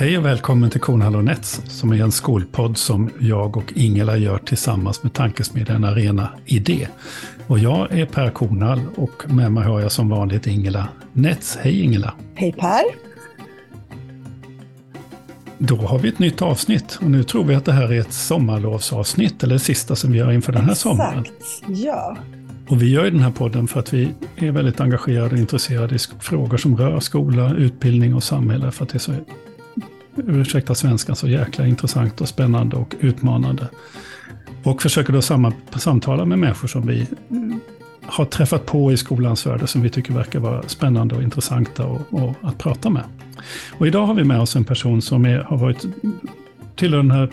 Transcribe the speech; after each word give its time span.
Hej 0.00 0.18
och 0.18 0.24
välkommen 0.24 0.70
till 0.70 0.80
Kornhall 0.80 1.24
Nets 1.24 1.62
som 1.66 1.92
är 1.92 2.02
en 2.02 2.12
skolpodd 2.12 2.76
som 2.76 3.10
jag 3.18 3.56
och 3.56 3.72
Ingela 3.76 4.16
gör 4.16 4.38
tillsammans 4.38 5.02
med 5.02 5.12
tankesmedjan 5.12 5.84
Arena 5.84 6.28
Idé. 6.46 6.88
Och 7.46 7.58
jag 7.58 7.92
är 7.92 8.06
Per 8.06 8.30
Kornhall 8.30 8.80
och 8.96 9.22
med 9.32 9.52
mig 9.52 9.64
har 9.64 9.80
jag 9.80 9.92
som 9.92 10.08
vanligt 10.08 10.46
Ingela 10.46 10.88
Nets. 11.12 11.58
Hej 11.60 11.80
Ingela! 11.80 12.14
Hej 12.34 12.52
Per! 12.52 12.82
Då 15.58 15.76
har 15.76 15.98
vi 15.98 16.08
ett 16.08 16.18
nytt 16.18 16.42
avsnitt 16.42 16.98
och 17.02 17.10
nu 17.10 17.22
tror 17.22 17.44
vi 17.44 17.54
att 17.54 17.64
det 17.64 17.72
här 17.72 17.92
är 17.92 18.00
ett 18.00 18.12
sommarlovsavsnitt 18.12 19.42
eller 19.42 19.54
det 19.54 19.60
sista 19.60 19.96
som 19.96 20.12
vi 20.12 20.18
gör 20.18 20.32
inför 20.32 20.52
den 20.52 20.62
här 20.62 20.72
Exakt. 20.72 20.82
sommaren. 20.82 21.24
Ja. 21.68 22.16
Och 22.68 22.82
vi 22.82 22.90
gör 22.90 23.04
ju 23.04 23.10
den 23.10 23.20
här 23.20 23.30
podden 23.30 23.68
för 23.68 23.80
att 23.80 23.94
vi 23.94 24.14
är 24.36 24.50
väldigt 24.50 24.80
engagerade 24.80 25.30
och 25.30 25.38
intresserade 25.38 25.94
i 25.94 25.98
frågor 26.20 26.56
som 26.56 26.76
rör 26.76 27.00
skola, 27.00 27.54
utbildning 27.54 28.14
och 28.14 28.22
samhälle 28.22 28.70
för 28.70 28.84
att 28.84 28.90
det 28.90 28.96
är 28.96 28.98
så, 28.98 29.12
ursäkta 30.26 30.74
svenskan, 30.74 31.16
så 31.16 31.28
jäkla 31.28 31.66
intressant 31.66 32.20
och 32.20 32.28
spännande 32.28 32.76
och 32.76 32.94
utmanande. 33.00 33.68
Och 34.62 34.82
försöker 34.82 35.12
då 35.12 35.22
samma, 35.22 35.52
samtala 35.76 36.24
med 36.24 36.38
människor 36.38 36.68
som 36.68 36.86
vi 36.86 37.06
har 38.02 38.24
träffat 38.24 38.66
på 38.66 38.92
i 38.92 38.96
skolans 38.96 39.46
värld 39.46 39.68
som 39.68 39.82
vi 39.82 39.90
tycker 39.90 40.12
verkar 40.12 40.40
vara 40.40 40.62
spännande 40.62 41.14
och 41.14 41.22
intressanta 41.22 41.86
och, 41.86 42.00
och 42.10 42.34
att 42.42 42.58
prata 42.58 42.90
med. 42.90 43.04
Och 43.78 43.86
idag 43.86 44.06
har 44.06 44.14
vi 44.14 44.24
med 44.24 44.40
oss 44.40 44.56
en 44.56 44.64
person 44.64 45.02
som 45.02 45.24
är, 45.24 45.38
har 45.38 45.56
varit 45.56 45.86
till 46.76 46.90
den 46.90 47.10
här 47.10 47.30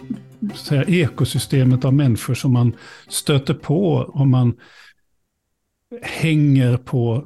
säga, 0.55 0.83
ekosystemet 0.83 1.85
av 1.85 1.93
människor 1.93 2.33
som 2.33 2.53
man 2.53 2.75
stöter 3.07 3.53
på 3.53 4.11
om 4.13 4.31
man 4.31 4.53
hänger 6.01 6.77
på, 6.77 7.25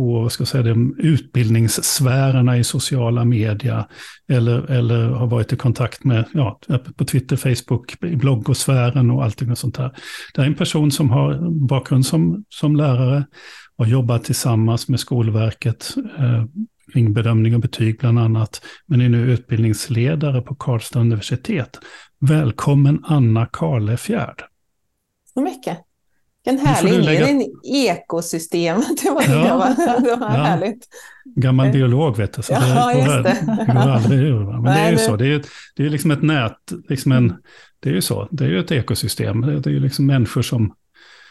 på 0.00 0.20
vad 0.20 0.32
ska 0.32 0.40
jag 0.40 0.48
säga, 0.48 0.62
de 0.62 0.98
utbildningssfärerna 0.98 2.58
i 2.58 2.64
sociala 2.64 3.24
media 3.24 3.88
eller, 4.28 4.70
eller 4.70 5.08
har 5.08 5.26
varit 5.26 5.52
i 5.52 5.56
kontakt 5.56 6.04
med 6.04 6.24
ja, 6.32 6.58
på 6.96 7.04
Twitter, 7.04 7.36
Facebook, 7.36 8.04
i 8.04 8.16
bloggosfären 8.16 9.10
och 9.10 9.24
allting 9.24 9.50
och 9.50 9.58
sånt 9.58 9.74
där. 9.74 9.90
Det 10.34 10.42
är 10.42 10.46
en 10.46 10.54
person 10.54 10.90
som 10.90 11.10
har 11.10 11.50
bakgrund 11.66 12.06
som, 12.06 12.44
som 12.48 12.76
lärare 12.76 13.26
och 13.76 13.88
jobbat 13.88 14.24
tillsammans 14.24 14.88
med 14.88 15.00
Skolverket 15.00 15.94
eh, 16.18 16.44
kring 16.92 17.12
bedömning 17.12 17.54
och 17.54 17.60
betyg 17.60 17.98
bland 17.98 18.18
annat, 18.18 18.62
men 18.86 19.00
är 19.00 19.08
nu 19.08 19.32
utbildningsledare 19.32 20.42
på 20.42 20.54
Karlstad 20.54 21.00
universitet. 21.00 21.78
Välkommen 22.20 23.04
Anna 23.04 23.46
Karlefjärd. 23.46 24.42
Så 25.34 25.40
mycket. 25.40 25.78
Får 26.58 26.66
härlig 26.66 26.92
du 26.92 27.00
lägga- 27.00 27.28
inledning. 27.28 27.48
Ekosystem. 27.74 28.76
Det 29.02 29.10
var, 29.10 29.22
Ja. 29.22 29.42
det 29.42 29.86
var, 29.86 30.00
det 30.00 30.16
var 30.16 30.30
Ja. 30.34 30.42
härligt. 30.42 30.88
Gammal 31.36 31.66
Eh. 31.66 31.72
biolog 31.72 32.16
vet 32.16 32.32
du, 32.32 32.42
så 32.42 32.52
Ja, 32.52 32.60
det, 32.94 33.06
går, 33.06 33.22
det. 33.22 33.64
det 33.66 33.72
går 33.72 33.80
aldrig 33.80 34.20
ur. 34.20 34.44
va. 34.44 34.52
Men 34.60 34.64
det 34.74 34.80
är 34.80 34.90
ju 34.90 34.98
så, 34.98 35.16
det 35.16 35.26
är 35.26 35.42
det 35.76 35.86
är 35.86 35.90
liksom 35.90 36.10
ett 36.10 36.22
nät, 36.22 36.56
liksom 36.88 37.12
en, 37.12 37.34
det 37.80 37.88
är 37.90 37.94
ju 37.94 38.00
så, 38.00 38.28
det 38.30 38.44
är 38.44 38.48
ju 38.48 38.58
ett 38.58 38.72
ekosystem. 38.72 39.40
Det 39.40 39.60
det 39.60 39.70
är 39.70 39.74
ju 39.74 39.80
liksom 39.80 40.06
människor 40.06 40.42
som, 40.42 40.74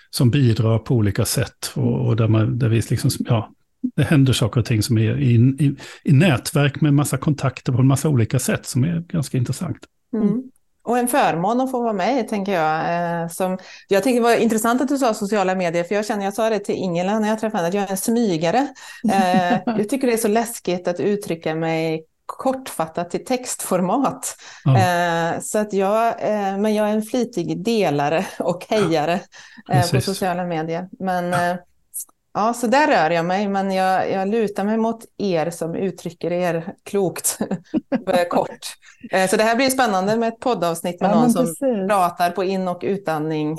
som 0.10 0.30
bidrar 0.32 0.80
på 0.80 0.96
olika 0.96 1.26
sätt 1.26 1.72
och, 1.76 2.08
och 2.08 2.16
där, 2.16 2.28
man, 2.28 2.60
där 2.60 2.70
vi 2.70 2.82
liksom, 2.90 3.12
ja, 3.20 3.52
det 3.96 4.04
händer 4.04 4.34
saker 4.34 4.60
och 4.60 4.66
ting 4.66 4.84
som 4.84 4.98
är 4.98 5.18
i, 5.20 5.34
i, 5.36 5.76
i 6.04 6.12
nätverk 6.14 6.82
med 6.82 6.94
massa 6.94 7.18
kontakter 7.18 7.72
på 7.74 7.80
en 7.80 7.88
massa 7.88 8.10
olika 8.10 8.40
sätt 8.40 8.66
som 8.66 8.84
är 8.84 9.00
ganska 9.00 9.38
intressant. 9.38 9.78
Mm. 10.14 10.42
Och 10.84 10.98
en 10.98 11.08
förmån 11.08 11.62
att 11.62 11.72
få 11.72 11.82
vara 11.82 11.94
med, 11.94 12.28
tänker 12.28 12.52
jag. 12.52 12.94
Eh, 13.22 13.28
som, 13.28 13.58
jag 13.88 14.04
tycker 14.04 14.16
det 14.16 14.24
var 14.24 14.36
intressant 14.36 14.82
att 14.82 14.88
du 14.88 14.98
sa 14.98 15.14
sociala 15.14 15.56
medier, 15.56 15.84
för 15.84 15.96
jag 15.96 16.06
känner, 16.06 16.26
jag 16.26 16.34
sa 16.34 16.50
det 16.50 16.60
till 16.60 16.76
Ingela 16.76 17.20
när 17.20 17.30
jag 17.30 17.40
träffade 17.40 17.58
henne, 17.58 17.68
att 17.68 17.74
jag 17.74 17.84
är 17.84 17.92
en 17.92 17.98
smygare. 17.98 18.68
Eh, 19.12 19.60
jag 19.78 19.90
tycker 19.90 20.08
det 20.08 20.14
är 20.14 20.18
så 20.18 20.28
läskigt 20.28 20.88
att 20.88 21.00
uttrycka 21.00 21.56
mig 21.56 22.06
kortfattat 22.26 23.16
i 23.16 23.20
textformat. 23.20 24.36
Ja. 24.64 24.78
Eh, 24.78 25.40
så 25.40 25.58
att 25.58 25.74
jag, 25.74 26.16
men 26.60 26.76
jag 26.76 26.90
är 26.90 26.94
en 26.94 27.04
flitig 27.04 27.64
delare 27.64 28.26
och 28.40 28.66
hejare 28.70 29.20
eh, 29.72 29.92
på 29.92 30.02
sociala 30.02 30.46
medier. 30.46 30.88
Men 31.00 31.34
ja, 32.40 32.54
så 32.54 32.68
där 32.68 32.88
rör 32.88 33.10
jag 33.12 33.26
mig, 33.26 33.48
men 33.48 33.72
jag, 33.72 34.12
jag 34.12 34.28
lutar 34.28 34.64
mig 34.64 34.78
mot 34.78 35.06
er 35.18 35.50
som 35.50 35.76
uttrycker 35.76 36.32
er 36.32 36.74
klokt, 36.86 37.38
eh, 38.08 38.28
kort. 38.30 38.60
Eh, 39.12 39.30
så 39.30 39.38
det 39.38 39.44
här 39.44 39.56
blir 39.56 39.70
spännande 39.70 40.18
med 40.18 40.30
ett 40.30 40.40
poddavsnitt 40.40 41.02
med 41.02 41.10
Ja, 41.12 41.16
någon 41.16 41.32
som 41.32 41.42
precis. 41.46 41.88
pratar 41.90 42.32
på 42.32 42.44
in 42.44 42.68
och 42.68 42.80
utandning 42.84 43.58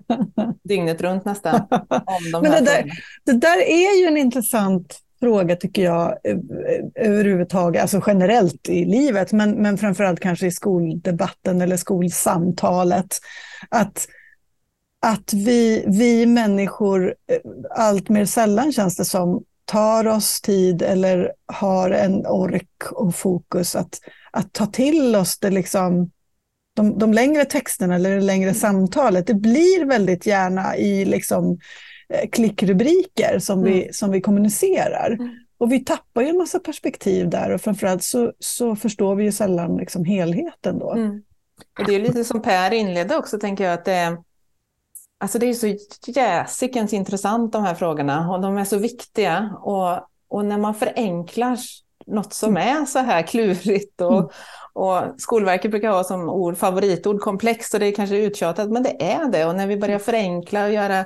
dygnet 0.64 1.00
runt 1.02 1.24
nästan. 1.24 1.54
Om 1.90 2.30
de 2.32 2.42
Men 2.42 2.50
det 2.52 2.60
där-. 2.60 2.84
Det 3.26 3.32
där 3.32 3.58
är 3.68 4.00
ju 4.00 4.06
en 4.06 4.16
intressant 4.16 4.98
fråga 5.20 5.56
tycker 5.56 5.82
jag 5.82 6.12
ö- 6.24 6.38
ö- 6.68 6.90
överhuvudtaget, 6.94 7.82
alltså 7.82 8.02
generellt 8.06 8.68
i 8.68 8.84
livet, 8.84 9.32
men, 9.32 9.50
men 9.50 9.78
framförallt 9.78 10.20
kanske 10.20 10.46
i 10.46 10.50
skoldebatten 10.50 11.60
eller 11.60 11.76
skolsamtalet. 11.76 13.18
Att, 13.68 14.06
att 15.02 15.32
vi, 15.32 15.84
vi 15.86 16.26
människor 16.26 17.14
eh, 17.26 17.38
allt 17.70 18.08
mer 18.08 18.24
sällan 18.24 18.72
känns 18.72 18.96
det 18.96 19.04
som 19.04 19.44
tar 19.64 20.06
oss 20.06 20.40
tid 20.40 20.82
eller 20.82 21.32
har 21.46 21.90
en 21.90 22.26
ork 22.26 22.92
och 22.92 23.14
fokus 23.14 23.76
att, 23.76 24.00
att 24.30 24.52
ta 24.52 24.66
till 24.66 25.16
oss 25.16 25.38
det 25.38 25.50
liksom 25.50 26.10
de, 26.76 26.98
de 26.98 27.12
längre 27.12 27.44
texterna 27.44 27.94
eller 27.94 28.10
det 28.10 28.20
längre 28.20 28.54
samtalet, 28.54 29.26
det 29.26 29.34
blir 29.34 29.84
väldigt 29.84 30.26
gärna 30.26 30.76
i 30.76 31.04
liksom 31.04 31.58
eh, 32.08 32.28
klickrubriker 32.30 33.38
som, 33.38 33.62
vi, 33.62 33.88
som 33.92 34.10
vi 34.10 34.20
kommunicerar. 34.20 35.10
Mm. 35.10 35.30
Och 35.58 35.72
vi 35.72 35.84
tappar 35.84 36.22
ju 36.22 36.28
en 36.28 36.38
massa 36.38 36.58
perspektiv 36.58 37.30
där 37.30 37.50
och 37.50 37.60
framförallt 37.60 38.02
så, 38.02 38.32
så 38.38 38.76
förstår 38.76 39.14
vi 39.14 39.24
ju 39.24 39.32
sällan 39.32 39.76
liksom 39.76 40.04
helheten 40.04 40.78
då. 40.78 40.92
Mm. 40.92 41.22
Och 41.78 41.86
det 41.86 41.94
är 41.94 42.00
lite 42.00 42.24
som 42.24 42.42
Per 42.42 42.72
inledde 42.72 43.16
också, 43.16 43.38
tänker 43.38 43.64
jag, 43.64 43.74
att 43.74 43.84
det 43.84 44.16
alltså 45.22 45.38
det 45.38 45.46
är 45.46 45.54
så 45.54 45.76
jäsikens 46.06 46.92
intressant 46.92 47.52
de 47.52 47.64
här 47.64 47.74
frågorna 47.74 48.30
och 48.30 48.40
de 48.40 48.58
är 48.58 48.64
så 48.64 48.78
viktiga. 48.78 49.56
Och, 49.62 50.08
och 50.28 50.44
när 50.44 50.58
man 50.58 50.74
förenklar 50.74 51.58
något 52.06 52.32
som 52.32 52.56
är 52.56 52.84
så 52.84 52.98
här 52.98 53.22
klurigt 53.22 54.00
och, 54.00 54.12
Mm. 54.12 54.28
och 54.72 55.20
Skolverket 55.20 55.70
brukar 55.70 55.90
ha 55.90 56.04
som 56.04 56.28
ord, 56.28 56.56
favoritord 56.56 57.20
komplext 57.20 57.74
och 57.74 57.80
det 57.80 57.86
är 57.86 57.94
kanske 57.94 58.16
uttjatat, 58.16 58.70
men 58.70 58.82
det 58.82 59.02
är 59.02 59.30
det. 59.30 59.44
Och 59.46 59.54
när 59.54 59.66
vi 59.66 59.76
börjar 59.76 59.98
förenkla 59.98 60.64
och 60.64 60.72
göra 60.72 61.04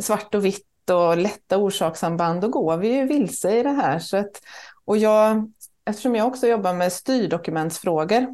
svart 0.00 0.34
och 0.34 0.44
vitt 0.44 0.90
och 0.90 1.16
lätta 1.16 1.58
orsakssamband, 1.58 2.40
då 2.40 2.48
går 2.48 2.76
vi 2.76 2.88
ju 2.88 3.06
vilse 3.06 3.58
i 3.58 3.62
det 3.62 3.70
här. 3.70 3.98
Så 3.98 4.16
att, 4.16 4.42
och 4.84 4.98
jag, 4.98 5.52
eftersom 5.84 6.16
jag 6.16 6.26
också 6.26 6.46
jobbar 6.46 6.74
med 6.74 6.92
styrdokumentsfrågor 6.92 8.26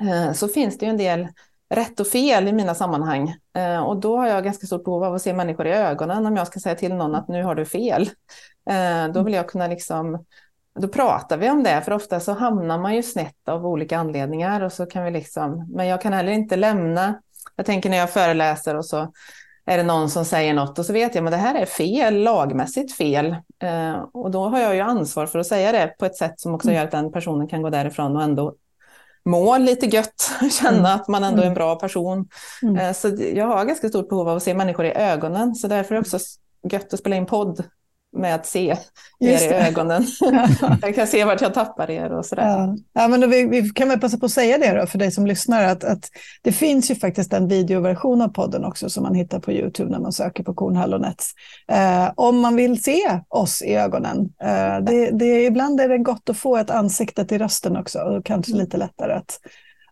eh, 0.00 0.32
så 0.32 0.48
finns 0.48 0.78
det 0.78 0.86
ju 0.86 0.90
en 0.90 0.96
del 0.96 1.28
rätt 1.74 2.00
och 2.00 2.06
fel 2.06 2.48
i 2.48 2.52
mina 2.52 2.74
sammanhang. 2.74 3.34
Eh, 3.56 3.82
Och 3.82 3.96
då 3.96 4.16
har 4.16 4.26
jag 4.26 4.44
ganska 4.44 4.66
stort 4.66 4.84
behov 4.84 5.04
av 5.04 5.14
att 5.14 5.22
se 5.22 5.32
människor 5.32 5.66
i 5.66 5.72
ögonen 5.72 6.26
om 6.26 6.36
jag 6.36 6.46
ska 6.46 6.60
säga 6.60 6.74
till 6.74 6.94
någon 6.94 7.14
att 7.14 7.28
nu 7.28 7.42
har 7.42 7.54
du 7.54 7.64
fel. 7.64 8.10
Eh, 8.70 9.12
Då 9.14 9.22
vill 9.22 9.34
jag 9.34 9.48
kunna 9.48 9.66
liksom, 9.66 10.24
då 10.78 10.88
pratar 10.88 11.36
vi 11.36 11.50
om 11.50 11.62
det, 11.62 11.82
för 11.84 11.92
ofta 11.92 12.20
så 12.20 12.32
hamnar 12.32 12.78
man 12.78 12.94
ju 12.94 13.02
snett 13.02 13.48
av 13.48 13.66
olika 13.66 13.98
anledningar 13.98 14.60
och 14.60 14.72
så 14.72 14.86
kan 14.86 15.04
vi 15.04 15.10
liksom, 15.10 15.66
men 15.74 15.86
jag 15.86 16.00
kan 16.00 16.12
heller 16.12 16.32
inte 16.32 16.56
lämna, 16.56 17.20
jag 17.56 17.66
tänker 17.66 17.90
när 17.90 17.96
jag 17.96 18.10
föreläser 18.10 18.76
och 18.76 18.86
så 18.86 19.12
är 19.64 19.76
det 19.76 19.82
någon 19.82 20.10
som 20.10 20.24
säger 20.24 20.54
något 20.54 20.78
och 20.78 20.86
så 20.86 20.92
vet 20.92 21.14
jag 21.14 21.24
men 21.24 21.30
det 21.30 21.36
här 21.36 21.54
är 21.54 21.66
fel, 21.66 22.22
lagmässigt 22.22 22.96
fel. 22.96 23.36
Eh, 23.62 23.92
och 24.12 24.30
då 24.30 24.48
har 24.48 24.60
jag 24.60 24.74
ju 24.74 24.80
ansvar 24.80 25.26
för 25.26 25.38
att 25.38 25.46
säga 25.46 25.72
det 25.72 25.94
på 25.98 26.06
ett 26.06 26.16
sätt 26.16 26.40
som 26.40 26.54
också 26.54 26.72
gör 26.72 26.84
att 26.84 26.90
den 26.90 27.12
personen 27.12 27.48
kan 27.48 27.62
gå 27.62 27.70
därifrån 27.70 28.16
och 28.16 28.22
ändå 28.22 28.54
må 29.26 29.58
lite 29.58 29.86
gött, 29.86 30.30
känna 30.60 30.78
Mm. 30.78 31.00
att 31.00 31.08
man 31.08 31.24
ändå 31.24 31.42
är 31.42 31.46
en 31.46 31.54
bra 31.54 31.76
person. 31.76 32.28
Mm. 32.62 32.76
Eh, 32.76 32.92
så 32.92 33.08
jag 33.34 33.46
har 33.46 33.64
ganska 33.64 33.88
stort 33.88 34.08
behov 34.08 34.28
av 34.28 34.36
att 34.36 34.42
se 34.42 34.54
människor 34.54 34.86
i 34.86 34.92
ögonen, 34.92 35.54
så 35.54 35.68
därför 35.68 35.94
är 35.94 35.96
det 35.96 36.00
också 36.00 36.18
gött 36.70 36.94
att 36.94 37.00
spela 37.00 37.16
in 37.16 37.26
podd 37.26 37.64
med 38.16 38.34
att 38.34 38.46
se 38.46 38.68
er 38.68 38.78
i 39.20 39.26
det. 39.26 39.68
ögonen. 39.68 40.06
jag 40.82 40.94
kan 40.94 41.06
se 41.06 41.24
vart 41.24 41.40
jag 41.40 41.54
tappar 41.54 41.90
er 41.90 42.12
och 42.12 42.26
sådär. 42.26 42.48
Ja. 42.48 42.76
Ja, 42.92 43.08
men 43.08 43.30
vi, 43.30 43.44
vi 43.44 43.70
kan 43.70 43.88
väl 43.88 44.00
passa 44.00 44.18
på 44.18 44.26
att 44.26 44.32
säga 44.32 44.58
det 44.58 44.80
då 44.80 44.86
för 44.86 44.98
dig 44.98 45.10
som 45.10 45.26
lyssnar 45.26 45.64
att, 45.64 45.84
att 45.84 46.10
det 46.42 46.52
finns 46.52 46.90
ju 46.90 46.94
faktiskt 46.94 47.32
en 47.32 47.48
videoversion 47.48 48.22
av 48.22 48.28
podden 48.28 48.64
också 48.64 48.90
som 48.90 49.02
man 49.02 49.14
hittar 49.14 49.38
på 49.38 49.52
Youtube 49.52 49.90
när 49.90 49.98
man 49.98 50.12
söker 50.12 50.42
på 50.42 50.54
Kornhall 50.54 50.94
och 50.94 51.00
Nets. 51.00 51.32
Eh, 51.68 52.10
om 52.14 52.40
man 52.40 52.56
vill 52.56 52.82
se 52.82 53.20
oss 53.28 53.62
i 53.62 53.74
ögonen. 53.74 54.32
Eh, 54.42 54.78
det, 54.80 55.10
det, 55.10 55.44
ibland 55.44 55.80
är 55.80 55.88
det 55.88 55.98
gott 55.98 56.28
att 56.28 56.36
få 56.36 56.56
ett 56.56 56.70
ansikte 56.70 57.24
till 57.24 57.38
rösten 57.38 57.76
också 57.76 57.98
och 57.98 58.24
kanske 58.24 58.52
lite 58.52 58.76
lättare 58.76 59.12
att, 59.12 59.40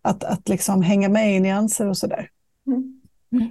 att, 0.03 0.25
att 0.25 0.49
liksom 0.49 0.83
hänga 0.83 1.09
med 1.09 1.37
i 1.37 1.41
nyanser 1.41 1.89
och 1.89 1.97
sådär. 1.97 2.29
Mm. 2.67 2.94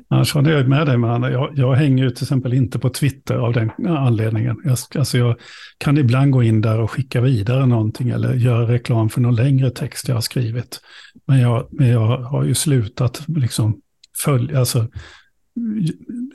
Annars 0.10 0.34
håller 0.34 0.52
jag 0.52 0.68
med 0.68 0.88
dig, 0.88 0.98
men 0.98 1.24
jag, 1.24 1.52
jag 1.56 1.74
hänger 1.74 2.04
ju 2.04 2.10
till 2.10 2.24
exempel 2.24 2.54
inte 2.54 2.80
på 2.80 2.90
Twitter 2.90 3.36
av 3.36 3.54
den 3.54 3.72
anledningen. 3.88 4.58
Jag, 4.64 4.78
alltså 4.96 5.18
jag 5.18 5.36
kan 5.78 5.98
ibland 5.98 6.32
gå 6.32 6.44
in 6.44 6.62
där 6.62 6.80
och 6.80 6.92
skicka 6.92 7.22
vidare 7.22 7.66
någonting 7.66 8.10
eller 8.10 8.34
göra 8.34 8.68
reklam 8.72 9.10
för 9.10 9.22
någon 9.22 9.36
längre 9.36 9.70
text 9.70 10.08
jag 10.08 10.16
har 10.16 10.22
skrivit. 10.22 10.82
Men 11.28 11.40
jag, 11.40 11.68
men 11.72 11.88
jag 11.88 12.18
har 12.18 12.44
ju 12.44 12.54
slutat 12.54 13.24
liksom 13.28 13.80
följa, 14.24 14.60
alltså 14.60 14.88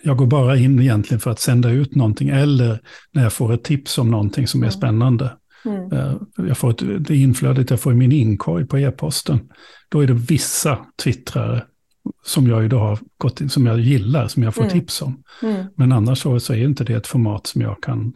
jag 0.02 0.16
går 0.16 0.26
bara 0.26 0.56
in 0.56 0.80
egentligen 0.80 1.20
för 1.20 1.30
att 1.30 1.40
sända 1.40 1.70
ut 1.70 1.94
någonting 1.94 2.28
eller 2.28 2.80
när 3.12 3.22
jag 3.22 3.32
får 3.32 3.54
ett 3.54 3.64
tips 3.64 3.98
om 3.98 4.10
någonting 4.10 4.46
som 4.46 4.60
är 4.62 4.66
Mm. 4.66 4.72
spännande. 4.72 5.32
Mm. 5.64 5.92
Eh, 5.92 6.14
jag 6.36 6.58
får 6.58 6.70
ett, 6.70 7.06
det 7.06 7.16
inflödet 7.16 7.70
jag 7.70 7.80
får 7.80 7.92
i 7.92 7.96
min 7.96 8.12
inkorg 8.12 8.66
på 8.66 8.78
e-posten. 8.78 9.40
Då 9.88 10.00
är 10.00 10.06
det 10.06 10.14
vissa 10.14 10.78
twittrare 11.02 11.62
som 12.22 12.46
jag 12.46 12.70
då 12.70 12.78
har 12.78 12.98
gått 13.18 13.40
in, 13.40 13.50
som 13.50 13.66
jag 13.66 13.80
gillar, 13.80 14.28
som 14.28 14.42
jag 14.42 14.54
får 14.54 14.62
mm. 14.62 14.72
tips 14.72 15.02
om. 15.02 15.22
Mm. 15.42 15.66
Men 15.76 15.92
annars 15.92 16.22
så, 16.22 16.40
så 16.40 16.52
är 16.52 16.64
inte 16.64 16.84
det 16.84 16.94
ett 16.94 17.06
format 17.06 17.46
som 17.46 17.60
jag 17.60 17.82
kan, 17.82 18.14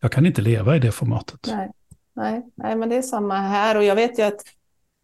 jag 0.00 0.12
kan 0.12 0.26
inte 0.26 0.42
leva 0.42 0.76
i 0.76 0.78
det 0.78 0.92
formatet. 0.92 1.40
Nej. 1.46 1.70
Nej, 2.16 2.42
nej, 2.54 2.76
men 2.76 2.88
det 2.88 2.96
är 2.96 3.02
samma 3.02 3.34
här 3.34 3.76
och 3.76 3.84
jag 3.84 3.94
vet 3.94 4.18
ju 4.18 4.22
att 4.22 4.40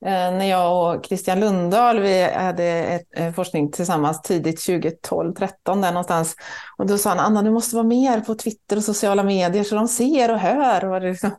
eh, 0.04 0.10
när 0.10 0.44
jag 0.44 0.96
och 0.96 1.06
Christian 1.06 1.40
Lundahl 1.40 2.00
vi 2.00 2.22
hade 2.22 2.64
ett, 2.64 3.06
eh, 3.16 3.32
forskning 3.32 3.70
tillsammans 3.70 4.22
tidigt 4.22 4.66
2012, 4.66 5.34
13 5.34 5.80
där 5.80 5.92
någonstans. 5.92 6.36
Och 6.76 6.86
då 6.86 6.98
sa 6.98 7.10
han, 7.10 7.18
Anna 7.18 7.42
du 7.42 7.50
måste 7.50 7.76
vara 7.76 7.86
mer 7.86 8.20
på 8.20 8.34
Twitter 8.34 8.76
och 8.76 8.84
sociala 8.84 9.22
medier 9.22 9.64
så 9.64 9.74
de 9.74 9.88
ser 9.88 10.32
och 10.32 10.38
hör. 10.38 10.84
Och 10.84 11.02
liksom. 11.02 11.30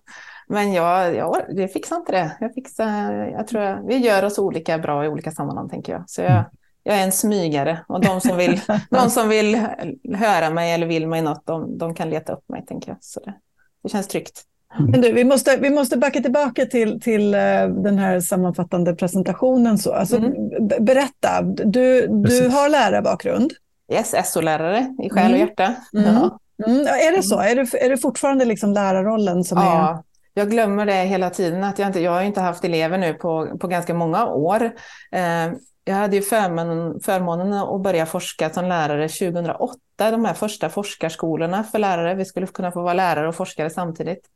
Men 0.47 0.73
jag, 0.73 1.15
jag, 1.15 1.45
jag 1.49 1.71
fixar 1.71 1.95
inte 1.95 2.11
det. 2.11 2.37
Jag, 2.39 2.53
fixar, 2.53 3.13
jag 3.13 3.47
tror 3.47 3.63
jag, 3.63 3.87
vi 3.87 3.97
gör 3.97 4.23
oss 4.25 4.39
olika 4.39 4.77
bra 4.77 5.05
i 5.05 5.07
olika 5.07 5.31
sammanhang 5.31 5.69
tänker 5.69 5.93
jag. 5.93 6.03
Så 6.09 6.21
jag, 6.21 6.31
mm. 6.31 6.43
Jag 6.83 6.95
är 6.97 7.03
en 7.03 7.11
smygare 7.11 7.79
och 7.87 8.01
de 8.01 8.21
som 8.21 8.37
vill, 8.37 8.61
de 8.89 9.09
som 9.09 9.29
vill 9.29 9.55
höra 10.13 10.49
mig 10.49 10.73
eller 10.73 10.87
vill 10.87 11.07
mig 11.07 11.21
något, 11.21 11.45
de, 11.45 11.77
de 11.77 11.95
kan 11.95 12.09
leta 12.09 12.33
upp 12.33 12.49
mig 12.49 12.65
tänker 12.65 12.89
jag. 12.89 12.97
Så 13.01 13.19
det, 13.19 13.33
det 13.83 13.89
känns 13.89 14.07
tryggt. 14.07 14.43
Men 14.79 15.01
du, 15.01 15.11
vi, 15.11 15.23
måste, 15.23 15.57
vi 15.57 15.69
måste 15.69 15.97
backa 15.97 16.21
tillbaka 16.21 16.65
till, 16.65 17.01
till 17.01 17.35
uh, 17.35 17.67
den 17.67 17.97
här 17.97 18.19
sammanfattande 18.19 18.95
presentationen. 18.95 19.77
Så. 19.77 19.93
Alltså, 19.93 20.17
mm. 20.17 20.33
Berätta, 20.79 21.41
du, 21.41 22.07
du 22.07 22.49
har 22.49 22.69
lärarbakgrund. 22.69 23.53
Yes, 23.91 24.15
SO-lärare 24.33 24.95
i 25.03 25.09
själ 25.09 25.31
och 25.31 25.37
mm. 25.37 25.39
hjärta. 25.39 25.75
Mm. 25.93 26.15
Ja. 26.15 26.39
Mm. 26.67 26.79
Är 26.79 27.15
det 27.15 27.23
så? 27.23 27.39
Är 27.39 27.55
det, 27.55 27.85
är 27.85 27.89
det 27.89 27.97
fortfarande 27.97 28.45
liksom 28.45 28.73
lärarrollen 28.73 29.43
som 29.43 29.57
ja. 29.57 29.89
är... 29.89 30.13
Jag 30.33 30.51
glömmer 30.51 30.85
det 30.85 30.93
hela 30.93 31.29
tiden. 31.29 31.63
Att 31.63 31.79
jag, 31.79 31.89
inte, 31.89 31.99
jag 31.99 32.11
har 32.11 32.21
inte 32.21 32.41
haft 32.41 32.65
elever 32.65 32.97
nu 32.97 33.13
på, 33.13 33.57
på 33.59 33.67
ganska 33.67 33.93
många 33.93 34.25
år. 34.25 34.63
Eh, 35.11 35.51
jag 35.83 35.95
hade 35.95 36.15
ju 36.15 36.21
förmånen, 36.21 36.99
förmånen 36.99 37.53
att 37.53 37.81
börja 37.81 38.05
forska 38.05 38.49
som 38.49 38.65
lärare 38.65 39.09
2008, 39.09 39.77
de 39.97 40.25
här 40.25 40.33
första 40.33 40.69
forskarskolorna 40.69 41.63
för 41.63 41.79
lärare. 41.79 42.15
Vi 42.15 42.25
skulle 42.25 42.47
kunna 42.47 42.71
få 42.71 42.81
vara 42.81 42.93
lärare 42.93 43.27
och 43.27 43.35
forskare 43.35 43.69
samtidigt. 43.69 44.29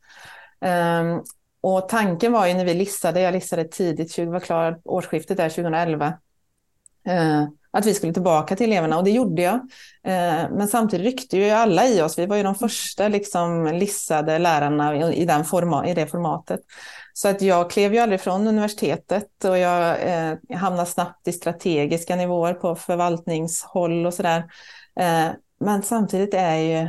Um, 1.01 1.23
och 1.61 1.89
tanken 1.89 2.31
var 2.31 2.47
ju 2.47 2.53
när 2.53 2.65
vi 2.65 2.73
listade, 2.73 3.21
jag 3.21 3.33
listade 3.33 3.63
tidigt, 3.63 4.11
20 4.11 4.31
var 4.31 4.39
klar 4.39 4.79
årsskiftet 4.83 5.37
där 5.37 5.49
2011, 5.49 6.13
uh, 7.07 7.13
eh, 7.13 7.47
att 7.71 7.85
vi 7.85 7.93
skulle 7.93 8.13
tillbaka 8.13 8.55
till 8.55 8.71
eleverna 8.71 8.97
och 8.97 9.03
det 9.03 9.11
gjorde 9.11 9.41
jag. 9.41 9.55
Uh, 9.55 10.51
men 10.51 10.67
samtidigt 10.67 11.05
ryckte 11.05 11.37
ju 11.37 11.49
alla 11.49 11.87
i 11.87 12.01
oss, 12.01 12.19
vi 12.19 12.25
var 12.25 12.35
ju 12.35 12.43
de 12.43 12.55
första 12.55 13.07
liksom 13.07 13.65
lissade 13.65 14.39
lärarna 14.39 15.13
i, 15.13 15.25
den 15.25 15.45
forma, 15.45 15.87
i 15.87 15.93
det 15.93 16.07
formatet. 16.07 16.59
Så 17.17 17.27
att 17.27 17.41
jag 17.41 17.69
klev 17.69 17.93
ju 17.93 17.99
aldrig 17.99 18.21
från 18.21 18.47
universitetet 18.47 19.43
och 19.43 19.57
jag 19.57 20.01
eh, 20.01 20.37
hamnade 20.57 20.85
snabbt 20.85 21.27
i 21.27 21.31
strategiska 21.31 22.15
nivåer 22.15 22.53
på 22.53 22.75
förvaltningshåll 22.75 24.05
och 24.05 24.13
sådär. 24.13 24.45
Eh, 24.99 25.27
men 25.59 25.83
samtidigt 25.83 26.33
är 26.33 26.55
ju, 26.55 26.87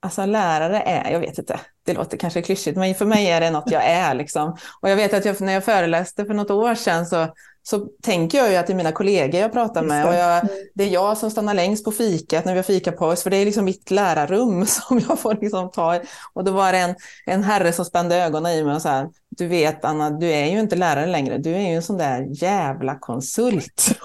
alltså 0.00 0.26
lärare 0.26 0.80
är, 0.80 1.12
jag 1.12 1.20
vet 1.20 1.38
inte, 1.38 1.60
det 1.84 1.94
låter 1.94 2.16
kanske 2.16 2.42
klyschigt, 2.42 2.76
men 2.76 2.94
för 2.94 3.06
mig 3.06 3.30
är 3.30 3.40
det 3.40 3.50
något 3.50 3.70
jag 3.70 3.84
är. 3.84 4.14
Liksom. 4.14 4.56
Och 4.80 4.90
jag 4.90 4.96
vet 4.96 5.14
att 5.14 5.24
jag, 5.24 5.40
när 5.40 5.52
jag 5.52 5.64
föreläste 5.64 6.24
för 6.24 6.34
något 6.34 6.50
år 6.50 6.74
sedan 6.74 7.06
så, 7.06 7.28
så 7.62 7.86
tänker 8.02 8.38
jag 8.38 8.50
ju 8.50 8.56
att 8.56 8.66
det 8.66 8.72
är 8.72 8.76
mina 8.76 8.92
kollegor 8.92 9.40
jag 9.40 9.52
pratar 9.52 9.82
med. 9.82 10.06
Och 10.08 10.14
jag, 10.14 10.38
mm. 10.38 10.48
det 10.74 10.84
är 10.84 10.88
jag 10.88 11.18
som 11.18 11.30
stannar 11.30 11.54
längst 11.54 11.84
på 11.84 11.92
fikat 11.92 12.44
när 12.44 12.52
vi 12.52 12.58
har 12.58 12.62
fikapaus, 12.62 13.22
för 13.22 13.30
det 13.30 13.36
är 13.36 13.44
liksom 13.44 13.64
mitt 13.64 13.90
lärarrum 13.90 14.66
som 14.66 15.00
jag 15.08 15.18
får 15.18 15.38
liksom 15.40 15.70
ta. 15.70 16.00
Och 16.32 16.44
då 16.44 16.52
var 16.52 16.72
det 16.72 16.78
en, 16.78 16.94
en 17.26 17.42
herre 17.42 17.72
som 17.72 17.84
spände 17.84 18.16
ögonen 18.16 18.52
i 18.52 18.64
mig 18.64 18.74
och 18.74 18.82
sa, 18.82 19.10
du 19.28 19.46
vet 19.46 19.84
Anna, 19.84 20.10
du 20.10 20.32
är 20.32 20.46
ju 20.46 20.60
inte 20.60 20.76
lärare 20.76 21.06
längre, 21.06 21.38
du 21.38 21.54
är 21.54 21.68
ju 21.68 21.74
en 21.76 21.82
sån 21.82 21.98
där 21.98 22.26
jävla 22.30 22.98
konsult. 22.98 23.90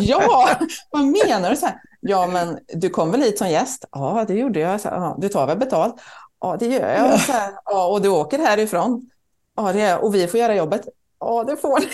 ja, 0.00 0.48
vad 0.90 1.04
menar 1.04 1.50
du? 1.50 1.56
Så 1.56 1.66
här, 1.66 1.74
Ja, 2.00 2.26
men 2.26 2.58
du 2.74 2.90
kom 2.90 3.10
väl 3.10 3.22
hit 3.22 3.38
som 3.38 3.48
gäst? 3.48 3.84
Ja, 3.92 4.24
det 4.28 4.34
gjorde 4.34 4.60
jag. 4.60 4.80
Så, 4.80 4.88
ja, 4.88 5.16
du 5.20 5.28
tar 5.28 5.46
väl 5.46 5.58
betalt? 5.58 5.94
Ja, 6.40 6.56
det 6.60 6.66
gör 6.66 6.92
jag. 6.92 7.20
Så 7.20 7.32
här, 7.32 7.52
ja, 7.64 7.86
och 7.86 8.02
du 8.02 8.08
åker 8.08 8.38
härifrån? 8.38 9.10
Ja, 9.56 9.72
det 9.72 9.80
är, 9.80 10.04
och 10.04 10.14
vi 10.14 10.26
får 10.26 10.40
göra 10.40 10.54
jobbet? 10.54 10.88
Ja, 11.20 11.44
det 11.44 11.56
får 11.56 11.80
ni. 11.80 11.86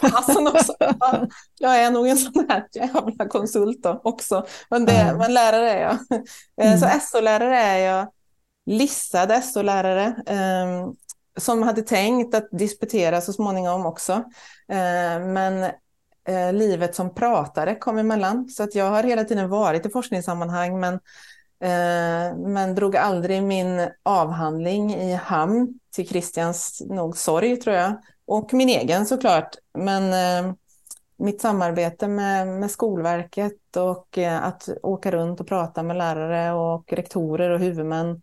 Passen 0.10 0.46
också. 0.46 0.74
Ja, 0.78 1.26
jag 1.58 1.82
är 1.82 1.90
nog 1.90 2.08
en 2.08 2.18
sån 2.18 2.46
här 2.48 2.66
jävla 2.72 3.28
konsult 3.28 3.86
också. 4.02 4.46
Men, 4.70 4.84
det, 4.84 4.92
mm. 4.92 5.18
men 5.18 5.34
lärare 5.34 5.70
är 5.70 5.82
jag. 5.82 5.92
Eh, 6.60 6.72
mm. 6.72 6.78
Så 6.78 7.00
SO-lärare 7.00 7.56
är 7.56 7.78
jag. 7.78 8.08
Lissad 8.66 9.44
SO-lärare. 9.44 10.06
Eh, 10.26 10.90
som 11.38 11.62
hade 11.62 11.82
tänkt 11.82 12.34
att 12.34 12.48
disputera 12.50 13.20
så 13.20 13.32
småningom 13.32 13.86
också. 13.86 14.12
Eh, 14.68 15.20
men 15.20 15.62
eh, 16.28 16.52
livet 16.52 16.94
som 16.94 17.14
pratare 17.14 17.74
kom 17.74 17.98
emellan. 17.98 18.48
Så 18.48 18.62
att 18.62 18.74
jag 18.74 18.90
har 18.90 19.02
hela 19.02 19.24
tiden 19.24 19.48
varit 19.48 19.86
i 19.86 19.90
forskningssammanhang 19.90 20.80
men, 20.80 21.00
men 22.36 22.74
drog 22.74 22.96
aldrig 22.96 23.42
min 23.42 23.88
avhandling 24.02 24.94
i 24.94 25.14
hamn 25.14 25.78
till 25.94 26.08
Christians 26.08 26.82
nog 26.86 27.16
sorg 27.16 27.56
tror 27.56 27.76
jag. 27.76 27.96
Och 28.30 28.54
min 28.54 28.68
egen 28.68 29.06
såklart. 29.06 29.56
Men 29.78 30.12
eh, 30.12 30.54
mitt 31.16 31.40
samarbete 31.40 32.08
med, 32.08 32.48
med 32.48 32.70
Skolverket 32.70 33.76
och 33.76 34.18
eh, 34.18 34.44
att 34.44 34.68
åka 34.82 35.10
runt 35.10 35.40
och 35.40 35.48
prata 35.48 35.82
med 35.82 35.96
lärare 35.96 36.52
och 36.52 36.92
rektorer 36.92 37.50
och 37.50 37.58
huvudmän 37.58 38.22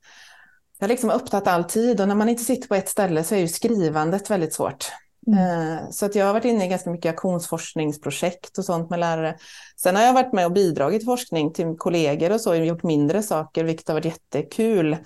det 0.80 0.86
har 0.86 0.88
liksom 0.88 1.09
upptagit 1.09 1.48
all 1.48 1.63
tid 1.63 2.01
och 2.01 2.07
när 2.07 2.15
man 2.15 2.30
inte 2.30 2.44
sitter 2.44 2.68
på 2.68 2.75
ett 2.75 2.89
ställe 2.89 3.24
så 3.24 3.36
är 3.36 3.39
ju 3.39 3.48
skrivandet 3.48 4.30
väldigt 4.30 4.54
svårt. 4.54 4.92
Mm. 5.27 5.71
Eh, 5.71 5.89
så 5.89 6.06
att 6.06 6.15
jag 6.15 6.25
har 6.25 6.33
varit 6.33 6.45
inne 6.45 6.65
i 6.65 6.68
ganska 6.68 6.89
mycket 6.89 7.10
aktionsforskningsprojekt 7.10 8.57
och 8.57 8.65
sånt 8.65 8.89
med 8.89 9.00
lärare. 9.00 9.36
Sen 9.81 9.95
har 9.95 10.03
jag 10.03 10.13
varit 10.13 10.33
med 10.33 10.45
och 10.45 10.51
bidragit 10.51 11.06
forskning 11.06 11.53
till 11.53 11.75
kollegor 11.77 12.31
och 12.31 12.42
så, 12.42 12.56
gjort 12.56 12.83
mindre 12.83 13.24
saker, 13.24 13.63
vilket 13.63 13.88
har 13.88 13.95
varit 13.95 14.06
jättekul. 14.06 14.98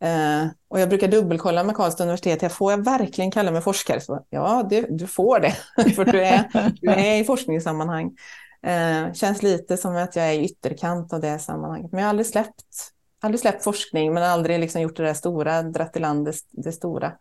Eh, 0.00 0.46
och 0.68 0.80
jag 0.80 0.88
brukar 0.88 1.08
dubbelkolla 1.08 1.64
med 1.64 1.76
Karlstad 1.76 2.04
universitet, 2.04 2.42
jag 2.42 2.52
får 2.52 2.72
jag 2.72 2.84
verkligen 2.84 3.30
kalla 3.30 3.50
mig 3.50 3.62
forskare? 3.62 4.00
Så, 4.00 4.26
ja, 4.30 4.66
det, 4.70 4.86
du 4.90 5.06
får 5.06 5.40
det, 5.40 5.52
för 5.94 6.04
du 6.04 6.24
är, 6.24 6.44
du 6.80 6.90
är 6.90 7.20
i 7.20 7.24
forskningssammanhang. 7.24 8.16
Eh, 8.62 9.12
känns 9.12 9.42
lite 9.42 9.76
som 9.76 9.96
att 9.96 10.16
jag 10.16 10.26
är 10.28 10.32
i 10.32 10.44
ytterkant 10.44 11.12
av 11.12 11.20
det 11.20 11.38
sammanhanget, 11.38 11.92
men 11.92 11.98
jag 11.98 12.06
har 12.06 12.10
aldrig 12.10 12.26
släppt, 12.26 12.92
aldrig 13.20 13.40
släppt 13.40 13.64
forskning, 13.64 14.14
men 14.14 14.22
aldrig 14.22 14.60
liksom 14.60 14.80
gjort 14.80 14.96
det 14.96 15.02
där 15.02 15.14
stora, 15.14 15.62
dratt 15.62 15.96
i 15.96 16.00
land 16.00 16.24
det, 16.24 16.34
det 16.50 16.72
stora. 16.72 17.12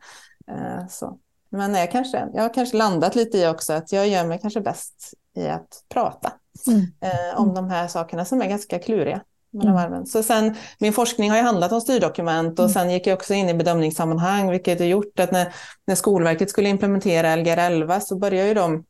så. 0.89 1.19
Men 1.49 1.75
jag, 1.75 1.91
kanske, 1.91 2.27
jag 2.33 2.41
har 2.41 2.53
kanske 2.53 2.77
landat 2.77 3.15
lite 3.15 3.37
i 3.37 3.47
också 3.47 3.73
att 3.73 3.91
jag 3.91 4.07
gör 4.07 4.25
mig 4.25 4.39
kanske 4.41 4.61
bäst 4.61 5.13
i 5.37 5.47
att 5.47 5.83
prata 5.89 6.33
mm. 6.67 6.81
eh, 7.01 7.39
om 7.39 7.53
de 7.53 7.69
här 7.69 7.87
sakerna 7.87 8.25
som 8.25 8.41
är 8.41 8.47
ganska 8.47 8.79
kluriga. 8.79 9.21
Mm. 9.63 10.05
Så 10.05 10.23
sen, 10.23 10.55
min 10.79 10.93
forskning 10.93 11.29
har 11.29 11.37
ju 11.37 11.43
handlat 11.43 11.71
om 11.71 11.81
styrdokument 11.81 12.59
och 12.59 12.65
mm. 12.65 12.73
sen 12.73 12.89
gick 12.89 13.07
jag 13.07 13.15
också 13.15 13.33
in 13.33 13.49
i 13.49 13.53
bedömningssammanhang, 13.53 14.51
vilket 14.51 14.79
har 14.79 14.85
gjort 14.85 15.19
att 15.19 15.31
när, 15.31 15.53
när 15.87 15.95
Skolverket 15.95 16.49
skulle 16.49 16.69
implementera 16.69 17.35
Lgr 17.35 17.57
11 17.57 17.99
så 17.99 18.17
började 18.17 18.47
ju 18.47 18.53
de 18.53 18.83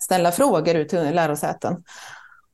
ställa 0.00 0.32
frågor 0.32 0.74
ut 0.74 0.88
till 0.88 1.14
lärosäten. 1.14 1.84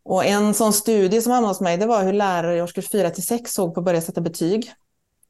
Och 0.05 0.25
en 0.25 0.55
sån 0.55 0.73
studie 0.73 1.23
som 1.23 1.33
hamnade 1.33 1.51
hos 1.51 1.61
mig, 1.61 1.77
det 1.77 1.87
var 1.87 2.05
hur 2.05 2.13
lärare 2.13 2.57
i 2.57 2.63
årskurs 2.63 2.91
4 2.91 3.11
till 3.11 3.27
6 3.27 3.53
såg 3.53 3.75
på 3.75 3.81
att 3.81 3.85
börja 3.85 4.01
sätta 4.01 4.21
betyg. 4.21 4.73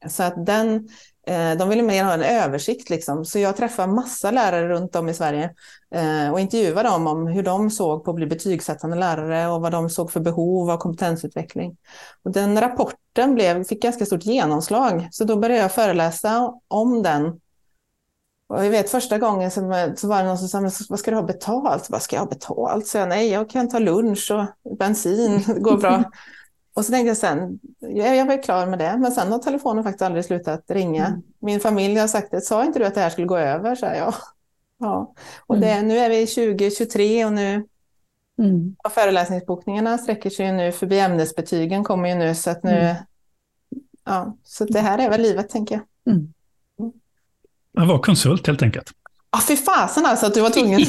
Så 0.09 0.23
att 0.23 0.45
den 0.45 0.89
Eh, 1.27 1.57
de 1.57 1.69
ville 1.69 1.83
mer 1.83 2.03
ha 2.03 2.13
en 2.13 2.21
översikt, 2.23 2.89
liksom. 2.89 3.25
så 3.25 3.39
jag 3.39 3.57
träffade 3.57 3.93
massa 3.93 4.31
lärare 4.31 4.67
runt 4.69 4.95
om 4.95 5.09
i 5.09 5.13
Sverige 5.13 5.53
eh, 5.95 6.31
och 6.31 6.39
intervjuade 6.39 6.89
dem 6.89 7.07
om 7.07 7.27
hur 7.27 7.43
de 7.43 7.69
såg 7.69 8.03
på 8.03 8.11
att 8.11 8.15
bli 8.15 8.25
betygssättande 8.25 8.97
lärare 8.97 9.47
och 9.47 9.61
vad 9.61 9.71
de 9.71 9.89
såg 9.89 10.11
för 10.11 10.19
behov 10.19 10.69
av 10.69 10.77
kompetensutveckling. 10.77 11.77
Och 12.23 12.31
den 12.31 12.61
rapporten 12.61 13.35
blev, 13.35 13.63
fick 13.63 13.81
ganska 13.81 14.05
stort 14.05 14.25
genomslag, 14.25 15.07
så 15.11 15.23
då 15.23 15.35
började 15.35 15.61
jag 15.61 15.71
föreläsa 15.71 16.53
om 16.67 17.03
den. 17.03 17.39
Och 18.47 18.65
jag 18.65 18.71
vet 18.71 18.89
första 18.89 19.17
gången 19.17 19.51
så, 19.51 19.93
så 19.97 20.07
var 20.07 20.17
det 20.17 20.23
någon 20.23 20.37
som 20.37 20.71
sa, 20.71 20.85
vad 20.89 20.99
ska 20.99 21.11
du 21.11 21.17
ha 21.17 21.23
betalt? 21.23 21.89
Vad 21.89 22.01
ska 22.01 22.15
jag 22.15 22.21
ha 22.21 22.29
betalt? 22.29 22.87
Så 22.87 22.97
jag, 22.97 23.09
nej, 23.09 23.29
jag 23.29 23.49
kan 23.49 23.69
ta 23.69 23.79
lunch 23.79 24.31
och 24.63 24.77
bensin, 24.77 25.43
det 25.47 25.59
går 25.59 25.77
bra. 25.77 26.03
Och 26.75 26.85
så 26.85 26.91
tänkte 26.91 27.07
jag 27.07 27.17
sen, 27.17 27.59
jag 27.79 28.25
var 28.25 28.43
klar 28.43 28.65
med 28.65 28.79
det, 28.79 28.97
men 28.97 29.11
sen 29.11 29.31
har 29.31 29.39
telefonen 29.39 29.83
faktiskt 29.83 30.01
aldrig 30.01 30.25
slutat 30.25 30.63
ringa. 30.67 31.05
Mm. 31.05 31.21
Min 31.39 31.59
familj 31.59 31.99
har 31.99 32.07
sagt 32.07 32.31
det, 32.31 32.41
sa 32.41 32.65
inte 32.65 32.79
du 32.79 32.85
att 32.85 32.95
det 32.95 33.01
här 33.01 33.09
skulle 33.09 33.27
gå 33.27 33.37
över? 33.37 33.75
Så 33.75 33.85
jag, 33.85 34.13
ja. 34.79 35.13
Och 35.47 35.59
det, 35.59 35.71
mm. 35.71 35.87
nu 35.87 35.97
är 35.97 36.09
vi 36.09 36.27
2023 36.27 37.25
och 37.25 37.33
nu 37.33 37.67
mm. 38.39 38.75
och 38.83 38.91
föreläsningsbokningarna 38.91 39.97
sträcker 39.97 40.29
sig 40.29 40.51
nu 40.51 40.71
förbi 40.71 40.99
ämnesbetygen 40.99 41.83
kommer 41.83 42.09
ju 42.09 42.15
nu 42.15 42.35
så 42.35 42.49
att 42.49 42.63
nu, 42.63 42.79
mm. 42.79 42.95
ja, 44.05 44.37
så 44.43 44.65
det 44.65 44.79
här 44.79 44.97
är 44.97 45.09
väl 45.09 45.21
livet 45.21 45.49
tänker 45.49 45.75
jag. 45.75 46.13
Mm. 46.13 46.33
Man 47.77 47.87
var 47.87 47.99
konsult 47.99 48.47
helt 48.47 48.61
enkelt. 48.61 48.91
Ah, 49.35 49.41
fy 49.47 49.55
fasen 49.55 50.05
alltså 50.05 50.25
att 50.25 50.33
du 50.33 50.41
var 50.41 50.49
tvungen 50.49 50.81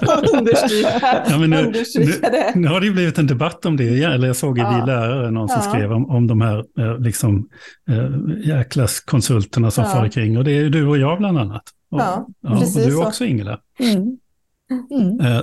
att 0.00 0.32
understryka, 0.38 1.24
ja, 1.28 1.38
men 1.38 1.50
nu, 1.50 1.56
understryka 1.66 2.30
det. 2.30 2.52
Nu, 2.54 2.60
nu 2.60 2.68
har 2.68 2.80
det 2.80 2.86
ju 2.86 2.92
blivit 2.92 3.18
en 3.18 3.26
debatt 3.26 3.66
om 3.66 3.76
det 3.76 3.84
igen. 3.84 4.12
Eller 4.12 4.26
jag 4.26 4.36
såg 4.36 4.58
i 4.58 4.60
Ja. 4.60 4.80
Vi 4.80 4.86
lärare 4.86 5.30
någon 5.30 5.48
som 5.48 5.60
Ja. 5.64 5.70
skrev 5.70 5.92
om, 5.92 6.10
om 6.10 6.26
de 6.26 6.40
här 6.40 6.58
eh, 6.78 6.98
liksom, 6.98 7.48
eh, 7.88 8.46
jäkla 8.48 8.86
konsulterna 9.04 9.70
som 9.70 9.84
Ja. 9.84 9.90
far 9.90 10.08
kring. 10.08 10.38
Och 10.38 10.44
det 10.44 10.50
är 10.50 10.60
ju 10.60 10.68
du 10.70 10.86
och 10.86 10.98
jag 10.98 11.18
bland 11.18 11.38
annat. 11.38 11.62
Och, 11.90 12.00
Ja, 12.00 12.26
och 12.48 12.58
precis 12.60 12.84
du 12.84 12.90
så. 12.92 13.04
också 13.06 13.24
Ingela. 13.24 13.58
Mm. 13.80 14.16
Mm. 15.00 15.20
Eh, 15.20 15.38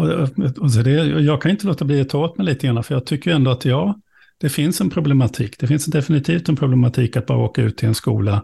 och, 0.00 0.58
och 0.62 0.72
så 0.72 0.80
det, 0.82 0.90
jag 1.06 1.42
kan 1.42 1.50
inte 1.50 1.66
låta 1.66 1.84
bli 1.84 2.00
att 2.00 2.08
ta 2.08 2.18
åt 2.24 2.38
mig 2.38 2.46
lite 2.46 2.66
grann, 2.66 2.84
för 2.84 2.94
jag 2.94 3.06
tycker 3.06 3.30
ändå 3.30 3.50
att 3.50 3.64
ja, 3.64 3.94
det 4.40 4.48
finns 4.48 4.80
en 4.80 4.90
problematik. 4.90 5.56
Det 5.58 5.66
finns 5.66 5.86
definitivt 5.86 6.48
en 6.48 6.56
problematik 6.56 7.16
att 7.16 7.26
bara 7.26 7.38
åka 7.38 7.62
ut 7.62 7.76
till 7.76 7.88
en 7.88 7.94
skola. 7.94 8.42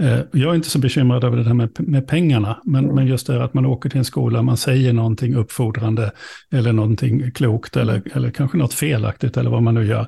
Eh, 0.00 0.18
jag 0.32 0.50
är 0.50 0.54
inte 0.54 0.70
så 0.70 0.78
bekymrad 0.78 1.24
över 1.24 1.36
det 1.36 1.44
här 1.44 1.54
med, 1.54 1.70
med 1.78 2.06
pengarna, 2.08 2.60
men, 2.64 2.84
Mm. 2.84 2.96
men 2.96 3.06
just 3.06 3.26
det 3.26 3.32
här 3.32 3.40
att 3.40 3.54
man 3.54 3.66
åker 3.66 3.88
till 3.90 3.98
en 3.98 4.04
skola, 4.04 4.42
man 4.42 4.56
säger 4.56 4.92
någonting 4.92 5.34
uppfordrande 5.34 6.10
eller 6.50 6.72
någonting 6.72 7.30
klokt 7.30 7.76
eller, 7.76 8.02
eller 8.14 8.30
kanske 8.30 8.58
något 8.58 8.74
felaktigt 8.74 9.36
eller 9.36 9.50
vad 9.50 9.62
man 9.62 9.74
nu 9.74 9.84
gör. 9.86 10.06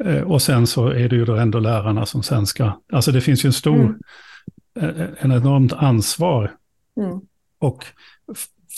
Mm. 0.00 0.16
Eh, 0.16 0.22
och 0.22 0.42
sen 0.42 0.66
så 0.66 0.86
är 0.88 1.08
det 1.08 1.16
ju 1.16 1.24
då 1.24 1.34
ändå 1.36 1.58
lärarna 1.60 2.06
som 2.06 2.22
sen 2.22 2.46
ska, 2.46 2.72
alltså 2.92 3.12
det 3.12 3.20
finns 3.20 3.44
ju 3.44 3.46
en 3.46 3.52
stor, 3.52 3.80
Mm. 3.80 5.00
eh, 5.00 5.06
en 5.18 5.32
enormt 5.32 5.72
ansvar 5.72 6.50
Mm. 7.00 7.20
och 7.58 7.84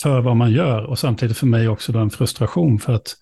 för 0.03 0.21
vad 0.21 0.35
man 0.37 0.51
gör 0.51 0.83
och 0.85 0.99
samtidigt 0.99 1.37
för 1.37 1.47
mig 1.47 1.67
också 1.67 1.91
då 1.91 1.99
en 1.99 2.09
frustration 2.09 2.79
för 2.79 2.93
att 2.93 3.15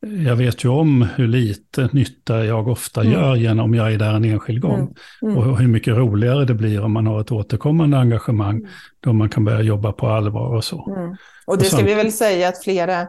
jag 0.00 0.36
vet 0.36 0.64
ju 0.64 0.68
om 0.68 1.08
hur 1.16 1.28
lite 1.28 1.88
nytta 1.92 2.44
jag 2.44 2.68
ofta 2.68 3.00
Mm. 3.00 3.12
gör 3.12 3.34
genom 3.36 3.64
om 3.64 3.74
jag 3.74 3.92
är 3.92 3.98
där 3.98 4.14
en 4.14 4.24
enskild 4.24 4.60
gång. 4.62 4.78
Mm. 5.22 5.24
Mm. 5.36 5.36
Och 5.36 5.58
hur 5.58 5.68
mycket 5.68 5.96
roligare 5.96 6.44
det 6.44 6.54
blir 6.54 6.84
om 6.84 6.92
man 6.92 7.06
har 7.06 7.20
ett 7.20 7.32
återkommande 7.32 7.98
engagemang 7.98 8.66
då 9.00 9.12
man 9.12 9.28
kan 9.28 9.44
börja 9.44 9.62
jobba 9.62 9.92
på 9.92 10.08
allvar 10.08 10.54
och 10.54 10.64
så. 10.64 10.94
Mm. 10.96 11.16
Och 11.46 11.58
det 11.58 11.64
Och 11.64 11.66
ska 11.66 11.82
vi 11.82 11.94
väl 11.94 12.12
säga 12.12 12.48
att 12.48 12.64
flera, 12.64 13.00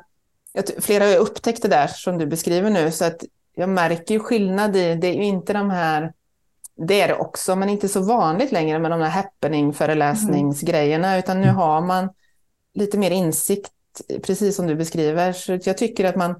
att 0.57 0.71
flera 0.79 1.03
har 1.03 1.17
upptäckt 1.17 1.61
det 1.61 1.67
där 1.67 1.87
som 1.87 2.17
du 2.17 2.25
beskriver 2.25 2.69
nu, 2.69 2.91
så 2.91 3.05
att 3.05 3.23
jag 3.55 3.69
märker 3.69 4.13
ju 4.13 4.19
skillnad 4.19 4.75
i, 4.75 4.95
det 4.95 5.07
är 5.07 5.13
ju 5.13 5.23
inte 5.23 5.53
de 5.53 5.69
här, 5.69 6.11
det 6.87 7.01
är 7.01 7.07
det 7.07 7.15
också, 7.15 7.55
men 7.55 7.69
inte 7.69 7.87
så 7.87 8.01
vanligt 8.01 8.51
längre 8.51 8.79
med 8.79 8.91
de 8.91 9.01
här 9.01 9.09
happening-föreläsningsgrejerna, 9.09 11.17
utan 11.17 11.37
nu 11.37 11.43
Mm. 11.43 11.55
har 11.55 11.81
man 11.81 12.09
lite 12.73 12.97
mer 12.97 13.11
insikt, 13.11 13.71
precis 14.25 14.55
som 14.55 14.67
du 14.67 14.75
beskriver. 14.75 15.33
Så 15.33 15.59
jag 15.63 15.77
tycker 15.77 16.05
att 16.05 16.15
man, 16.15 16.35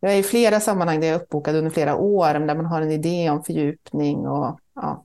jag 0.00 0.14
är 0.14 0.18
i 0.18 0.22
flera 0.22 0.60
sammanhang 0.60 1.00
där 1.00 1.06
jag 1.08 1.16
är 1.16 1.20
uppbokad 1.20 1.56
under 1.56 1.70
flera 1.70 1.96
år, 1.96 2.34
där 2.34 2.54
man 2.54 2.66
har 2.66 2.82
en 2.82 2.90
idé 2.90 3.30
om 3.30 3.44
fördjupning 3.44 4.18
och, 4.18 4.58
ja, 4.74 5.04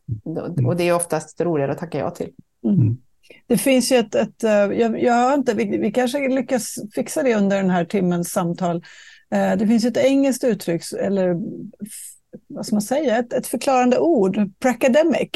och 0.68 0.76
det 0.76 0.88
är 0.88 0.96
oftast 0.96 1.42
roligare 1.42 1.72
att 1.72 1.78
tacka 1.78 1.98
ja 1.98 2.10
till. 2.10 2.30
Mm. 2.66 2.98
Det 3.48 3.58
finns 3.58 3.92
ju 3.92 3.96
ett, 3.96 4.16
ett 4.16 4.44
eh, 4.44 4.52
jag, 4.52 5.04
jag 5.04 5.14
har 5.14 5.34
inte, 5.34 5.54
vi, 5.54 5.78
vi 5.78 5.92
kanske 5.92 6.30
lyckas 6.30 6.76
fixa 6.96 7.24
det 7.24 7.36
under 7.36 7.58
den 7.58 7.70
här 7.70 7.86
timmens 7.86 8.32
samtal. 8.32 8.76
Eh, 9.32 9.58
Det 9.58 9.68
finns 9.68 9.86
ju 9.86 9.90
ett 9.90 9.98
engelskt 9.98 10.44
uttryck, 10.44 10.84
eller 11.00 11.36
vad 12.48 12.66
ska 12.66 12.76
man 12.76 12.82
säga, 12.82 13.18
ett, 13.18 13.34
ett 13.34 13.48
förklarande 13.48 14.00
ord, 14.00 14.52
pracademic. 14.60 15.30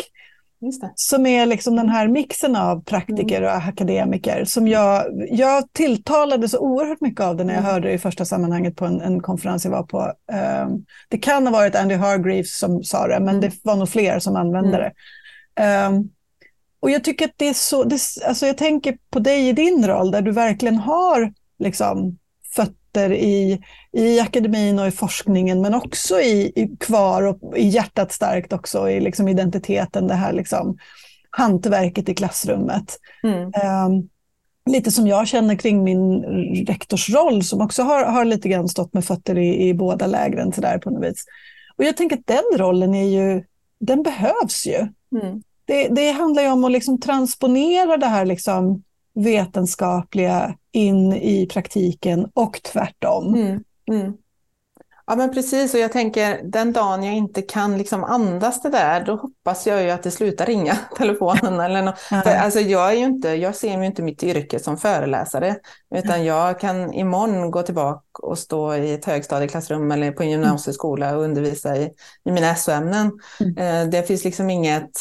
Som 0.95 1.25
är 1.25 1.45
liksom 1.45 1.75
den 1.75 1.89
här 1.89 2.07
mixen 2.07 2.55
av 2.55 2.83
praktiker 2.83 3.41
och 3.41 3.55
akademiker 3.55 4.45
som 4.45 4.67
jag, 4.67 5.03
jag 5.29 5.73
tilltalade 5.73 6.49
så 6.49 6.59
oerhört 6.59 7.01
mycket 7.01 7.21
av 7.21 7.35
det 7.35 7.43
när 7.43 7.53
jag 7.53 7.61
Mm. 7.61 7.71
hörde 7.73 7.87
det 7.87 7.93
i 7.93 7.97
första 7.97 8.25
sammanhanget 8.25 8.75
på 8.75 8.85
en, 8.85 9.01
en 9.01 9.21
konferens 9.21 9.65
jag 9.65 9.71
var 9.71 9.83
på. 9.83 10.13
Eh, 10.31 10.67
det 11.09 11.17
kan 11.17 11.47
ha 11.47 11.53
varit 11.53 11.75
Andy 11.75 11.95
Hargreaves 11.95 12.57
som 12.59 12.83
sa 12.83 13.07
det, 13.07 13.19
men 13.19 13.29
Mm. 13.29 13.41
det 13.41 13.51
var 13.63 13.75
nog 13.75 13.89
fler 13.89 14.19
som 14.19 14.35
använde 14.35 14.77
Mm. 14.77 14.91
det. 15.55 15.63
Eh, 15.63 15.91
och 16.79 16.89
jag 16.89 17.03
tycker 17.03 17.25
att 17.25 17.33
det 17.37 17.47
är 17.47 17.53
så, 17.53 17.83
det, 17.83 17.99
alltså 18.27 18.45
jag 18.47 18.57
tänker 18.57 18.97
på 19.11 19.19
dig 19.19 19.49
i 19.49 19.53
din 19.53 19.87
roll 19.87 20.11
där 20.11 20.21
du 20.21 20.31
verkligen 20.31 20.75
har 20.75 21.33
liksom 21.59 22.17
i, 22.95 23.61
i 23.91 24.19
akademin 24.19 24.79
och 24.79 24.87
i 24.87 24.91
forskningen 24.91 25.61
men 25.61 25.73
också 25.73 26.19
i, 26.19 26.51
i 26.55 26.77
kvar 26.79 27.23
och 27.23 27.57
i 27.57 27.67
hjärtat 27.67 28.11
starkt 28.11 28.53
också 28.53 28.89
i 28.89 28.99
liksom 28.99 29.27
identiteten, 29.27 30.07
det 30.07 30.13
här 30.13 30.33
liksom 30.33 30.77
hantverket 31.29 32.09
i 32.09 32.15
klassrummet. 32.15 32.99
Mm. 33.23 33.51
Ehm, 33.53 34.09
lite 34.65 34.91
som 34.91 35.07
jag 35.07 35.27
känner 35.27 35.55
kring 35.55 35.83
min 35.83 36.23
rektorsroll 36.67 37.43
som 37.43 37.61
också 37.61 37.83
har, 37.83 38.05
har 38.05 38.25
lite 38.25 38.49
grann 38.49 38.69
stått 38.69 38.93
med 38.93 39.05
fötter 39.05 39.37
i, 39.37 39.69
i 39.69 39.73
båda 39.73 40.07
lägren 40.07 40.53
så 40.53 40.61
där 40.61 40.77
på 40.77 40.89
något 40.89 41.03
vis. 41.03 41.25
Och 41.77 41.83
jag 41.83 41.97
tänker 41.97 42.17
att 42.17 42.27
den 42.27 42.59
rollen 42.59 42.95
är 42.95 43.07
ju, 43.07 43.43
den 43.79 44.03
behövs 44.03 44.67
ju. 44.67 44.87
Mm. 45.21 45.43
Det, 45.65 45.87
det 45.87 46.11
handlar 46.11 46.43
ju 46.43 46.49
om 46.49 46.63
att 46.63 46.71
liksom 46.71 46.99
transponera 46.99 47.97
det 47.97 48.05
här 48.05 48.25
liksom 48.25 48.83
vetenskapliga 49.17 50.55
in 50.71 51.13
i 51.13 51.47
praktiken 51.47 52.29
och 52.33 52.59
tvärtom. 52.63 53.35
Mm, 53.35 53.63
mm. 53.91 54.13
Ja 55.09 55.15
men 55.15 55.33
precis, 55.33 55.73
och 55.73 55.79
jag 55.79 55.91
tänker 55.91 56.41
den 56.43 56.73
dagen 56.73 57.03
jag 57.03 57.15
inte 57.15 57.41
kan 57.41 57.77
liksom 57.77 58.03
andas 58.03 58.61
det 58.61 58.69
där, 58.69 59.05
då 59.05 59.15
hoppas 59.15 59.67
jag 59.67 59.83
ju 59.83 59.89
att 59.89 60.03
det 60.03 60.11
slutar 60.11 60.45
ringa 60.45 60.77
telefonen 60.97 61.59
eller. 61.59 61.83
Ja. 61.85 62.21
För, 62.21 62.29
alltså, 62.29 62.59
jag, 62.59 62.91
är 62.91 62.95
ju 62.95 63.05
inte, 63.05 63.29
jag 63.29 63.55
ser 63.55 63.77
ju 63.77 63.85
inte 63.85 64.01
mitt 64.01 64.23
yrke 64.23 64.59
som 64.59 64.77
föreläsare, 64.77 65.55
utan 65.95 66.25
jag 66.25 66.59
kan 66.59 66.93
imorgon 66.93 67.51
gå 67.51 67.61
tillbaka 67.61 68.01
och 68.21 68.37
stå 68.37 68.75
i 68.75 68.93
ett 68.93 69.05
högstadieklassrum 69.05 69.91
eller 69.91 70.11
på 70.11 70.23
en 70.23 70.29
gymnasieskola 70.29 71.17
och 71.17 71.23
undervisa 71.23 71.77
i, 71.77 71.89
i 72.25 72.31
mina 72.31 72.55
SO-ämnen. 72.55 73.11
Mm. 73.39 73.57
Eh, 73.57 73.89
det 73.89 74.07
finns 74.07 74.23
liksom 74.23 74.49
inget 74.49 74.91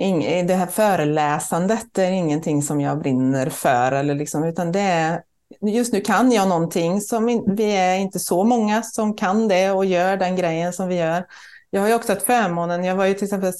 ing, 0.00 0.46
det 0.46 0.54
här 0.54 0.66
föreläsandet 0.66 1.98
är 1.98 2.10
ingenting 2.10 2.62
som 2.62 2.80
jag 2.80 2.98
brinner 2.98 3.50
för, 3.50 3.92
eller 3.92 4.14
liksom, 4.14 4.44
utan 4.44 4.72
det 4.72 4.80
är, 4.80 5.22
just 5.60 5.92
nu 5.92 6.00
kan 6.00 6.32
jag 6.32 6.48
någonting 6.48 7.00
som 7.00 7.28
in, 7.28 7.54
vi 7.56 7.76
är 7.76 7.96
inte 7.96 8.18
så 8.18 8.44
många 8.44 8.82
som 8.82 9.16
kan 9.16 9.48
det 9.48 9.70
och 9.70 9.84
gör 9.84 10.16
den 10.16 10.36
grejen 10.36 10.72
som 10.72 10.88
vi 10.88 10.94
gör. 10.94 11.26
Jag 11.70 11.80
har 11.80 11.88
ju 11.88 11.94
också 11.94 12.12
haft 12.12 12.26
förmånen, 12.26 12.84
jag 12.84 12.96
var 12.96 13.04
ju 13.04 13.14
till 13.14 13.24
exempel 13.24 13.52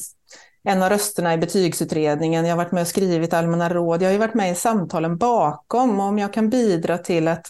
en 0.64 0.82
av 0.82 0.90
rösterna 0.90 1.34
i 1.34 1.38
betygsutredningen, 1.38 2.44
jag 2.44 2.52
har 2.52 2.64
varit 2.64 2.72
med 2.72 2.80
och 2.82 2.88
skrivit 2.88 3.34
allmänna 3.34 3.68
råd, 3.68 4.02
jag 4.02 4.08
har 4.08 4.12
ju 4.12 4.18
varit 4.18 4.34
med 4.34 4.52
i 4.52 4.54
samtalen 4.54 5.16
bakom 5.16 6.00
och 6.00 6.06
om 6.06 6.18
jag 6.18 6.32
kan 6.32 6.50
bidra 6.50 6.98
till 6.98 7.28
att 7.28 7.46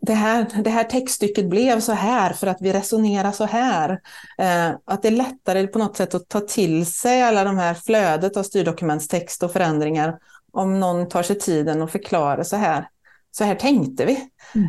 det 0.00 0.14
här, 0.14 0.46
det 0.64 0.70
här 0.70 0.84
textstycket 0.84 1.48
blev 1.48 1.80
så 1.80 1.92
här 1.92 2.32
för 2.32 2.46
att 2.46 2.58
vi 2.60 2.72
resonerar 2.72 3.32
så 3.32 3.44
här. 3.44 3.90
Eh, 4.38 4.70
att 4.84 5.02
det 5.02 5.08
är 5.08 5.12
lättare 5.12 5.66
på 5.66 5.78
något 5.78 5.96
sätt 5.96 6.14
att 6.14 6.28
ta 6.28 6.40
till 6.40 6.86
sig 6.86 7.22
alla 7.22 7.44
de 7.44 7.58
här 7.58 7.74
flödet 7.74 8.36
av 8.36 8.42
styrdokumentstext 8.42 9.42
och 9.42 9.52
förändringar 9.52 10.18
om 10.52 10.80
någon 10.80 11.08
tar 11.08 11.22
sig 11.22 11.38
tiden 11.38 11.82
och 11.82 11.90
förklarar 11.90 12.42
så 12.42 12.56
här. 12.56 12.88
Så 13.30 13.44
här 13.44 13.54
tänkte 13.54 14.04
vi. 14.04 14.12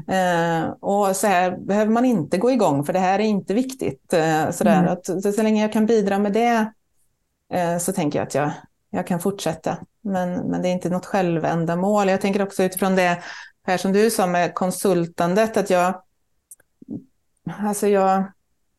Eh, 0.07 0.69
och 0.69 1.15
så 1.15 1.27
här 1.27 1.57
behöver 1.57 1.91
man 1.91 2.05
inte 2.05 2.38
gå 2.38 2.51
igång 2.51 2.85
för 2.85 2.93
det 2.93 2.99
här 2.99 3.19
är 3.19 3.23
inte 3.23 3.53
viktigt. 3.53 4.13
Eh, 4.13 4.51
sådär. 4.51 4.79
Mm. 4.79 4.91
Att, 4.91 5.05
så, 5.05 5.31
så 5.31 5.43
länge 5.43 5.61
jag 5.61 5.73
kan 5.73 5.85
bidra 5.85 6.19
med 6.19 6.33
det 6.33 6.71
eh, 7.53 7.77
så 7.77 7.93
tänker 7.93 8.19
jag 8.19 8.25
att 8.25 8.35
jag, 8.35 8.51
jag 8.89 9.07
kan 9.07 9.19
fortsätta. 9.19 9.77
Men, 10.01 10.33
men 10.33 10.61
det 10.61 10.67
är 10.67 10.73
inte 10.73 10.89
något 10.89 11.05
självändamål. 11.05 12.09
Jag 12.09 12.21
tänker 12.21 12.41
också 12.41 12.63
utifrån 12.63 12.95
det 12.95 13.23
här 13.69 13.77
som 13.77 13.93
du 13.93 14.11
sa 14.11 14.27
med 14.27 14.53
konsultandet, 14.53 15.57
att 15.57 15.69
jag, 15.69 16.01
alltså 17.59 17.88
jag 17.88 18.23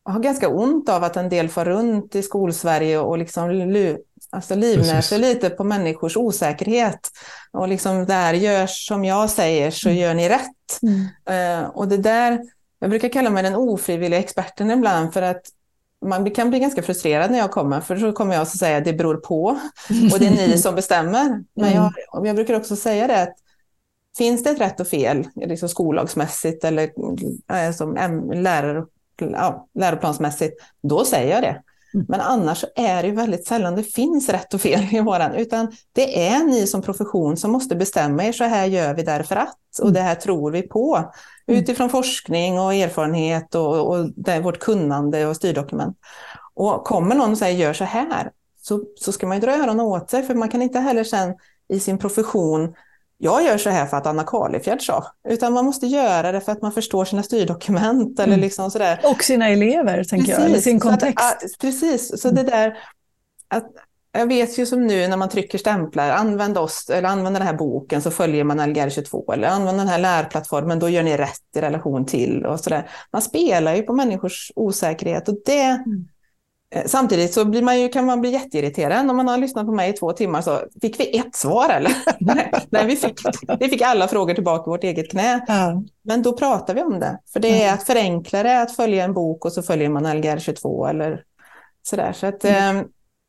har 0.03 0.19
ganska 0.19 0.49
ont 0.49 0.89
av 0.89 1.03
att 1.03 1.17
en 1.17 1.29
del 1.29 1.49
far 1.49 1.65
runt 1.65 2.15
i 2.15 2.21
skolsverige 2.21 2.99
och 2.99 3.17
liksom 3.17 3.49
lu, 3.51 3.97
alltså 4.29 4.55
livnär 4.55 5.01
sig 5.01 5.19
lite 5.19 5.49
på 5.49 5.63
människors 5.63 6.17
osäkerhet. 6.17 7.09
Och 7.51 7.67
liksom 7.67 8.05
där 8.05 8.33
görs 8.33 8.87
som 8.87 9.05
jag 9.05 9.29
säger 9.29 9.71
så 9.71 9.89
gör 9.89 10.13
ni 10.13 10.29
rätt. 10.29 10.81
Mm. 10.81 11.63
Eh, 11.63 11.69
och 11.69 11.87
det 11.87 11.97
där, 11.97 12.41
jag 12.79 12.89
brukar 12.89 13.09
kalla 13.09 13.29
mig 13.29 13.43
den 13.43 13.55
ofrivilliga 13.55 14.19
experten 14.19 14.71
ibland 14.71 15.13
för 15.13 15.21
att 15.21 15.41
man 16.05 16.31
kan 16.31 16.49
bli 16.49 16.59
ganska 16.59 16.83
frustrerad 16.83 17.31
när 17.31 17.37
jag 17.37 17.51
kommer, 17.51 17.81
för 17.81 17.97
så 17.97 18.11
kommer 18.11 18.33
jag 18.33 18.41
att 18.41 18.57
säga 18.57 18.77
att 18.77 18.85
det 18.85 18.93
beror 18.93 19.15
på 19.15 19.43
och 20.13 20.19
det 20.19 20.27
är 20.27 20.47
ni 20.47 20.57
som 20.57 20.75
bestämmer. 20.75 21.43
Men 21.53 21.73
jag, 21.73 21.93
och 22.11 22.27
jag 22.27 22.35
brukar 22.35 22.53
också 22.53 22.75
säga 22.75 23.07
det 23.07 23.21
att 23.21 23.35
finns 24.17 24.43
det 24.43 24.49
ett 24.49 24.61
rätt 24.61 24.79
och 24.79 24.87
fel, 24.87 25.27
liksom 25.35 25.69
skollagsmässigt 25.69 26.63
eller 26.63 26.83
eh, 27.53 27.73
som 27.73 27.97
äm- 27.97 28.41
lärar, 28.41 28.85
ja, 29.19 29.67
läroplansmässigt, 29.73 30.61
då 30.83 31.05
säger 31.05 31.33
jag 31.33 31.43
det. 31.43 31.61
Mm. 31.93 32.05
Men 32.09 32.21
annars 32.21 32.65
är 32.75 33.03
det 33.03 33.11
väldigt 33.11 33.47
sällan 33.47 33.75
det 33.75 33.83
finns 33.83 34.29
rätt 34.29 34.53
och 34.53 34.61
fel 34.61 34.87
i 34.91 34.99
våran, 34.99 35.35
utan 35.35 35.71
det 35.93 36.27
är 36.27 36.43
ni 36.43 36.67
som 36.67 36.81
profession 36.81 37.37
som 37.37 37.51
måste 37.51 37.75
bestämma 37.75 38.23
er, 38.23 38.31
så 38.31 38.43
här 38.43 38.65
gör 38.65 38.93
vi 38.93 39.03
därför 39.03 39.35
att, 39.35 39.57
och 39.79 39.85
Mm. 39.85 39.93
det 39.93 40.01
här 40.01 40.15
tror 40.15 40.51
vi 40.51 40.61
på, 40.61 41.11
utifrån 41.47 41.89
forskning 41.89 42.59
och 42.59 42.73
erfarenhet 42.73 43.55
och, 43.55 43.87
och 43.87 44.09
det 44.15 44.39
vårt 44.39 44.59
kunnande 44.59 45.25
och 45.25 45.35
styrdokument. 45.35 45.97
Och 46.53 46.83
kommer 46.83 47.15
någon 47.15 47.31
och 47.31 47.37
säger 47.37 47.57
gör 47.65 47.73
så 47.73 47.83
här, 47.83 48.31
så, 48.61 48.83
så 48.95 49.11
ska 49.11 49.27
man 49.27 49.37
ju 49.37 49.41
dra 49.41 49.55
öronen 49.55 49.79
åt 49.79 50.09
sig, 50.09 50.23
för 50.23 50.35
man 50.35 50.49
kan 50.49 50.61
inte 50.61 50.79
heller 50.79 51.03
sen 51.03 51.35
i 51.67 51.79
sin 51.79 51.97
profession 51.97 52.73
jag 53.23 53.43
gör 53.43 53.57
så 53.57 53.69
här 53.69 53.85
för 53.85 53.97
att 53.97 54.05
Anna 54.07 54.23
Karlefjärd 54.23 54.81
sa, 54.85 55.05
utan 55.29 55.53
man 55.53 55.65
måste 55.65 55.87
göra 55.87 56.31
det 56.31 56.41
för 56.41 56.51
att 56.51 56.61
man 56.61 56.71
förstår 56.71 57.05
sina 57.05 57.23
styrdokument 57.23 58.19
eller 58.19 58.33
Mm. 58.33 58.39
liksom 58.39 58.71
sådär. 58.71 58.99
Och 59.03 59.23
sina 59.23 59.49
elever, 59.49 60.03
tänker 60.03 60.31
jag, 60.31 60.41
eller 60.45 60.59
sin 60.59 60.79
så 60.81 60.89
att- 60.89 60.99
kontext. 60.99 61.59
precis, 61.61 62.21
så 62.21 62.29
det 62.29 62.43
där 62.43 62.77
att 63.47 63.67
jag 64.13 64.27
vet 64.27 64.57
ju 64.57 64.65
som 64.65 64.87
nu 64.87 65.07
när 65.07 65.17
man 65.17 65.29
trycker 65.29 65.57
stämplar, 65.57 66.09
använd 66.09 66.57
oss, 66.57 66.89
eller 66.89 67.09
använd 67.09 67.35
den 67.35 67.43
här 67.47 67.53
boken 67.53 68.01
så 68.01 68.11
följer 68.11 68.43
man 68.43 68.57
Lgr 68.69 68.89
22, 68.89 69.33
eller 69.33 69.47
använd 69.47 69.77
den 69.79 69.87
här 69.87 69.99
lärplattformen, 69.99 70.79
då 70.79 70.89
gör 70.89 71.03
ni 71.03 71.17
rätt 71.17 71.55
i 71.55 71.61
relation 71.61 72.05
till 72.05 72.45
och 72.45 72.59
sådär. 72.59 72.89
Man 73.13 73.21
spelar 73.21 73.75
ju 73.75 73.81
på 73.81 73.93
människors 73.93 74.51
osäkerhet 74.55 75.29
och 75.29 75.35
det 75.45 75.61
mm. 75.61 76.07
Eh, 76.75 76.85
samtidigt 76.85 77.33
så 77.33 77.45
blir 77.45 77.61
man 77.61 77.81
ju, 77.81 77.89
kan 77.89 78.05
man 78.05 78.21
bli 78.21 78.29
jätteirriterad 78.31 79.09
om 79.09 79.17
man 79.17 79.27
har 79.27 79.37
lyssnat 79.37 79.65
på 79.65 79.71
mig 79.71 79.89
i 79.89 79.93
två 79.93 80.11
timmar. 80.11 80.41
Så 80.41 80.59
fick 80.81 80.99
vi 80.99 81.17
ett 81.17 81.35
svar 81.35 81.69
eller? 81.69 81.91
Nej, 82.69 82.85
vi 82.85 82.95
fick, 82.95 83.19
vi 83.59 83.69
fick 83.69 83.81
alla 83.81 84.07
frågor 84.07 84.33
tillbaka 84.33 84.69
i 84.69 84.71
vårt 84.71 84.83
eget 84.83 85.11
knä. 85.11 85.45
Ja. 85.47 85.83
Men 86.03 86.21
då 86.21 86.33
pratar 86.33 86.73
vi 86.73 86.81
om 86.81 86.99
det. 86.99 87.19
För 87.33 87.39
det 87.39 87.63
är 87.63 87.73
att 87.73 87.83
förenkla 87.83 88.43
det, 88.43 88.61
att 88.61 88.75
följa 88.75 89.03
en 89.03 89.13
bok 89.13 89.45
och 89.45 89.53
så 89.53 89.61
följer 89.63 89.89
man 89.89 90.17
Lgr 90.17 90.37
22 90.37 90.87
eller 90.87 91.23
sådär. 91.83 92.13
Så 92.13 92.27
att, 92.27 92.45
mm. 92.45 92.77
eh, 92.77 92.83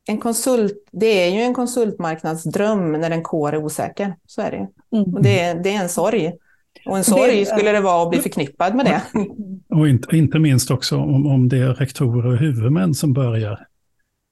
en 0.07 0.17
konsult, 0.17 0.87
det 0.91 1.05
är 1.05 1.29
ju 1.29 1.41
en 1.41 1.53
konsultmarknadsdröm 1.53 2.91
när 2.91 3.11
en 3.11 3.23
kår 3.23 3.53
är 3.53 3.65
osäker. 3.65 4.15
Så 4.27 4.41
är 4.41 4.51
det. 4.51 4.97
Mm. 4.97 5.13
Och 5.13 5.23
det, 5.23 5.53
det 5.53 5.75
är 5.75 5.81
en 5.81 5.89
sorg. 5.89 6.33
Och 6.85 6.97
en 6.97 7.03
sorg 7.03 7.45
skulle 7.45 7.71
det 7.71 7.81
vara 7.81 8.03
att 8.03 8.09
bli 8.09 8.19
förknippad 8.19 8.75
med 8.75 8.85
det. 8.85 9.01
Och 9.75 9.87
inte, 9.87 10.17
inte 10.17 10.39
minst 10.39 10.71
också 10.71 10.97
om, 10.97 11.27
om 11.27 11.49
det 11.49 11.57
är 11.57 11.73
rektorer 11.73 12.25
och 12.25 12.37
huvudmän 12.37 12.93
som 12.93 13.13
börjar 13.13 13.67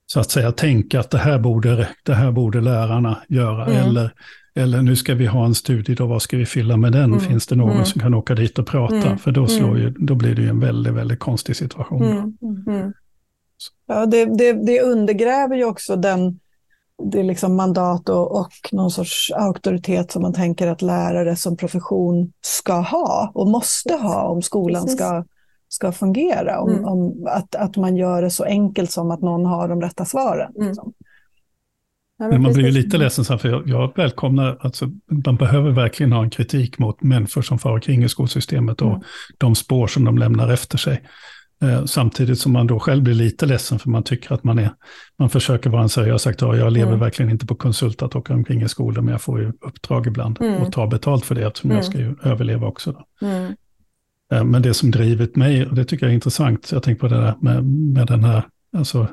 så 0.06 0.20
att 0.20 0.32
säga 0.32 0.52
tänka 0.52 1.00
att 1.00 1.10
det 1.10 1.18
här 1.18 1.40
borde, 1.40 1.88
det 2.04 2.14
här 2.14 2.32
borde 2.32 2.62
lärarna 2.62 3.18
göra. 3.28 3.66
Mm. 3.66 3.78
Eller, 3.78 4.14
eller 4.56 4.82
nu 4.82 4.96
ska 4.96 5.16
vi 5.16 5.26
ha 5.26 5.46
en 5.46 5.56
studie, 5.56 5.96
då 5.96 6.06
vad 6.06 6.22
ska 6.22 6.38
vi 6.38 6.46
fylla 6.46 6.78
med 6.78 6.92
den? 6.92 7.04
Mm. 7.04 7.20
Finns 7.20 7.48
det 7.48 7.56
någon 7.56 7.72
mm. 7.72 7.86
som 7.86 8.02
kan 8.02 8.14
åka 8.14 8.36
dit 8.36 8.60
och 8.60 8.68
prata? 8.68 8.96
Mm. 8.96 9.18
För 9.18 9.32
då, 9.32 9.48
slår 9.48 9.70
mm. 9.70 9.82
ju, 9.82 9.90
då 9.90 10.16
blir 10.16 10.36
det 10.36 10.42
ju 10.42 10.50
en 10.50 10.60
väldigt, 10.60 10.94
väldigt 10.94 11.20
konstig 11.20 11.56
situation. 11.56 12.04
Mm. 12.68 12.94
Ja, 13.88 14.06
det, 14.06 14.26
det, 14.26 14.66
det 14.66 14.82
undergräver 14.82 15.56
ju 15.56 15.66
också 15.66 15.96
den 15.96 16.40
det 17.06 17.20
är 17.20 17.24
liksom 17.24 17.56
mandat 17.56 18.10
och, 18.10 18.40
och 18.40 18.52
någon 18.72 18.92
sorts 18.92 19.32
auktoritet 19.32 20.12
som 20.12 20.22
man 20.22 20.34
tänker 20.34 20.68
att 20.68 20.82
lärare 20.82 21.36
som 21.36 21.58
profession 21.58 22.32
ska 22.42 22.74
ha 22.74 23.32
och 23.34 23.48
måste 23.48 23.94
ha 23.94 24.24
om 24.24 24.42
skolan 24.42 24.88
ska, 24.88 25.24
ska 25.70 25.92
fungera. 25.92 26.60
Om, 26.60 26.70
mm. 26.70 26.86
om, 26.86 27.28
att, 27.28 27.56
att 27.56 27.78
man 27.78 27.98
gör 27.98 28.22
det 28.22 28.30
så 28.30 28.44
enkelt 28.44 28.92
som 28.92 29.12
att 29.12 29.22
någon 29.22 29.46
har 29.46 29.68
de 29.68 29.82
rätta 29.82 30.06
svaren. 30.06 30.52
Mm. 30.56 30.68
Liksom. 30.68 30.94
men 32.18 32.42
man 32.42 32.54
blir 32.54 32.66
ju 32.66 32.72
lite 32.72 32.98
ledsen, 32.98 33.40
för 33.40 33.50
jag, 33.50 33.68
jag 33.68 33.92
välkomnar, 33.96 34.58
alltså, 34.62 34.90
man 35.26 35.36
behöver 35.36 35.72
verkligen 35.72 36.12
ha 36.12 36.24
en 36.24 36.30
kritik 36.30 36.80
mot 36.80 37.04
människor 37.04 37.42
som 37.42 37.60
far 37.60 37.80
kring 37.80 38.04
i 38.04 38.10
skolsystemet 38.10 38.82
och 38.82 38.90
mm. 38.90 39.02
de 39.38 39.56
spår 39.56 39.88
som 39.88 40.06
de 40.06 40.18
lämnar 40.18 40.54
efter 40.54 40.78
sig. 40.78 41.02
Eh, 41.62 41.86
samtidigt 41.86 42.40
som 42.40 42.52
man 42.52 42.68
då 42.68 42.80
själv 42.80 43.04
blir 43.04 43.14
lite 43.14 43.46
ledsen 43.46 43.80
för 43.80 43.90
man 43.90 44.04
tycker 44.04 44.34
att 44.34 44.44
man 44.44 44.60
är, 44.60 44.74
man 45.20 45.30
försöker 45.30 45.70
vara 45.70 45.82
en 45.82 45.90
seriös 45.90 46.28
aktör. 46.28 46.56
Jag 46.56 46.74
lever 46.74 46.88
mm. 46.88 47.00
verkligen 47.00 47.32
inte 47.32 47.46
på 47.46 47.56
konsult 47.56 48.02
att 48.02 48.16
åka 48.16 48.34
omkring 48.34 48.62
i 48.62 48.70
skolan, 48.70 49.06
men 49.06 49.12
jag 49.12 49.22
får 49.22 49.40
ju 49.42 49.52
uppdrag 49.62 50.08
ibland 50.08 50.42
mm. 50.42 50.62
och 50.62 50.72
ta 50.72 50.88
betalt 50.88 51.26
för 51.26 51.36
det 51.36 51.48
eftersom 51.48 51.72
mm. 51.72 51.78
jag 51.78 51.86
ska 51.86 51.98
ju 51.98 52.16
överleva 52.24 52.68
också. 52.68 53.04
Mm. 53.22 53.56
Eh, 54.34 54.44
men 54.44 54.62
det 54.62 54.74
som 54.74 54.92
drivit 54.92 55.36
mig, 55.36 55.66
och 55.66 55.76
det 55.76 55.86
tycker 55.86 56.06
jag 56.06 56.12
är 56.12 56.16
intressant, 56.16 56.72
jag 56.72 56.84
tänker 56.84 57.00
på 57.00 57.08
det 57.08 57.22
där 57.22 57.36
med, 57.42 57.64
med 57.66 58.08
den 58.08 58.24
här, 58.24 58.44
alltså, 58.78 59.08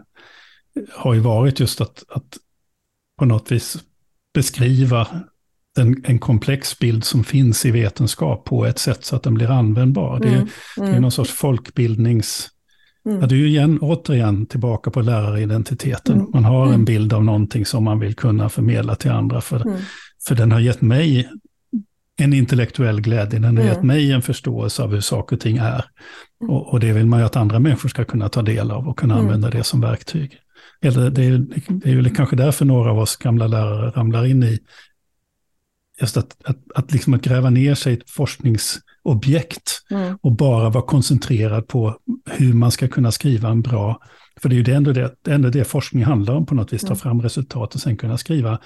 har 0.92 1.14
ju 1.14 1.20
varit 1.20 1.60
just 1.60 1.80
att, 1.80 2.04
att 2.08 2.38
på 3.18 3.24
något 3.24 3.52
vis 3.52 3.76
beskriva 4.34 5.08
en, 5.78 6.04
en, 6.04 6.18
komplex 6.18 6.78
bild 6.78 7.04
som 7.04 7.24
finns 7.24 7.66
i 7.66 7.70
vetenskap 7.70 8.44
på 8.44 8.66
ett 8.66 8.78
sätt 8.78 9.04
så 9.04 9.16
att 9.16 9.22
den 9.22 9.34
blir 9.34 9.50
användbar. 9.50 10.20
Det 10.20 10.28
är, 10.28 10.32
mm. 10.32 10.48
det 10.76 10.96
är 10.96 11.00
någon 11.00 11.10
sorts 11.10 11.30
folkbildnings... 11.30 12.48
Mm. 13.06 13.20
Ja, 13.20 13.26
det 13.26 13.34
är 13.34 13.36
ju 13.36 13.48
igen, 13.48 13.78
återigen 13.80 14.46
tillbaka 14.46 14.90
på 14.90 15.00
läraridentiteten. 15.00 16.14
Mm. 16.14 16.30
Man 16.32 16.44
har 16.44 16.62
en 16.62 16.68
mm. 16.68 16.84
bild 16.84 17.12
av 17.12 17.24
någonting 17.24 17.66
som 17.66 17.84
man 17.84 18.00
vill 18.00 18.14
kunna 18.14 18.48
förmedla 18.48 18.94
till 18.94 19.10
andra. 19.10 19.40
För, 19.40 19.66
mm. 19.66 19.78
för 20.28 20.34
den 20.34 20.52
har 20.52 20.60
gett 20.60 20.80
mig 20.80 21.28
en 22.20 22.32
intellektuell 22.32 23.00
glädje, 23.00 23.38
den 23.38 23.56
har 23.56 23.64
gett 23.64 23.82
mig 23.82 24.12
en 24.12 24.22
förståelse 24.22 24.82
av 24.82 24.90
hur 24.90 25.00
saker 25.00 25.36
och 25.36 25.40
ting 25.40 25.56
är. 25.56 25.84
Och, 26.48 26.72
och, 26.72 26.80
det 26.80 26.92
vill 26.92 27.06
man 27.06 27.20
ju 27.20 27.26
att 27.26 27.36
andra 27.36 27.58
människor 27.58 27.88
ska 27.88 28.04
kunna 28.04 28.28
ta 28.28 28.42
del 28.42 28.70
av 28.70 28.88
och 28.88 28.98
kunna 28.98 29.14
använda 29.14 29.50
det 29.50 29.64
som 29.64 29.80
verktyg. 29.80 30.38
Eller 30.80 31.10
det 31.10 31.24
är, 31.24 31.38
det 31.68 31.90
är 31.90 31.94
ju 31.94 32.10
kanske 32.10 32.36
därför 32.36 32.64
några 32.64 32.90
av 32.90 32.98
oss 32.98 33.16
gamla 33.16 33.46
lärare 33.46 33.90
ramlar 33.90 34.24
in 34.24 34.42
i 34.42 34.58
just 36.00 36.16
att, 36.16 36.36
att, 36.44 36.56
att, 36.74 36.92
liksom 36.92 37.14
att 37.14 37.22
gräva 37.22 37.50
ner 37.50 37.74
sig 37.74 37.92
i 37.92 37.96
ett 37.96 38.10
forskningsobjekt 38.10 39.82
mm. 39.90 40.18
och 40.20 40.32
bara 40.32 40.70
vara 40.70 40.84
koncentrerad 40.84 41.68
på 41.68 41.96
hur 42.30 42.52
man 42.52 42.70
ska 42.70 42.88
kunna 42.88 43.12
skriva 43.12 43.48
en 43.48 43.62
bra, 43.62 44.00
för 44.40 44.48
det 44.48 44.54
är 44.54 44.56
ju 44.56 44.62
det 44.62 44.74
ändå 44.74 44.92
det, 44.92 45.14
det, 45.22 45.32
ändå 45.32 45.50
det 45.50 45.64
forskning 45.64 46.04
handlar 46.04 46.34
om 46.34 46.46
på 46.46 46.54
något 46.54 46.72
vis, 46.72 46.80
ta 46.80 46.86
mm. 46.86 46.98
fram 46.98 47.22
resultat 47.22 47.74
och 47.74 47.80
sen 47.80 47.96
kunna 47.96 48.18
skriva 48.18 48.58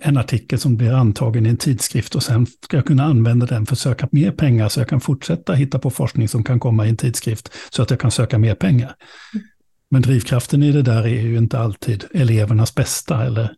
en 0.00 0.16
artikel 0.16 0.58
som 0.58 0.76
blir 0.76 0.92
antagen 0.92 1.46
i 1.46 1.48
en 1.48 1.56
tidskrift 1.56 2.14
och 2.14 2.22
sen 2.22 2.46
ska 2.46 2.76
jag 2.76 2.86
kunna 2.86 3.04
använda 3.04 3.46
den 3.46 3.66
för 3.66 3.74
att 3.74 3.78
söka 3.78 4.08
mer 4.12 4.30
pengar 4.30 4.68
så 4.68 4.80
jag 4.80 4.88
kan 4.88 5.00
fortsätta 5.00 5.52
hitta 5.52 5.78
på 5.78 5.90
forskning 5.90 6.28
som 6.28 6.44
kan 6.44 6.60
komma 6.60 6.86
i 6.86 6.88
en 6.88 6.96
tidskrift 6.96 7.52
så 7.70 7.82
att 7.82 7.90
jag 7.90 8.00
kan 8.00 8.10
söka 8.10 8.38
mer 8.38 8.54
pengar. 8.54 8.94
Men 9.90 10.02
drivkraften 10.02 10.62
i 10.62 10.72
det 10.72 10.82
där 10.82 11.02
är 11.02 11.20
ju 11.20 11.38
inte 11.38 11.58
alltid 11.58 12.04
elevernas 12.14 12.74
bästa 12.74 13.24
eller 13.24 13.50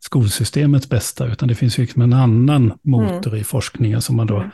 skolsystemets 0.00 0.88
bästa, 0.88 1.26
utan 1.26 1.48
det 1.48 1.54
finns 1.54 1.78
ju 1.78 1.82
liksom 1.82 2.02
en 2.02 2.12
annan 2.12 2.78
motor 2.82 3.30
mm. 3.30 3.40
i 3.40 3.44
forskningen 3.44 4.02
som 4.02 4.16
man 4.16 4.26
då... 4.26 4.36
Mm. 4.36 4.50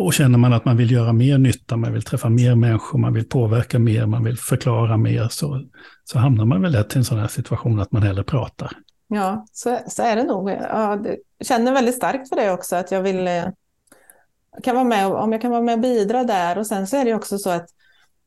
Och 0.00 0.14
känner 0.14 0.38
man 0.38 0.52
att 0.52 0.64
man 0.64 0.76
vill 0.76 0.90
göra 0.90 1.12
mer 1.12 1.38
nytta, 1.38 1.76
man 1.76 1.92
vill 1.92 2.02
träffa 2.02 2.28
mer 2.28 2.54
människor, 2.54 2.98
man 2.98 3.14
vill 3.14 3.28
påverka 3.28 3.78
mer, 3.78 4.06
man 4.06 4.24
vill 4.24 4.38
förklara 4.38 4.96
mer, 4.96 5.28
så, 5.30 5.64
så 6.04 6.18
hamnar 6.18 6.44
man 6.44 6.62
väl 6.62 6.72
lätt 6.72 6.94
i 6.94 6.98
en 6.98 7.04
sån 7.04 7.18
här 7.18 7.28
situation 7.28 7.80
att 7.80 7.92
man 7.92 8.02
hellre 8.02 8.24
pratar. 8.24 8.72
Ja, 9.08 9.46
så, 9.52 9.78
så 9.88 10.02
är 10.02 10.16
det 10.16 10.24
nog. 10.24 10.50
Jag 10.50 11.06
känner 11.44 11.72
väldigt 11.72 11.94
starkt 11.94 12.28
för 12.28 12.36
det 12.36 12.52
också, 12.52 12.76
att 12.76 12.90
jag 12.90 13.02
vill 13.02 13.28
eh, 13.28 13.44
kan 14.62 14.74
vara 14.74 14.84
med, 14.84 15.06
om 15.06 15.32
jag 15.32 15.42
kan 15.42 15.50
vara 15.50 15.62
med 15.62 15.74
och 15.74 15.80
bidra 15.80 16.24
där. 16.24 16.58
Och 16.58 16.66
sen 16.66 16.86
så 16.86 16.96
är 16.96 17.04
det 17.04 17.14
också 17.14 17.38
så 17.38 17.50
att 17.50 17.68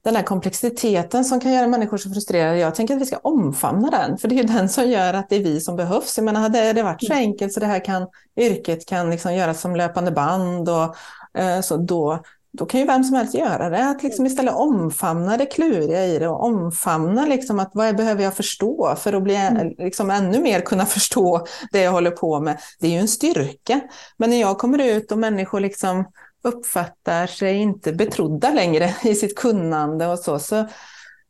den 0.04 0.16
här 0.16 0.24
komplexiteten 0.24 1.26
som 1.26 1.40
kan 1.40 1.54
göra 1.54 1.68
människor 1.68 1.98
så 1.98 2.10
frustrerade, 2.10 2.58
jag 2.58 2.76
tänker 2.76 2.96
att 2.96 3.02
vi 3.02 3.06
ska 3.06 3.18
omfamna 3.18 3.90
den, 3.90 4.18
för 4.18 4.28
det 4.28 4.36
är 4.36 4.38
ju 4.38 4.44
den 4.44 4.70
som 4.70 4.90
gör 4.90 5.14
att 5.14 5.30
det 5.30 5.36
är 5.36 5.44
vi 5.44 5.62
som 5.62 5.76
behövs. 5.76 6.18
Jag 6.18 6.26
menar, 6.26 6.42
hade 6.42 6.74
det 6.74 6.84
varit 6.84 7.06
så 7.06 7.14
mm. 7.14 7.18
enkelt 7.18 7.54
så 7.54 7.60
det 7.60 7.66
här 7.66 7.86
kan, 7.86 8.08
yrket 8.40 8.86
kan 8.86 9.10
liksom 9.10 9.34
göras 9.34 9.62
som 9.62 9.76
löpande 9.76 10.12
band 10.12 10.70
och 10.70 10.96
eh, 11.42 11.62
så 11.62 11.78
då, 11.78 12.24
då 12.54 12.66
kan 12.66 12.80
ju 12.80 12.86
vem 12.86 13.04
som 13.04 13.16
helst 13.16 13.34
göra 13.34 13.70
det. 13.70 13.90
Att 13.90 14.04
liksom 14.04 14.26
istället 14.26 14.54
omfamna 14.54 15.38
det 15.38 15.46
kluriga 15.46 16.06
i 16.06 16.20
det 16.20 16.28
och 16.28 16.44
omfamna 16.44 17.26
liksom 17.26 17.60
att 17.60 17.72
vad 17.74 17.96
behöver 17.96 18.24
jag 18.24 18.36
förstå 18.36 18.96
för 18.96 19.14
att 19.14 19.24
bli 19.24 19.36
mm. 19.36 19.74
liksom 19.78 20.12
ännu 20.12 20.42
mer 20.42 20.62
kunna 20.62 20.86
förstå 20.86 21.46
det 21.72 21.82
jag 21.82 21.92
håller 21.92 22.12
på 22.12 22.40
med. 22.40 22.58
Det 22.80 22.88
är 22.88 22.92
ju 22.92 23.00
en 23.00 23.08
styrka. 23.08 23.82
Men 24.18 24.30
när 24.30 24.42
jag 24.42 24.58
kommer 24.58 24.80
ut 24.80 25.12
och 25.12 25.18
människor 25.18 25.60
liksom 25.60 26.06
uppfattar 26.42 27.28
sig 27.28 27.56
inte 27.56 27.94
betrodda 27.94 28.52
längre 28.52 28.96
i 29.04 29.16
sitt 29.16 29.38
kunnande 29.38 30.08
och 30.08 30.20
så, 30.20 30.40
så, 30.40 30.68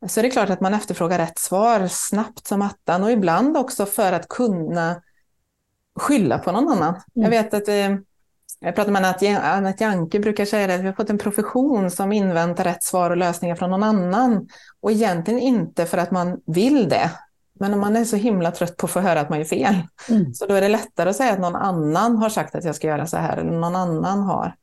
så 0.07 0.19
är 0.19 0.23
det 0.23 0.29
klart 0.29 0.49
att 0.49 0.61
man 0.61 0.73
efterfrågar 0.73 1.17
rätt 1.17 1.39
svar 1.39 1.87
snabbt 1.87 2.47
som 2.47 2.61
attan 2.61 3.03
och 3.03 3.11
ibland 3.11 3.57
också 3.57 3.85
för 3.85 4.13
att 4.13 4.27
kunna 4.27 5.01
skylla 5.95 6.39
på 6.39 6.51
någon 6.51 6.67
annan. 6.67 6.89
Mm. 6.89 7.03
Jag 7.13 7.29
vet 7.29 7.53
att 7.53 7.67
eh, 7.67 7.95
jag 8.59 8.75
pratar 8.75 8.91
med 8.91 9.05
Anette 9.43 9.83
Janke 9.83 10.19
brukar 10.19 10.45
säga 10.45 10.67
det, 10.67 10.75
att 10.75 10.81
vi 10.81 10.85
har 10.85 10.93
fått 10.93 11.09
en 11.09 11.17
profession 11.17 11.91
som 11.91 12.11
inväntar 12.11 12.63
rätt 12.63 12.83
svar 12.83 13.09
och 13.09 13.17
lösningar 13.17 13.55
från 13.55 13.69
någon 13.69 13.83
annan. 13.83 14.47
Och 14.81 14.91
egentligen 14.91 15.39
inte 15.39 15.85
för 15.85 15.97
att 15.97 16.11
man 16.11 16.41
vill 16.45 16.89
det, 16.89 17.11
men 17.59 17.73
om 17.73 17.79
man 17.79 17.95
är 17.95 18.05
så 18.05 18.15
himla 18.15 18.51
trött 18.51 18.77
på 18.77 18.85
att 18.85 18.91
få 18.91 18.99
höra 18.99 19.21
att 19.21 19.29
man 19.29 19.39
gör 19.39 19.45
fel, 19.45 19.75
mm. 20.09 20.33
så 20.33 20.45
då 20.45 20.53
är 20.53 20.61
det 20.61 20.69
lättare 20.69 21.09
att 21.09 21.15
säga 21.15 21.33
att 21.33 21.39
någon 21.39 21.55
annan 21.55 22.17
har 22.17 22.29
sagt 22.29 22.55
att 22.55 22.63
jag 22.63 22.75
ska 22.75 22.87
göra 22.87 23.07
så 23.07 23.17
här, 23.17 23.37
eller 23.37 23.51
någon 23.51 23.75
annan 23.75 24.23
har. 24.23 24.55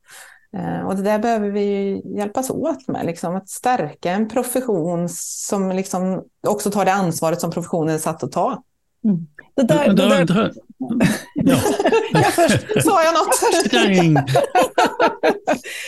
Eh, 0.56 0.86
och 0.86 0.96
det 0.96 1.02
där 1.02 1.18
behöver 1.18 1.50
vi 1.50 2.00
hjälpas 2.16 2.50
åt 2.50 2.88
med, 2.88 3.06
liksom, 3.06 3.36
att 3.36 3.48
stärka 3.48 4.10
en 4.10 4.28
profession 4.28 5.08
som 5.08 5.70
liksom 5.70 6.24
också 6.46 6.70
tar 6.70 6.84
det 6.84 6.92
ansvaret 6.92 7.40
som 7.40 7.50
professionen 7.50 7.94
är 7.94 7.98
satt 7.98 8.22
att 8.22 8.32
ta. 8.32 8.62
Mm. 9.04 9.26
Det 9.54 9.62
där, 9.62 9.88
det 9.88 10.08
där... 10.08 10.24
Det 10.24 10.34
där... 10.34 10.52
Ja. 11.34 11.56
ja, 12.12 12.22
först, 12.22 12.82
sa 12.84 13.02
jag 13.04 13.14
något? 13.14 13.40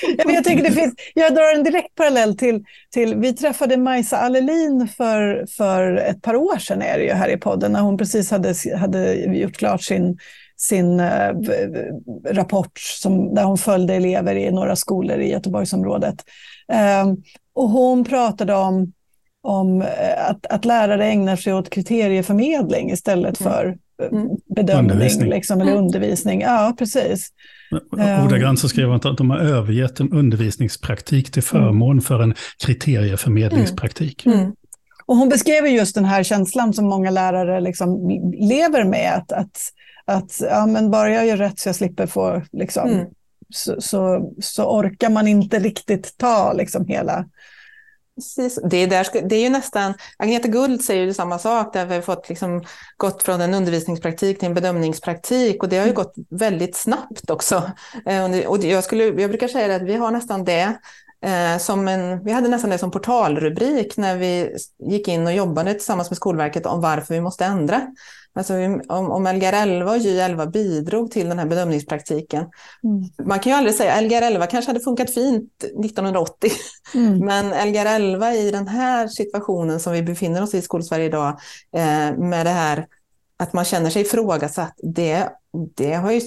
ja, 0.19 0.33
jag, 0.33 0.45
tycker 0.45 0.63
det 0.63 0.73
finns, 0.73 0.95
jag 1.15 1.35
drar 1.35 1.55
en 1.55 1.65
direkt 1.65 1.95
parallell 1.95 2.37
till, 2.37 2.65
till 2.91 3.15
vi 3.15 3.33
träffade 3.33 3.77
Majsa 3.77 4.17
Allelin 4.17 4.89
för, 4.97 5.47
för 5.57 5.97
ett 5.97 6.23
par 6.23 6.37
år 6.37 6.59
sedan 6.59 6.83
är 6.83 6.99
det 6.99 7.05
ju 7.05 7.13
här 7.13 7.29
i 7.29 7.37
podden, 7.37 7.73
när 7.73 7.81
hon 7.81 7.99
precis 7.99 8.31
hade, 8.31 8.55
hade 8.79 9.15
gjort 9.15 9.57
klart 9.57 9.83
sin 9.83 10.19
sin 10.61 11.01
äh, 11.01 11.35
rapport 12.25 12.79
som, 12.79 13.35
där 13.35 13.45
hon 13.45 13.59
följde 13.59 13.95
elever 13.95 14.35
i 14.35 14.51
några 14.51 14.77
skolor 14.77 15.21
i 15.21 15.31
Göteborgsområdet. 15.31 16.25
Äh, 16.73 17.13
och 17.55 17.69
hon 17.69 18.05
pratade 18.05 18.55
om, 18.55 18.93
om 19.43 19.83
eh, 19.83 20.29
att, 20.29 20.47
att 20.47 20.65
lärare 20.65 21.07
ägnar 21.07 21.37
sig 21.37 21.55
åt 21.55 21.71
kriterieförmedling 21.71 22.91
istället 22.91 23.41
mm. 23.41 23.53
för 23.53 23.77
mm. 24.13 24.29
bedömning 24.57 24.91
undervisning. 24.91 25.31
Liksom, 25.31 25.61
eller 25.61 25.73
mm. 25.73 25.85
undervisning. 25.85 26.41
Ja, 26.41 26.75
precis. 26.79 27.29
Ordagrant 28.25 28.59
så 28.59 28.69
skriver 28.69 28.89
hon 28.89 29.11
att 29.11 29.19
de 29.19 29.31
har 29.31 29.39
övergett 29.39 30.01
en 30.01 30.13
undervisningspraktik 30.13 31.31
till 31.33 31.43
förmon 31.43 32.01
för 32.01 32.23
en 32.23 32.35
kriterieförmedlingspraktik. 32.65 34.27
Mm. 34.27 34.53
Och 35.07 35.17
hon 35.17 35.29
beskrev 35.29 35.67
just 35.67 35.95
den 35.95 36.05
här 36.05 36.23
känslan 36.23 36.73
som 36.73 36.85
många 36.85 37.11
lärare 37.11 37.61
liksom 37.61 38.09
lever 38.39 38.85
med, 38.85 39.13
att, 39.15 39.33
att, 39.33 39.73
att 40.11 40.41
ja, 40.41 40.67
men 40.67 40.91
bara 40.91 41.11
jag 41.11 41.27
gör 41.27 41.37
rätt 41.37 41.59
så 41.59 41.69
jag 41.69 41.77
slipper 41.77 42.07
få, 42.07 42.43
liksom, 42.53 42.89
mm. 42.89 43.07
så, 43.55 43.81
så, 43.81 44.33
så, 44.41 44.79
orkar 44.79 45.11
man 45.11 45.29
inte 45.29 45.59
riktigt 45.59 46.19
ta 46.19 46.53
liksom, 46.53 46.87
hela 46.87 47.25
Precis. 48.15 48.59
Det, 48.71 48.77
är 48.77 48.87
där, 48.87 49.29
det 49.29 49.37
är 49.37 49.43
ju 49.43 49.49
nästan, 49.49 49.95
Agneta 50.17 50.49
Guld 50.49 50.83
säger 50.83 51.05
ju 51.05 51.15
samma 51.15 51.39
sak, 51.39 51.73
där 51.73 51.87
vi 51.87 51.95
har 51.95 52.03
fått 52.03 52.29
liksom, 52.29 52.65
gått 52.97 53.23
från 53.23 53.41
en 53.41 53.55
undervisningspraktik 53.55 54.39
till 54.39 54.49
en 54.49 54.55
bedömningspraktik 54.55 55.63
och 55.63 55.69
det 55.69 55.77
har 55.77 55.85
ju 55.85 55.91
mm. 55.91 56.03
gått 56.03 56.15
väldigt 56.31 56.77
snabbt 56.77 57.31
också. 57.31 57.71
Eh, 58.07 58.47
och 58.47 58.65
jag, 58.65 58.85
skulle, 58.85 59.05
jag 59.05 59.31
brukar 59.31 59.49
säga 59.49 59.77
att 59.77 59.83
vi 59.83 59.97
har 59.97 60.11
nästan 60.11 60.45
det 60.45 60.79
Eh, 61.23 61.59
som 61.59 61.89
en, 61.89 62.25
vi 62.25 62.33
hade 62.33 62.49
nästan 62.49 62.71
det 62.71 62.79
som 62.79 62.91
portalrubrik 62.91 63.97
när 63.97 64.17
vi 64.17 64.57
gick 64.79 65.09
in 65.09 65.27
och 65.27 65.33
jobbade 65.33 65.73
tillsammans 65.73 66.11
med 66.11 66.17
Skolverket 66.17 66.67
om 66.67 66.81
varför 66.81 67.15
vi 67.15 67.21
måste 67.21 67.45
ändra. 67.45 67.87
Alltså 68.35 68.55
om, 68.89 69.11
om 69.11 69.27
Lgr 69.27 69.53
11 69.53 69.91
och 69.91 69.99
Gy 69.99 70.19
11 70.19 70.47
bidrog 70.47 71.11
till 71.11 71.29
den 71.29 71.39
här 71.39 71.47
bedömningspraktiken. 71.47 72.45
Mm. 72.85 73.29
Man 73.29 73.41
kan 73.41 73.53
ju 73.53 73.59
aldrig 73.59 73.75
säga, 73.75 74.01
Lgr 74.01 74.23
11 74.23 74.47
kanske 74.47 74.69
hade 74.69 74.81
funkat 74.81 75.15
fint 75.15 75.65
1980, 75.65 76.51
mm. 76.95 77.19
men 77.27 77.69
Lgr 77.69 77.87
11 77.87 78.35
i 78.35 78.51
den 78.51 78.69
här 78.69 79.09
situationen 79.09 79.81
som 79.81 79.93
vi 79.93 80.03
befinner 80.03 80.43
oss 80.43 80.55
i 80.55 80.61
i 80.61 80.63
Skolsverige 80.63 81.05
idag, 81.05 81.29
eh, 81.77 82.17
med 82.17 82.47
det 82.47 82.51
här 82.51 82.87
att 83.37 83.53
man 83.53 83.65
känner 83.65 83.91
sig 83.91 84.03
ifrågasatt, 84.03 84.75
det, 84.77 85.29
det 85.77 85.95
har 85.95 86.13
ju 86.13 86.21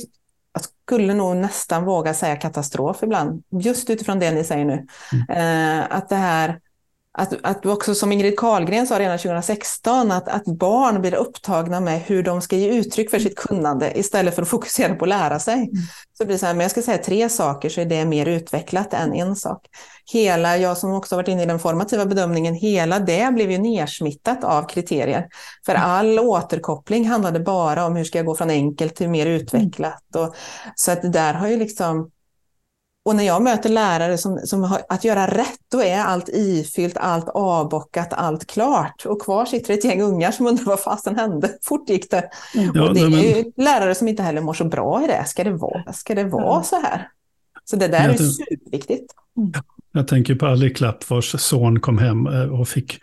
jag 0.53 0.63
skulle 0.85 1.13
nog 1.13 1.35
nästan 1.35 1.85
våga 1.85 2.13
säga 2.13 2.35
katastrof 2.35 3.03
ibland, 3.03 3.43
just 3.49 3.89
utifrån 3.89 4.19
det 4.19 4.31
ni 4.31 4.43
säger 4.43 4.65
nu. 4.65 4.87
Mm. 5.11 5.79
Eh, 5.79 5.97
att 5.97 6.09
det 6.09 6.15
här 6.15 6.59
att, 7.17 7.33
att 7.43 7.65
också 7.65 7.95
som 7.95 8.11
Ingrid 8.11 8.39
Karlgren 8.39 8.87
sa 8.87 8.99
redan 8.99 9.17
2016, 9.17 10.11
att, 10.11 10.27
att 10.27 10.45
barn 10.45 11.01
blir 11.01 11.13
upptagna 11.13 11.79
med 11.79 12.01
hur 12.01 12.23
de 12.23 12.41
ska 12.41 12.55
ge 12.55 12.69
uttryck 12.69 13.09
för 13.09 13.19
sitt 13.19 13.35
kunnande 13.35 13.99
istället 13.99 14.35
för 14.35 14.41
att 14.41 14.47
fokusera 14.47 14.95
på 14.95 15.05
att 15.05 15.09
lära 15.09 15.39
sig. 15.39 15.53
Mm. 15.53 15.69
Så 16.17 16.25
blir 16.25 16.35
det 16.35 16.39
så 16.39 16.45
här, 16.45 16.53
men 16.53 16.61
jag 16.61 16.71
ska 16.71 16.81
säga 16.81 16.97
tre 16.97 17.29
saker 17.29 17.69
så 17.69 17.81
är 17.81 17.85
det 17.85 18.05
mer 18.05 18.25
utvecklat 18.25 18.93
än 18.93 19.13
en 19.13 19.35
sak. 19.35 19.67
Hela, 20.11 20.57
jag 20.57 20.77
som 20.77 20.93
också 20.93 21.15
varit 21.15 21.27
inne 21.27 21.43
i 21.43 21.45
den 21.45 21.59
formativa 21.59 22.05
bedömningen, 22.05 22.53
hela 22.53 22.99
det 22.99 23.33
blev 23.33 23.51
ju 23.51 23.57
nersmittat 23.57 24.43
av 24.43 24.63
kriterier. 24.63 25.27
För 25.65 25.75
mm. 25.75 25.89
all 25.89 26.19
återkoppling 26.19 27.07
handlade 27.07 27.39
bara 27.39 27.85
om 27.85 27.95
hur 27.95 28.03
ska 28.03 28.19
jag 28.19 28.25
gå 28.25 28.35
från 28.35 28.49
enkelt 28.49 28.95
till 28.95 29.09
mer 29.09 29.25
utvecklat. 29.25 30.15
Och, 30.15 30.35
så 30.75 30.91
att 30.91 31.01
det 31.01 31.09
där 31.09 31.33
har 31.33 31.47
ju 31.47 31.57
liksom 31.57 32.11
och 33.05 33.15
när 33.15 33.23
jag 33.23 33.41
möter 33.41 33.69
lärare 33.69 34.17
som, 34.17 34.37
som 34.37 34.63
har 34.63 34.81
att 34.89 35.03
göra 35.03 35.27
rätt, 35.27 35.59
då 35.71 35.81
är 35.81 35.99
allt 35.99 36.29
ifyllt, 36.29 36.97
allt 36.97 37.29
avbockat, 37.29 38.13
allt 38.13 38.47
klart. 38.47 39.05
Och 39.05 39.21
kvar 39.21 39.45
sitter 39.45 39.73
ett 39.73 39.85
gäng 39.85 40.01
ungar 40.01 40.31
som 40.31 40.47
undrar 40.47 40.65
vad 40.65 40.79
fasen 40.79 41.15
hände, 41.15 41.49
fort 41.61 41.89
gick 41.89 42.11
det. 42.11 42.29
Mm. 42.55 42.81
och 42.81 42.93
det 42.93 43.01
är 43.01 43.37
ju 43.37 43.51
lärare 43.57 43.95
som 43.95 44.07
inte 44.07 44.23
heller 44.23 44.41
mår 44.41 44.53
så 44.53 44.65
bra 44.65 45.03
i 45.03 45.07
det. 45.07 45.25
Ska 45.25 45.43
det 45.43 45.53
vara, 45.53 45.93
ska 45.93 46.15
det 46.15 46.23
vara 46.23 46.53
mm. 46.53 46.63
så 46.63 46.75
här? 46.75 47.09
Så 47.65 47.75
det 47.75 47.87
där 47.87 48.09
är 48.09 48.17
superviktigt. 48.17 49.13
Mm. 49.37 49.53
Jag 49.91 50.07
tänker 50.07 50.35
på 50.35 50.45
Ali 50.45 50.73
Klapp 50.73 51.09
vars 51.09 51.41
son 51.41 51.79
kom 51.79 51.97
hem 51.97 52.27
eh, 52.27 52.59
och 52.59 52.67
fick, 52.67 52.99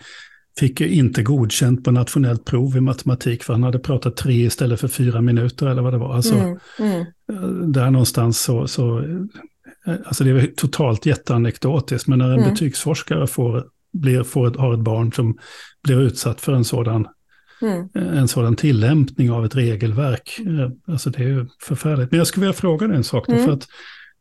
fick 0.58 0.80
inte 0.80 1.22
godkänt 1.22 1.84
på 1.84 1.90
nationellt 1.90 2.44
prov 2.44 2.76
i 2.76 2.80
matematik 2.80 3.44
för 3.44 3.52
han 3.52 3.62
hade 3.62 3.78
pratat 3.78 4.16
tre 4.16 4.34
istället 4.34 4.80
för 4.80 4.88
fyra 4.88 5.20
minuter 5.20 5.66
eller 5.66 5.82
vad 5.82 5.92
det 5.92 5.98
var. 5.98 6.14
Alltså, 6.14 6.34
mm, 6.34 6.58
mm. 6.78 7.00
Eh, 7.32 7.36
där 7.66 7.90
någonstans 7.90 8.40
så, 8.40 8.66
så 8.66 9.04
alltså 10.04 10.24
det 10.24 10.30
är 10.30 10.46
totalt 10.46 11.06
jätteanekdotiskt, 11.06 12.08
men 12.08 12.18
när 12.18 12.28
en 12.30 12.38
mm. 12.38 12.50
betygsforskare 12.50 13.26
får, 13.26 13.64
blir, 13.92 14.22
får 14.22 14.48
ett, 14.48 14.56
har 14.56 14.74
ett 14.74 14.80
barn 14.80 15.12
som 15.12 15.38
blir 15.82 16.00
utsatt 16.00 16.40
för 16.40 16.52
en 16.52 16.64
sådan, 16.64 17.06
mm. 17.62 17.88
Eh, 17.94 18.18
en 18.18 18.28
sådan 18.28 18.56
tillämpning 18.56 19.30
av 19.30 19.44
ett 19.44 19.56
regelverk, 19.56 20.38
eh, 20.46 20.92
alltså 20.92 21.10
det 21.10 21.22
är 21.22 21.28
ju 21.28 21.46
förfärligt. 21.62 22.10
Men 22.10 22.18
jag 22.18 22.26
skulle 22.26 22.46
vilja 22.46 22.60
fråga 22.60 22.86
dig 22.86 22.96
en 22.96 23.04
sak 23.04 23.26
då, 23.26 23.32
mm. 23.32 23.44
för 23.44 23.52
att 23.52 23.66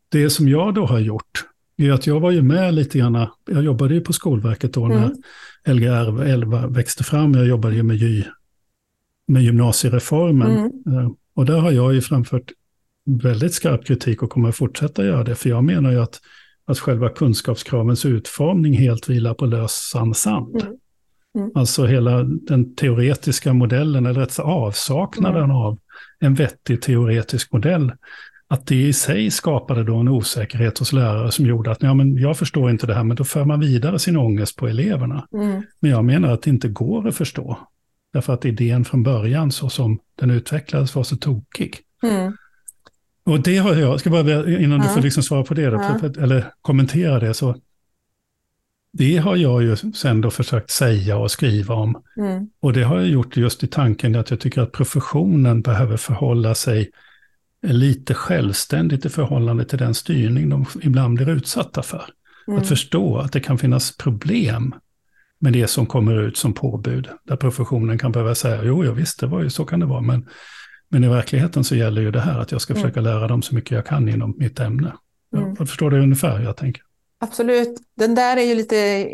det 0.10 0.30
som 0.30 0.48
jag 0.48 0.74
då 0.74 0.86
har 0.86 1.00
gjort, 1.00 1.46
är 1.78 1.92
att 1.92 2.08
jag 2.08 2.20
var 2.20 2.32
ju 2.32 2.42
med 2.42 2.74
lite 2.74 2.98
grann, 2.98 3.28
jag 3.50 3.64
jobbade 3.64 3.94
ju 3.94 4.02
på 4.02 4.14
Skolverket 4.14 4.74
då 4.74 4.88
när 4.88 5.06
mm. 5.06 5.18
Lgr 5.66 6.24
11 6.24 6.68
växte 6.68 7.04
fram, 7.04 7.34
jag 7.34 7.48
jobbade 7.48 7.76
ju 7.76 7.84
med, 7.84 8.26
med 9.28 9.44
gymnasiereformen. 9.44 10.72
Mm. 10.86 11.16
Och 11.36 11.46
där 11.46 11.60
har 11.60 11.72
jag 11.72 11.94
ju 11.94 12.02
framfört 12.02 12.52
väldigt 13.06 13.54
skarp 13.54 13.86
kritik 13.86 14.24
och 14.24 14.30
kommer 14.30 14.52
fortsätta 14.52 15.06
göra 15.06 15.24
det. 15.24 15.36
För 15.36 15.50
jag 15.50 15.64
menar 15.64 15.92
ju 15.92 16.02
att, 16.02 16.20
att 16.66 16.80
själva 16.80 17.10
kunskapskravens 17.10 18.06
utformning 18.06 18.74
helt 18.74 19.10
vilar 19.10 19.34
på 19.34 19.46
lösan 19.46 20.14
sand. 20.14 20.62
Mm. 20.62 20.78
Mm. 21.36 21.52
Alltså 21.56 21.86
hela 21.86 22.24
den 22.24 22.76
teoretiska 22.76 23.54
modellen, 23.54 24.06
eller 24.06 24.20
rätt 24.20 24.40
avsaknaden 24.40 25.44
mm. 25.44 25.56
av 25.56 25.80
en 26.20 26.34
vettig 26.34 26.82
teoretisk 26.82 27.54
modell, 27.54 27.92
att 28.48 28.68
det 28.68 28.76
i 28.76 28.94
sig 28.94 29.32
skapade 29.32 29.84
då 29.84 29.96
en 29.96 30.08
osäkerhet 30.08 30.78
hos 30.78 30.94
lärare 30.94 31.32
som 31.32 31.46
gjorde 31.46 31.72
att 31.72 31.84
ja, 31.84 31.94
men 31.94 32.18
jag 32.18 32.38
förstår 32.38 32.70
inte 32.70 32.88
det 32.88 32.94
här, 32.94 33.04
men 33.04 33.18
då 33.18 33.24
för 33.24 33.46
man 33.46 33.60
vidare 33.60 34.00
sin 34.00 34.18
ångest 34.18 34.56
på 34.56 34.68
eleverna. 34.68 35.28
Mm. 35.34 35.64
Men 35.80 35.92
jag 35.92 36.06
menar 36.06 36.34
att 36.34 36.42
det 36.42 36.50
inte 36.50 36.68
går 36.68 37.08
att 37.08 37.16
förstå. 37.16 37.58
Därför 38.14 38.34
att 38.34 38.46
idén 38.46 38.86
från 38.86 39.04
början, 39.04 39.52
så 39.52 39.70
som 39.70 40.00
den 40.16 40.32
utvecklades, 40.32 40.96
var 40.96 41.04
så 41.04 41.18
tokig. 41.18 41.76
Och 43.30 43.40
det 43.40 43.58
har 43.58 43.76
jag, 43.76 44.00
ska 44.00 44.10
bara, 44.10 44.60
innan 44.60 44.80
ja. 44.80 44.88
du 44.88 44.94
får 44.94 45.02
liksom 45.02 45.24
svara 45.24 45.44
på 45.44 45.54
det, 45.54 45.62
ja. 45.62 46.00
eller 46.18 46.54
kommentera 46.62 47.20
det, 47.20 47.34
så 47.34 47.56
det 48.94 49.18
har 49.18 49.36
jag 49.36 49.64
ju 49.64 49.76
sen 49.76 50.22
då 50.22 50.32
försökt 50.32 50.70
säga 50.70 51.18
och 51.18 51.32
skriva 51.32 51.76
om. 51.76 52.04
Mm. 52.18 52.50
Och 52.60 52.74
det 52.74 52.84
har 52.84 52.98
jag 52.98 53.08
gjort 53.08 53.38
just 53.38 53.64
i 53.64 53.68
tanken 53.68 54.16
att 54.16 54.30
jag 54.30 54.40
tycker 54.40 54.62
att 54.62 54.72
professionen 54.72 55.62
behöver 55.62 55.98
förhålla 55.98 56.56
sig 56.56 56.90
lite 57.62 58.14
självständigt 58.14 59.06
i 59.06 59.10
förhållande 59.10 59.66
till 59.66 59.78
den 59.78 59.94
styrning 59.94 60.50
de 60.50 60.66
ibland 60.82 61.16
blir 61.16 61.30
utsatta 61.30 61.82
för. 61.82 62.06
Mm. 62.48 62.60
Att 62.60 62.68
förstå 62.68 63.18
att 63.18 63.32
det 63.32 63.40
kan 63.40 63.58
finnas 63.58 63.98
problem 63.98 64.76
med 65.40 65.54
det 65.54 65.68
som 65.68 65.86
kommer 65.86 66.22
ut 66.22 66.38
som 66.38 66.54
påbud. 66.54 67.10
Där 67.24 67.36
professionen 67.36 67.98
kan 67.98 68.12
behöva 68.12 68.36
säga, 68.36 68.64
jo, 68.64 68.86
jo 68.86 68.94
visst, 68.94 69.20
det 69.20 69.28
var 69.28 69.44
ju 69.44 69.50
så 69.50 69.66
kan 69.66 69.80
det 69.80 69.86
vara, 69.86 70.02
men 70.02 70.26
men 70.90 71.04
i 71.04 71.08
verkligheten 71.08 71.64
så 71.64 71.76
gäller 71.76 72.02
ju 72.02 72.12
det 72.12 72.20
här 72.20 72.40
att 72.40 72.52
jag 72.52 72.62
ska 72.62 72.74
mm. 72.74 72.84
försöka 72.84 73.02
lära 73.02 73.28
dem 73.28 73.42
så 73.42 73.56
mycket 73.56 73.72
jag 73.72 73.86
kan 73.86 74.10
inom 74.10 74.36
mitt 74.38 74.60
ämne. 74.60 74.94
Mm. 75.36 75.56
Jag 75.58 75.70
förstår 75.70 75.92
det 75.92 76.00
ungefär 76.00 76.38
hur 76.38 76.46
jag 76.46 76.58
tänker. 76.58 76.84
Absolut. 77.22 77.82
Den 77.98 78.16
där 78.16 78.38
är 78.38 78.42
ju 78.42 78.56
lite 78.56 79.08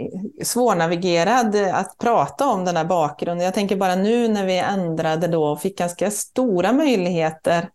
svårnavigerad 0.43 1.55
att 1.55 1.97
prata 1.97 2.47
om, 2.47 2.65
den 2.65 2.77
här 2.77 2.85
bakgrunden. 2.85 3.45
Jag 3.45 3.53
tänker 3.53 3.75
bara 3.75 3.95
nu 3.95 4.27
när 4.27 4.45
vi 4.45 4.57
ändrade 4.57 5.27
då 5.27 5.43
och 5.43 5.61
fick 5.61 5.77
ganska 5.77 6.11
stora 6.11 6.73
möjligheter 6.73 7.69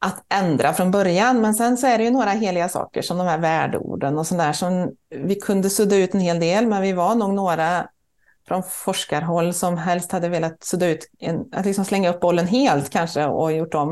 att 0.00 0.24
ändra 0.28 0.72
från 0.72 0.90
början. 0.90 1.40
Men 1.40 1.54
sen 1.54 1.76
så 1.76 1.86
är 1.86 1.98
det 1.98 2.04
ju 2.04 2.10
några 2.10 2.30
heliga 2.30 2.68
saker 2.68 3.02
som 3.02 3.18
de 3.18 3.26
här 3.26 3.38
värdeorden 3.38 4.18
och 4.18 4.26
sådär 4.26 4.52
som 4.52 4.92
vi 5.10 5.34
kunde 5.34 5.70
sudda 5.70 5.96
ut 5.96 6.14
en 6.14 6.20
hel 6.20 6.40
del, 6.40 6.66
men 6.66 6.82
vi 6.82 6.92
var 6.92 7.14
nog 7.14 7.34
några 7.34 7.86
från 8.48 8.62
forskarhåll 8.62 9.54
som 9.54 9.78
helst 9.78 10.12
hade 10.12 10.28
velat 10.28 10.64
sudda 10.64 10.86
ut, 10.86 11.10
en, 11.18 11.44
att 11.52 11.66
liksom 11.66 11.84
slänga 11.84 12.10
upp 12.10 12.20
bollen 12.20 12.46
helt 12.46 12.90
kanske 12.90 13.26
och 13.26 13.52
gjort 13.52 13.74
om. 13.74 13.90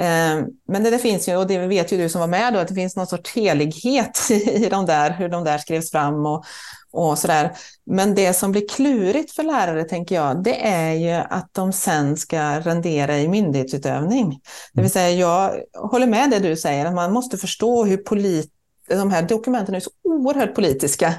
Eh, 0.00 0.44
men 0.68 0.82
det, 0.84 0.90
det, 0.90 0.98
finns 0.98 1.28
ju, 1.28 1.36
och 1.36 1.46
det 1.46 1.66
vet 1.66 1.92
ju 1.92 1.96
du 1.96 2.08
som 2.08 2.20
var 2.20 2.28
med 2.28 2.52
då, 2.52 2.58
att 2.58 2.68
det 2.68 2.74
finns 2.74 2.96
någon 2.96 3.06
sorts 3.06 3.34
helighet 3.36 4.18
i 4.30 4.68
de 4.70 4.86
där, 4.86 5.10
hur 5.10 5.28
de 5.28 5.44
där 5.44 5.58
skrevs 5.58 5.90
fram 5.90 6.26
och, 6.26 6.44
och 6.92 7.18
sådär. 7.18 7.52
Men 7.86 8.14
det 8.14 8.34
som 8.34 8.52
blir 8.52 8.68
klurigt 8.68 9.32
för 9.32 9.42
lärare, 9.42 9.84
tänker 9.84 10.14
jag, 10.14 10.42
det 10.42 10.66
är 10.66 10.92
ju 10.92 11.24
att 11.30 11.48
de 11.52 11.72
sen 11.72 12.16
ska 12.16 12.60
rendera 12.60 13.18
i 13.18 13.28
myndighetsutövning. 13.28 14.40
Det 14.72 14.82
vill 14.82 14.90
säga, 14.90 15.10
jag 15.10 15.62
håller 15.90 16.06
med 16.06 16.30
det 16.30 16.38
du 16.38 16.56
säger, 16.56 16.86
att 16.86 16.94
man 16.94 17.12
måste 17.12 17.38
förstå 17.38 17.84
hur 17.84 17.96
polit 17.96 18.52
de 18.88 19.10
här 19.10 19.22
dokumenten 19.22 19.74
är 19.74 19.80
så 19.80 19.90
oerhört 20.04 20.54
politiska. 20.54 21.14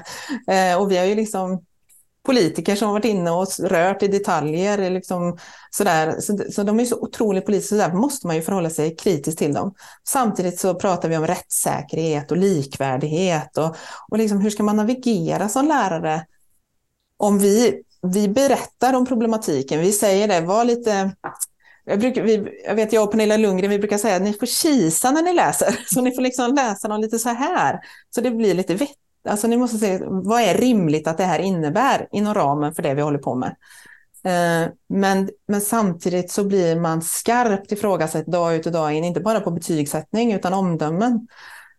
Eh, 0.48 0.80
och 0.80 0.90
vi 0.90 0.98
har 0.98 1.04
ju 1.04 1.14
liksom 1.14 1.64
politiker 2.22 2.76
som 2.76 2.86
har 2.88 2.92
varit 2.92 3.04
inne 3.04 3.30
och 3.30 3.46
rört 3.60 4.02
i 4.02 4.08
detaljer. 4.08 4.90
Liksom 4.90 5.38
sådär. 5.70 6.20
Så, 6.20 6.38
så 6.52 6.62
de 6.62 6.80
är 6.80 6.84
så 6.84 6.96
otroligt 6.96 7.46
politiska, 7.46 7.74
så 7.74 7.88
där 7.88 7.94
måste 7.94 8.26
man 8.26 8.36
ju 8.36 8.42
förhålla 8.42 8.70
sig 8.70 8.96
kritiskt 8.96 9.38
till 9.38 9.54
dem. 9.54 9.74
Samtidigt 10.08 10.58
så 10.60 10.74
pratar 10.74 11.08
vi 11.08 11.16
om 11.16 11.26
rättssäkerhet 11.26 12.30
och 12.30 12.36
likvärdighet 12.36 13.58
och, 13.58 13.76
och 14.10 14.18
liksom 14.18 14.40
hur 14.40 14.50
ska 14.50 14.62
man 14.62 14.76
navigera 14.76 15.48
som 15.48 15.68
lärare 15.68 16.26
om 17.16 17.38
vi, 17.38 17.82
vi 18.02 18.28
berättar 18.28 18.94
om 18.94 19.06
problematiken, 19.06 19.80
vi 19.80 19.92
säger 19.92 20.28
det, 20.28 20.40
var 20.40 20.64
lite 20.64 21.12
jag, 21.84 22.00
brukar, 22.00 22.22
vi, 22.22 22.62
jag 22.66 22.74
vet 22.74 22.92
jag 22.92 23.04
och 23.04 23.10
Pernilla 23.10 23.36
Lundgren, 23.36 23.70
vi 23.70 23.78
brukar 23.78 23.98
säga 23.98 24.16
att 24.16 24.22
ni 24.22 24.32
får 24.32 24.46
kisa 24.46 25.10
när 25.10 25.22
ni 25.22 25.32
läser. 25.32 25.80
Så 25.94 26.00
ni 26.00 26.14
får 26.14 26.22
liksom 26.22 26.54
läsa 26.54 26.88
dem 26.88 27.00
lite 27.00 27.18
så 27.18 27.28
här. 27.28 27.80
Så 28.14 28.20
det 28.20 28.30
blir 28.30 28.54
lite 28.54 28.74
vettigt 28.74 29.09
Alltså 29.28 29.46
ni 29.46 29.56
måste 29.56 29.78
se, 29.78 29.98
vad 30.04 30.40
är 30.40 30.54
rimligt 30.54 31.06
att 31.06 31.18
det 31.18 31.24
här 31.24 31.38
innebär 31.38 32.08
inom 32.12 32.34
ramen 32.34 32.74
för 32.74 32.82
det 32.82 32.94
vi 32.94 33.02
håller 33.02 33.18
på 33.18 33.34
med? 33.34 33.56
Eh, 34.24 34.72
men, 34.88 35.30
men 35.48 35.60
samtidigt 35.60 36.30
så 36.30 36.44
blir 36.44 36.80
man 36.80 37.02
skarpt 37.02 37.72
ifrågasatt 37.72 38.26
dag 38.26 38.54
ut 38.54 38.66
och 38.66 38.72
dag 38.72 38.92
in, 38.94 39.04
inte 39.04 39.20
bara 39.20 39.40
på 39.40 39.50
betygssättning 39.50 40.32
utan 40.32 40.54
omdömen. 40.54 41.26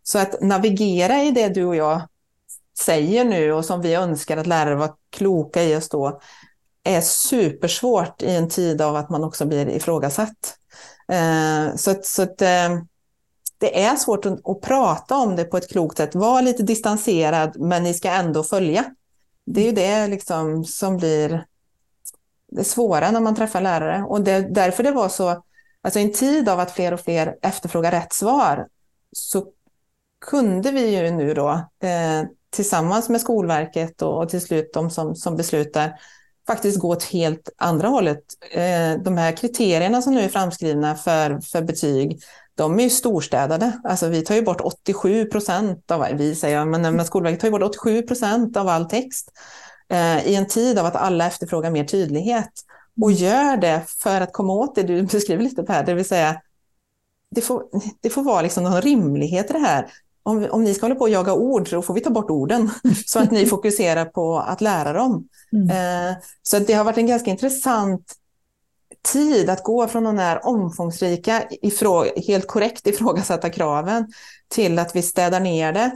Så 0.03 0.19
att 0.19 0.41
navigera 0.41 1.23
i 1.23 1.31
det 1.31 1.49
du 1.49 1.65
och 1.65 1.75
jag 1.75 2.01
säger 2.79 3.25
nu 3.25 3.53
och 3.53 3.65
som 3.65 3.81
vi 3.81 3.93
önskar 3.93 4.37
att 4.37 4.47
lärare 4.47 4.75
var 4.75 4.93
kloka 5.09 5.63
i 5.63 5.75
oss 5.75 5.89
då, 5.89 6.19
är 6.83 7.01
supersvårt 7.01 8.21
i 8.21 8.35
en 8.35 8.49
tid 8.49 8.81
av 8.81 8.95
att 8.95 9.09
man 9.09 9.23
också 9.23 9.45
blir 9.45 9.69
ifrågasatt. 9.69 10.57
Så 11.75 11.95
så 12.03 12.21
att, 12.23 12.41
eh, 12.41 12.79
det 13.61 13.83
är 13.83 13.95
svårt 13.95 14.25
att, 14.25 14.49
att, 14.49 14.61
prata 14.61 15.15
om 15.15 15.35
det 15.35 15.43
på 15.43 15.57
ett 15.57 15.69
klokt 15.69 15.97
sätt. 15.97 16.15
Var 16.15 16.41
lite 16.41 16.63
distanserad, 16.63 17.59
men 17.59 17.83
ni 17.83 17.93
ska 17.93 18.09
ändå 18.09 18.43
följa. 18.43 18.85
Det 19.45 19.61
är 19.61 19.65
ju 19.65 19.71
det 19.71 20.07
liksom 20.07 20.65
som 20.65 20.97
blir 20.97 21.45
det 22.51 22.63
svåra 22.63 23.11
när 23.11 23.19
man 23.19 23.35
träffar 23.35 23.61
lärare. 23.61 24.03
Och 24.03 24.21
det, 24.21 24.41
därför 24.41 24.83
det 24.83 24.91
var 24.91 25.09
så, 25.09 25.43
alltså 25.81 25.99
i 25.99 26.03
en 26.03 26.13
tid 26.13 26.49
av 26.49 26.59
att 26.59 26.71
fler 26.71 26.93
och 26.93 26.99
fler 26.99 27.35
efterfrågar 27.41 27.91
rätt 27.91 28.13
svar, 28.13 28.67
så 29.11 29.45
kunde 30.25 30.71
vi 30.71 30.95
ju 30.95 31.11
nu 31.11 31.33
då 31.33 31.49
eh, 31.83 32.23
tillsammans 32.49 33.09
med 33.09 33.21
Skolverket 33.21 34.01
och, 34.01 34.23
och, 34.23 34.29
till 34.29 34.41
slut 34.41 34.73
de 34.73 34.89
som, 34.89 35.15
som 35.15 35.37
beslutar 35.37 35.99
faktiskt 36.47 36.79
gå 36.79 36.89
åt 36.89 37.03
helt 37.03 37.49
andra 37.57 37.87
hållet. 37.87 38.23
Eh, 38.51 38.93
de 39.03 39.17
här 39.17 39.37
kriterierna 39.37 40.01
som 40.01 40.13
nu 40.13 40.21
är 40.21 40.29
framskrivna 40.29 40.95
för, 40.95 41.39
för 41.41 41.61
betyg, 41.61 42.21
de 42.55 42.79
är 42.79 42.83
ju 42.83 42.89
storstädade. 42.89 43.81
Alltså 43.83 44.07
vi 44.07 44.21
tar 44.21 44.35
ju 44.35 44.41
bort 44.41 44.61
87 44.61 45.25
procent 45.25 45.91
av, 45.91 46.07
vi 46.13 46.35
säger, 46.35 46.65
men, 46.65 46.81
men 46.81 47.05
Skolverket 47.05 47.39
tar 47.39 47.47
ju 47.47 47.51
bort 47.51 47.75
87 47.75 48.01
procent 48.01 48.57
av 48.57 48.67
all 48.67 48.85
text 48.85 49.31
eh, 49.89 50.27
i 50.27 50.35
en 50.35 50.47
tid 50.47 50.79
av 50.79 50.85
att 50.85 50.95
alla 50.95 51.27
efterfrågar 51.27 51.71
mer 51.71 51.83
tydlighet. 51.83 52.51
Och 53.01 53.11
gör 53.11 53.57
det 53.57 53.81
för 53.87 54.21
att 54.21 54.33
komma 54.33 54.53
åt 54.53 54.75
det 54.75 54.83
du 54.83 55.03
beskriver 55.11 55.43
lite 55.43 55.63
Per, 55.63 55.83
det 55.83 55.93
vill 55.93 56.05
säga 56.05 56.41
det 57.35 57.41
får, 57.41 57.63
det 58.01 58.09
får 58.09 58.23
vara 58.23 58.41
liksom 58.41 58.63
någon 58.63 58.81
rimlighet 58.81 59.49
i 59.49 59.53
det 59.53 59.59
här 59.59 59.87
om, 60.23 60.47
om 60.51 60.63
ni 60.63 60.73
ska 60.73 60.85
hålla 60.85 60.95
på 60.95 61.01
och 61.01 61.09
jaga 61.09 61.33
ord 61.33 61.69
så 61.69 61.81
får 61.81 61.93
vi 61.93 62.01
ta 62.01 62.09
bort 62.09 62.29
orden 62.29 62.69
så 63.05 63.19
att 63.19 63.31
ni 63.31 63.45
fokuserar 63.49 64.05
på 64.05 64.39
att 64.39 64.61
lära 64.61 64.93
dem. 64.93 65.27
Mm. 65.53 65.69
Eh, 65.69 66.17
så 66.43 66.59
det 66.59 66.73
har 66.73 66.83
varit 66.83 66.97
en 66.97 67.07
ganska 67.07 67.31
intressant 67.31 68.15
tid 69.01 69.49
att 69.49 69.63
gå 69.63 69.87
från 69.87 70.03
de 70.03 70.17
här 70.17 70.45
omfångsrika, 70.45 71.43
helt 72.27 72.47
korrekt 72.47 72.87
ifrågasatta 72.87 73.49
kraven 73.49 74.07
till 74.47 74.79
att 74.79 74.95
vi 74.95 75.01
städar 75.01 75.39
ner 75.39 75.73
det. 75.73 75.91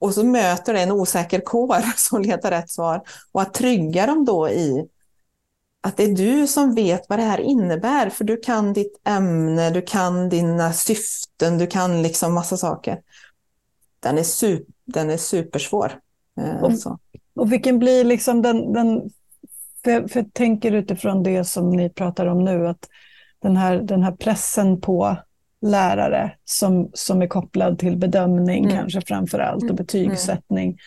Och 0.00 0.14
så 0.14 0.24
möter 0.24 0.74
det 0.74 0.80
en 0.80 0.92
osäker 0.92 1.40
kår 1.40 1.82
som 1.96 2.22
letar 2.22 2.50
rätt 2.50 2.70
svar. 2.70 3.02
Och 3.32 3.42
att 3.42 3.54
trygga 3.54 4.06
dem 4.06 4.24
då 4.24 4.48
i 4.48 4.86
att 5.80 5.96
det 5.96 6.04
är 6.04 6.16
du 6.16 6.46
som 6.46 6.74
vet 6.74 7.08
vad 7.08 7.18
det 7.18 7.22
här 7.22 7.40
innebär, 7.40 8.10
för 8.10 8.24
du 8.24 8.36
kan 8.36 8.72
ditt 8.72 9.00
ämne, 9.04 9.70
du 9.70 9.82
kan 9.82 10.28
dina 10.28 10.72
syften, 10.72 11.58
du 11.58 11.66
kan 11.66 12.02
liksom 12.02 12.34
massa 12.34 12.56
saker 12.56 12.98
den 14.00 14.18
är, 14.18 14.22
super, 14.22 14.74
den 14.84 15.10
är 15.10 15.16
supersvår. 15.16 16.00
Eh, 16.40 16.62
och, 16.62 16.72
och 17.34 17.52
vilken 17.52 17.78
blir 17.78 18.04
liksom 18.04 18.42
den, 18.42 18.72
den 18.72 19.10
för, 19.84 20.08
för 20.08 20.20
jag 20.20 20.32
tänker 20.32 20.72
utifrån 20.72 21.22
det 21.22 21.44
som 21.44 21.70
ni 21.70 21.90
pratar 21.90 22.26
om 22.26 22.44
nu, 22.44 22.68
att 22.68 22.88
den 23.42 23.56
här, 23.56 23.76
den 23.76 24.02
här 24.02 24.12
pressen 24.12 24.80
på 24.80 25.16
lärare 25.60 26.32
som, 26.44 26.90
som 26.94 27.22
är 27.22 27.26
kopplad 27.26 27.78
till 27.78 27.96
bedömning 27.96 28.64
mm. 28.64 28.76
kanske 28.76 29.00
framför 29.00 29.38
allt 29.38 29.62
och 29.62 29.70
mm. 29.70 29.76
betygssättning. 29.76 30.78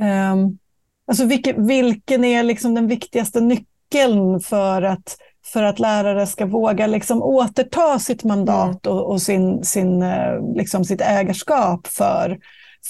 Mm. 0.00 0.38
Um, 0.38 0.58
alltså 1.06 1.24
vilken, 1.24 1.66
vilken 1.66 2.24
är 2.24 2.42
liksom 2.42 2.74
den 2.74 2.86
viktigaste 2.86 3.40
nyckeln 3.40 4.40
för 4.40 4.82
att 4.82 5.16
för 5.52 5.62
att 5.62 5.78
lärare 5.78 6.26
ska 6.26 6.46
våga 6.46 6.86
liksom 6.86 7.22
återta 7.22 7.98
sitt 7.98 8.24
mandat 8.24 8.86
mm. 8.86 8.98
och, 8.98 9.10
och, 9.10 9.22
sin, 9.22 9.64
sin, 9.64 10.02
eh, 10.02 10.54
liksom 10.54 10.84
sitt 10.84 11.00
ägarskap 11.00 11.86
för, 11.86 12.38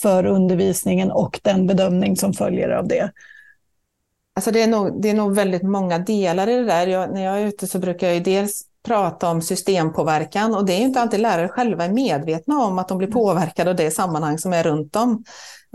för 0.03 0.27
undervisningen 0.27 1.11
och 1.11 1.41
den 1.43 1.67
bedömning 1.67 2.17
som 2.17 2.33
följer 2.33 2.69
av 2.69 2.89
det. 2.89 3.13
Alltså 4.39 4.51
det, 4.51 4.63
är 4.63 4.67
nog, 4.67 5.03
det 5.03 5.11
är 5.11 5.15
nog 5.15 5.35
väldigt 5.35 5.63
många 5.63 5.99
delar 5.99 6.49
i 6.49 6.55
det 6.57 6.65
där. 6.65 6.87
Jag, 6.87 7.15
när 7.15 7.25
jag 7.25 7.41
är 7.41 7.47
ute 7.47 7.67
så 7.67 7.79
brukar 7.79 8.09
jag 8.09 8.25
dels 8.25 8.63
prata 8.87 9.31
om 9.31 9.43
systempåverkan 9.43 10.55
och 10.55 10.67
det 10.67 10.73
är 10.73 10.81
inte 10.81 11.01
alltid 11.01 11.21
lärare 11.21 11.49
själva 11.49 11.85
är 11.85 11.93
medvetna 11.93 12.59
om 12.59 12.79
att 12.79 12.89
de 12.89 12.99
blir 12.99 13.09
påverkade 13.09 13.71
av 13.71 13.77
det 13.77 13.91
sammanhang 13.91 14.39
som 14.39 14.53
är 14.53 14.63
runt 14.63 14.97
om. 14.97 15.25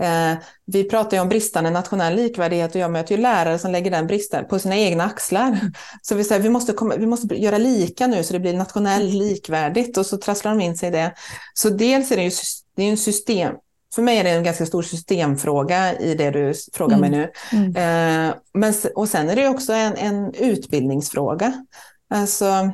Eh, 0.02 0.38
vi 0.66 0.84
pratar 0.84 1.16
ju 1.16 1.20
om 1.20 1.28
bristande 1.28 1.70
nationell 1.70 2.14
likvärdighet 2.16 2.74
och 2.74 2.80
jag 2.80 2.90
möter 2.90 3.16
ju 3.16 3.22
lärare 3.22 3.58
som 3.58 3.70
lägger 3.70 3.90
den 3.90 4.06
bristen 4.06 4.44
på 4.48 4.58
sina 4.58 4.76
egna 4.76 5.04
axlar. 5.04 5.60
Så 6.02 6.14
vi 6.14 6.24
säger 6.24 6.42
vi 6.42 6.50
måste, 6.50 6.72
komma, 6.72 6.96
vi 6.96 7.06
måste 7.06 7.34
göra 7.34 7.58
lika 7.58 8.06
nu 8.06 8.24
så 8.24 8.32
det 8.32 8.40
blir 8.40 8.54
nationellt 8.54 9.14
likvärdigt 9.14 9.98
och 9.98 10.06
så 10.06 10.16
trasslar 10.16 10.50
de 10.50 10.60
in 10.60 10.76
sig 10.76 10.88
i 10.88 10.92
det. 10.92 11.14
Så 11.54 11.70
dels 11.70 12.12
är 12.12 12.16
det 12.16 12.22
ju 12.22 12.30
det 12.76 12.82
är 12.82 12.90
en 12.90 12.96
system, 12.96 13.54
för 13.94 14.02
mig 14.02 14.18
är 14.18 14.24
det 14.24 14.30
en 14.30 14.44
ganska 14.44 14.66
stor 14.66 14.82
systemfråga 14.82 15.98
i 15.98 16.14
det 16.14 16.30
du 16.30 16.54
frågar 16.72 16.96
mm. 16.96 17.10
mig 17.10 17.20
nu. 17.20 17.30
Mm. 17.58 18.28
Eh, 18.28 18.34
men, 18.54 18.74
och 18.94 19.08
sen 19.08 19.28
är 19.28 19.36
det 19.36 19.48
också 19.48 19.72
en, 19.72 19.96
en 19.96 20.34
utbildningsfråga. 20.34 21.66
Alltså, 22.08 22.70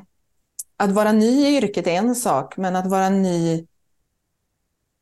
att 0.76 0.90
vara 0.90 1.12
ny 1.12 1.46
i 1.46 1.56
yrket 1.56 1.86
är 1.86 1.90
en 1.90 2.14
sak, 2.14 2.56
men 2.56 2.76
att 2.76 2.86
vara 2.86 3.10
ny 3.10 3.66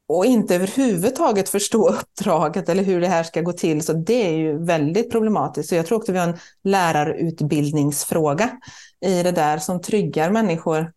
och 0.08 0.26
inte 0.26 0.54
överhuvudtaget 0.54 1.48
förstå 1.48 1.88
uppdraget 1.92 2.68
eller 2.68 2.82
hur 2.82 3.00
det 3.00 3.08
här 3.08 3.22
ska 3.22 3.40
gå 3.40 3.52
till, 3.52 3.82
så 3.82 3.92
det 3.92 4.26
är 4.26 4.32
ju 4.32 4.64
väldigt 4.64 5.10
problematiskt. 5.10 5.68
Så 5.68 5.74
jag 5.74 5.86
tror 5.86 5.98
också 5.98 6.12
vi 6.12 6.18
har 6.18 6.28
en 6.28 6.38
lärarutbildningsfråga 6.64 8.50
i 9.00 9.22
det 9.22 9.32
där 9.32 9.58
som 9.58 9.82
tryggar 9.82 10.30
människor. 10.30 10.92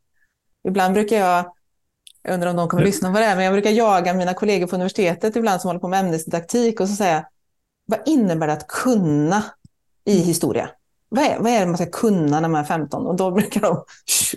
Ibland 0.67 0.93
brukar 0.93 1.17
jag, 1.17 1.45
jag 2.23 2.33
undrar 2.33 2.49
om 2.49 2.55
de 2.55 2.67
kommer 2.67 2.83
att 2.83 2.89
lyssna 2.89 3.11
på 3.13 3.19
det 3.19 3.25
här, 3.25 3.35
men 3.35 3.45
jag 3.45 3.53
brukar 3.53 3.71
jaga 3.71 4.13
mina 4.13 4.33
kollegor 4.33 4.67
på 4.67 4.75
universitetet 4.75 5.35
ibland 5.35 5.61
som 5.61 5.67
håller 5.67 5.79
på 5.79 5.87
med 5.87 5.99
ämnesdidaktik 5.99 6.79
och 6.79 6.89
så 6.89 6.95
säga, 6.95 7.25
vad 7.85 7.99
innebär 8.05 8.47
det 8.47 8.53
att 8.53 8.67
kunna 8.67 9.43
i 10.05 10.17
historia? 10.17 10.69
vad 11.15 11.23
är, 11.23 11.39
vad 11.39 11.51
är 11.51 11.59
det 11.59 11.65
man 11.65 11.77
ska 11.77 11.85
kunna 11.85 12.39
när 12.39 12.49
man 12.49 12.61
är 12.61 12.65
15? 12.65 13.07
Och 13.07 13.15
då 13.15 13.31
brukar 13.31 13.61
de 13.61 13.83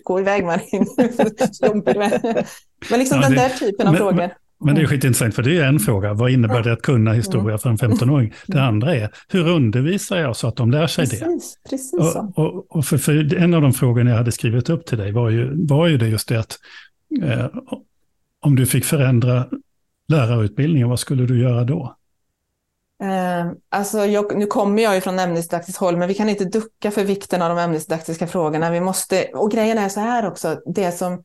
gå 0.04 0.20
iväg 0.20 0.44
Marin. 0.44 0.86
men 2.90 2.98
liksom 2.98 3.20
ja, 3.20 3.28
den 3.28 3.36
där 3.36 3.48
typen 3.48 3.86
av 3.86 3.92
men, 3.92 3.98
frågor. 3.98 4.30
Men 4.64 4.74
det 4.74 4.82
är 4.82 4.86
skitintressant, 4.86 5.34
för 5.34 5.42
det 5.42 5.58
är 5.58 5.64
en 5.64 5.78
fråga. 5.78 6.14
Vad 6.14 6.30
innebär 6.30 6.62
det 6.62 6.72
att 6.72 6.82
kunna 6.82 7.12
historia 7.12 7.58
för 7.58 7.70
en 7.70 7.76
15-åring? 7.76 8.26
Mm. 8.26 8.32
Det 8.46 8.62
andra 8.62 8.96
är, 8.96 9.10
hur 9.28 9.48
undervisar 9.48 10.16
jag 10.16 10.36
så 10.36 10.48
att 10.48 10.56
de 10.56 10.70
lär 10.70 10.86
sig 10.86 11.04
precis, 11.04 11.58
det? 11.62 11.70
Precis 11.70 11.92
och, 12.16 12.38
och, 12.38 12.76
och 12.76 12.84
för, 12.84 12.98
för, 12.98 13.34
en 13.34 13.54
av 13.54 13.62
de 13.62 13.72
frågorna 13.72 14.10
jag 14.10 14.16
hade 14.16 14.32
skrivit 14.32 14.70
upp 14.70 14.86
till 14.86 14.98
dig 14.98 15.12
var 15.12 15.30
ju, 15.30 15.66
var 15.66 15.86
ju 15.86 15.98
det 15.98 16.08
just 16.08 16.28
det 16.28 16.40
att 16.40 16.58
eh, 17.22 17.46
om 18.40 18.56
du 18.56 18.66
fick 18.66 18.84
förändra 18.84 19.46
lärarutbildningen, 20.08 20.88
vad 20.88 21.00
skulle 21.00 21.26
du 21.26 21.42
göra 21.42 21.64
då? 21.64 21.96
Eh, 23.02 23.52
alltså 23.68 24.06
jag, 24.06 24.38
nu 24.38 24.46
kommer 24.46 24.82
jag 24.82 24.94
ju 24.94 25.00
från 25.00 25.18
ämnesdidaktiskt 25.18 25.78
håll, 25.78 25.96
men 25.96 26.08
vi 26.08 26.14
kan 26.14 26.28
inte 26.28 26.44
ducka 26.44 26.90
för 26.90 27.04
vikten 27.04 27.42
av 27.42 27.48
de 27.48 27.58
ämnesdidaktiska 27.58 28.26
frågorna. 28.26 28.70
Vi 28.70 28.80
måste, 28.80 29.24
och 29.24 29.50
grejen 29.50 29.78
är 29.78 29.88
så 29.88 30.00
här 30.00 30.26
också, 30.26 30.60
det 30.66 30.92
som, 30.92 31.24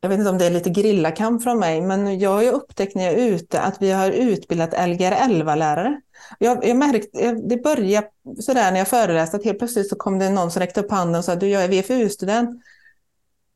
jag 0.00 0.08
vet 0.08 0.18
inte 0.18 0.30
om 0.30 0.38
det 0.38 0.46
är 0.46 0.50
lite 0.50 0.70
grillakamp 0.70 1.42
från 1.42 1.58
mig, 1.58 1.80
men 1.80 2.18
jag 2.18 2.30
har 2.30 2.42
ju 2.42 2.50
upptäckt 2.50 2.94
när 2.94 3.04
jag 3.04 3.12
är 3.12 3.26
ute 3.26 3.60
att 3.60 3.82
vi 3.82 3.90
har 3.90 4.10
utbildat 4.10 4.88
Lgr 4.88 5.12
11-lärare. 5.12 6.00
Jag, 6.38 6.68
jag 6.68 6.76
märkte, 6.76 7.20
eh, 7.20 7.32
det 7.32 7.56
började 7.56 8.06
sådär 8.40 8.72
när 8.72 8.78
jag 8.78 8.88
föreläste, 8.88 9.36
att 9.36 9.44
helt 9.44 9.58
plötsligt 9.58 9.88
så 9.88 9.96
kom 9.96 10.18
det 10.18 10.30
någon 10.30 10.50
som 10.50 10.60
räckte 10.60 10.80
upp 10.80 10.90
handen 10.90 11.18
och 11.18 11.24
sa, 11.24 11.34
du 11.34 11.48
jag 11.48 11.64
är 11.64 11.68
VFU-student 11.68 12.62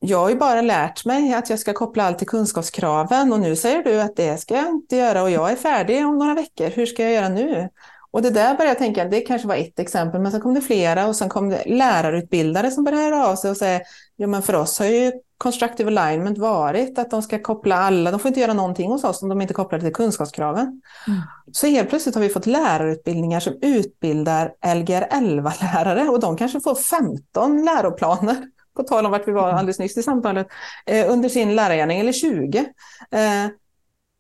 jag 0.01 0.19
har 0.19 0.29
ju 0.29 0.37
bara 0.37 0.61
lärt 0.61 1.05
mig 1.05 1.35
att 1.35 1.51
jag 1.51 1.59
ska 1.59 1.73
koppla 1.73 2.05
allt 2.05 2.19
till 2.19 2.27
kunskapskraven 2.27 3.33
och 3.33 3.41
nu 3.41 3.57
säger 3.57 3.85
du 3.85 4.01
att 4.01 4.17
det 4.17 4.41
ska 4.41 4.57
jag 4.57 4.69
inte 4.69 4.97
göra 4.97 5.23
och 5.23 5.31
jag 5.31 5.53
är 5.53 5.57
färdig 5.57 6.07
om 6.07 6.19
några 6.19 6.35
veckor. 6.35 6.71
Hur 6.71 6.87
ska 6.87 7.03
jag 7.03 7.13
göra 7.13 7.29
nu? 7.29 7.69
Och 8.11 8.23
det 8.23 8.31
där 8.31 8.55
började 8.55 8.71
jag 8.71 8.79
tänka, 8.79 9.05
det 9.05 9.21
kanske 9.21 9.49
var 9.49 9.55
ett 9.55 9.79
exempel, 9.79 10.21
men 10.21 10.33
sen 10.33 10.41
kom 10.41 10.55
det 10.55 10.61
flera 10.61 11.07
och 11.07 11.17
sen 11.17 11.29
kom 11.29 11.49
det 11.49 11.63
lärarutbildare 11.67 12.71
som 12.71 12.85
började 12.85 13.05
höra 13.05 13.27
av 13.27 13.37
sig 13.37 13.51
och 13.51 13.57
säga, 13.57 13.81
ja 14.17 14.27
men 14.27 14.43
för 14.43 14.55
oss 14.55 14.79
har 14.79 14.87
ju 14.87 15.13
constructive 15.39 16.01
alignment 16.01 16.39
varit 16.39 16.99
att 16.99 17.11
de 17.11 17.23
ska 17.23 17.43
koppla 17.43 17.77
alla, 17.77 18.11
de 18.11 18.21
får 18.21 18.29
inte 18.29 18.41
göra 18.41 18.53
någonting 18.53 18.91
hos 18.91 19.05
oss 19.05 19.23
om 19.23 19.29
de 19.29 19.41
inte 19.41 19.55
kopplar 19.55 19.79
det 19.79 19.85
till 19.85 19.95
kunskapskraven. 19.95 20.83
Mm. 21.07 21.21
Så 21.53 21.67
helt 21.67 21.89
plötsligt 21.89 22.15
har 22.15 22.23
vi 22.23 22.29
fått 22.29 22.47
lärarutbildningar 22.47 23.41
som 23.41 23.59
utbildar 23.63 24.55
Lgr 24.75 25.07
11-lärare 25.11 26.09
och 26.09 26.21
de 26.21 26.37
kanske 26.37 26.61
får 26.61 26.75
15 26.75 27.65
läroplaner 27.65 28.37
på 28.77 28.83
tal 28.83 29.07
om 29.07 29.13
vart 29.13 29.29
vi 29.29 29.33
var 29.33 29.49
mm. 29.49 29.59
alldeles 29.59 29.79
nyss 29.79 29.97
i 29.97 30.03
samtalet, 30.03 30.47
eh, 30.87 31.13
under 31.13 31.29
sin 31.29 31.57
lärargärning, 31.57 32.01
eller 32.01 32.13
20. 32.13 32.59
Eh, 33.11 33.47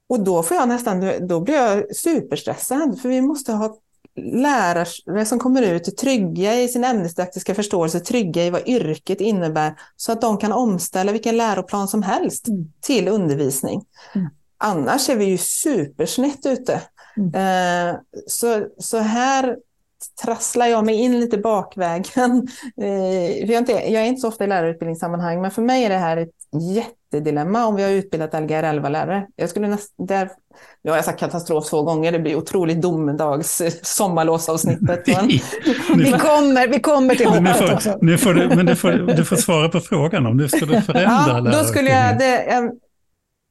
och 0.09 0.21
då 0.21 0.42
får 0.42 0.57
jag 0.57 0.69
nästan, 0.69 1.27
då 1.29 1.40
blir 1.40 1.55
jag 1.55 1.97
superstressad, 1.97 3.01
för 3.01 3.09
vi 3.09 3.21
måste 3.21 3.53
ha 3.53 3.77
lärare 4.16 5.25
som 5.25 5.38
kommer 5.38 5.62
ut 5.62 5.97
trygga 5.97 6.61
i 6.61 6.69
sin 6.69 6.85
ämnesdidaktiska 6.85 7.55
förståelse, 7.55 8.01
trygga 8.01 8.45
i 8.45 8.51
vad 8.51 8.69
yrket 8.69 9.21
innebär, 9.21 9.75
så 9.97 10.12
att 10.12 10.21
de 10.21 10.38
kan 10.38 10.53
omställa 10.53 11.12
vilken 11.12 11.37
läroplan 11.37 11.88
som 11.88 12.03
helst 12.03 12.49
mm. 12.49 12.73
till 12.81 13.09
undervisning. 13.09 13.85
Mm. 14.14 14.29
Annars 14.59 15.09
är 15.09 15.16
vi 15.16 15.25
ju 15.25 15.38
supersnett 15.38 16.47
ute. 16.47 16.81
Mm. 17.16 17.35
Eh, 17.35 17.97
så, 18.27 18.66
så 18.79 18.99
här 18.99 19.57
trasslar 20.25 20.66
jag 20.66 20.85
mig 20.85 20.95
in 20.95 21.21
lite 21.21 21.38
bakvägen. 21.38 22.49
Eh, 22.83 23.40
jag, 23.40 23.51
är 23.51 23.59
inte, 23.59 23.73
jag 23.73 24.03
är 24.03 24.05
inte 24.05 24.21
så 24.21 24.29
ofta 24.29 24.45
i 24.45 24.47
lärarutbildningssammanhang, 24.47 25.40
men 25.40 25.51
för 25.51 25.62
mig 25.62 25.85
är 25.85 25.88
det 25.88 25.97
här 25.97 26.16
ett 26.16 26.31
jättedilemma 26.75 27.66
om 27.66 27.77
vi 27.77 27.83
har 27.83 27.90
utbildat 27.90 28.35
Lgr 28.35 28.62
11-lärare. 28.62 29.27
Jag 29.37 29.51
skulle 29.51 29.69
näst, 29.69 29.95
där, 29.99 30.31
jag 30.83 30.95
har 30.95 31.03
sagt 31.03 31.21
katastrof 31.21 31.66
två 31.71 31.83
gånger, 31.83 32.12
det 32.12 32.19
blir 32.19 32.37
otroligt 32.37 32.83
domedags 32.83 33.62
sommarlovsavsnittet. 33.83 35.09
vi, 35.97 36.12
kommer, 36.12 36.69
vi 36.69 36.81
kommer 36.81 37.14
till 37.14 37.27
hoppet. 37.27 38.03
Nu 38.03 38.19
får 38.19 38.35
du, 38.35 38.49
men 38.49 38.66
du 38.66 38.77
får, 38.77 38.92
du 38.92 39.25
får 39.25 39.37
svara 39.37 39.69
på 39.69 39.81
frågan 39.81 40.27
om 40.27 40.37
du 40.37 40.49
skulle 40.49 40.83
förändra 40.83 41.29
ja, 41.29 41.40
då 41.40 41.64
skulle 41.64 41.90
jag, 41.90 42.19
det, 42.19 42.71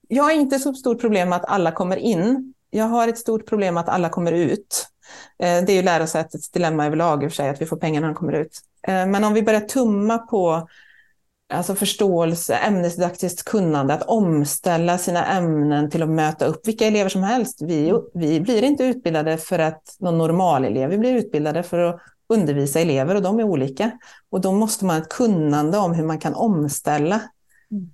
jag 0.08 0.24
har 0.24 0.32
inte 0.32 0.60
så 0.60 0.74
stort 0.74 1.02
problem 1.02 1.30
med 1.30 1.36
att 1.36 1.50
alla 1.50 1.72
kommer 1.72 1.98
in. 1.98 2.54
Jag 2.70 2.86
har 2.86 3.08
ett 3.08 3.18
stort 3.18 3.46
problem 3.46 3.74
med 3.74 3.82
att 3.82 3.90
alla 3.90 4.10
kommer 4.10 4.32
ut. 4.32 4.88
Eh, 5.40 5.66
det 5.66 5.72
är 5.72 5.76
ju 5.76 5.82
lärosätets 5.82 6.52
dilemma 6.52 6.86
överlag 6.86 7.24
i 7.24 7.28
och 7.28 7.32
för 7.32 7.36
sig, 7.36 7.50
att 7.50 7.62
vi 7.62 7.66
får 7.66 7.78
pengar 7.78 8.02
när 8.02 8.08
de 8.08 8.16
kommer 8.16 8.34
ut. 8.34 8.60
Eh, 8.88 9.06
men 9.06 9.24
om 9.24 9.34
vi 9.34 9.44
börjar 9.44 9.62
tumma 9.62 10.18
på 10.18 10.68
alltså 11.54 11.76
förståelse, 11.76 12.56
ämnesdidaktiskt 12.56 13.46
kunnande, 13.46 13.94
att 13.94 14.04
omställa 14.04 14.98
sina 14.98 15.26
ämnen 15.26 15.90
till 15.90 16.04
att 16.04 16.10
möta 16.10 16.46
upp 16.46 16.68
vilka 16.68 16.86
elever 16.88 17.10
som 17.10 17.24
helst. 17.24 17.62
Vi, 17.62 17.94
vi 18.14 18.42
blir 18.42 18.64
inte 18.64 18.84
utbildade 18.84 19.38
för 19.38 19.60
att 19.60 19.96
någon 20.00 20.18
normal 20.18 20.66
elev, 20.66 20.90
vi 20.90 20.98
blir 20.98 21.16
utbildade 21.16 21.64
för 21.64 21.80
att 21.80 22.02
undervisa 22.30 22.80
elever 22.80 23.16
och 23.16 23.22
de 23.22 23.40
är 23.40 23.44
olika. 23.44 23.92
Och 24.30 24.42
då 24.42 24.52
måste 24.52 24.86
man 24.86 24.96
ha 24.96 25.04
ett 25.04 25.10
kunnande 25.10 25.78
om 25.78 25.94
hur 25.94 26.06
man 26.06 26.20
kan 26.20 26.34
omställa. 26.34 27.22
Mm. 27.72 27.90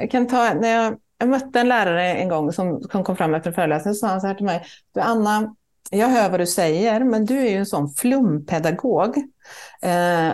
Jag 0.00 0.10
kan 0.10 0.26
ta, 0.26 0.54
när 0.54 0.68
jag, 0.68 0.96
jag 1.18 1.28
mötte 1.28 1.60
en 1.60 1.68
lärare 1.68 2.12
en 2.12 2.28
gång 2.28 2.52
som, 2.52 2.82
som 2.82 3.04
kom 3.04 3.16
fram 3.16 3.34
efter 3.34 3.50
en 3.50 3.54
föreläsning 3.54 3.90
och 3.90 3.96
sa 3.96 4.06
han 4.06 4.20
så 4.20 4.26
här 4.26 4.34
till 4.34 4.46
mig, 4.46 4.64
du 4.94 5.00
Anna, 5.00 5.54
jag 5.90 6.08
hör 6.08 6.30
vad 6.30 6.40
du 6.40 6.46
säger, 6.46 7.04
men 7.04 7.24
du 7.24 7.38
är 7.38 7.50
ju 7.50 7.56
en 7.56 7.66
sån 7.66 7.90
flumpedagog. 7.90 9.16
Eh, 9.82 10.32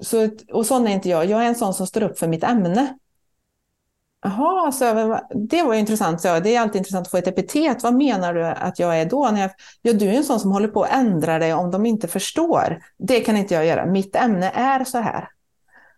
så, 0.00 0.28
och 0.52 0.66
sån 0.66 0.88
är 0.88 0.92
inte 0.92 1.08
jag. 1.08 1.24
Jag 1.24 1.42
är 1.42 1.48
en 1.48 1.54
sån 1.54 1.74
som 1.74 1.86
står 1.86 2.02
upp 2.02 2.18
för 2.18 2.28
mitt 2.28 2.44
ämne. 2.44 2.98
Jaha, 4.22 4.72
så, 4.72 5.18
det 5.48 5.62
var 5.62 5.74
intressant. 5.74 6.20
Så, 6.20 6.40
det 6.40 6.54
är 6.54 6.60
alltid 6.60 6.78
intressant 6.78 7.06
att 7.06 7.10
få 7.10 7.16
ett 7.16 7.26
epitet. 7.26 7.82
Vad 7.82 7.94
menar 7.94 8.34
du 8.34 8.44
att 8.44 8.78
jag 8.78 9.00
är 9.00 9.04
då? 9.06 9.30
När 9.30 9.40
jag, 9.40 9.50
ja, 9.82 9.92
du 9.92 10.08
är 10.08 10.12
en 10.12 10.24
sån 10.24 10.40
som 10.40 10.52
håller 10.52 10.68
på 10.68 10.82
att 10.82 10.92
ändra 10.92 11.38
dig 11.38 11.54
om 11.54 11.70
de 11.70 11.86
inte 11.86 12.08
förstår. 12.08 12.82
Det 12.98 13.20
kan 13.20 13.36
inte 13.36 13.54
jag 13.54 13.66
göra. 13.66 13.86
Mitt 13.86 14.16
ämne 14.16 14.50
är 14.50 14.84
så 14.84 14.98
här. 14.98 15.28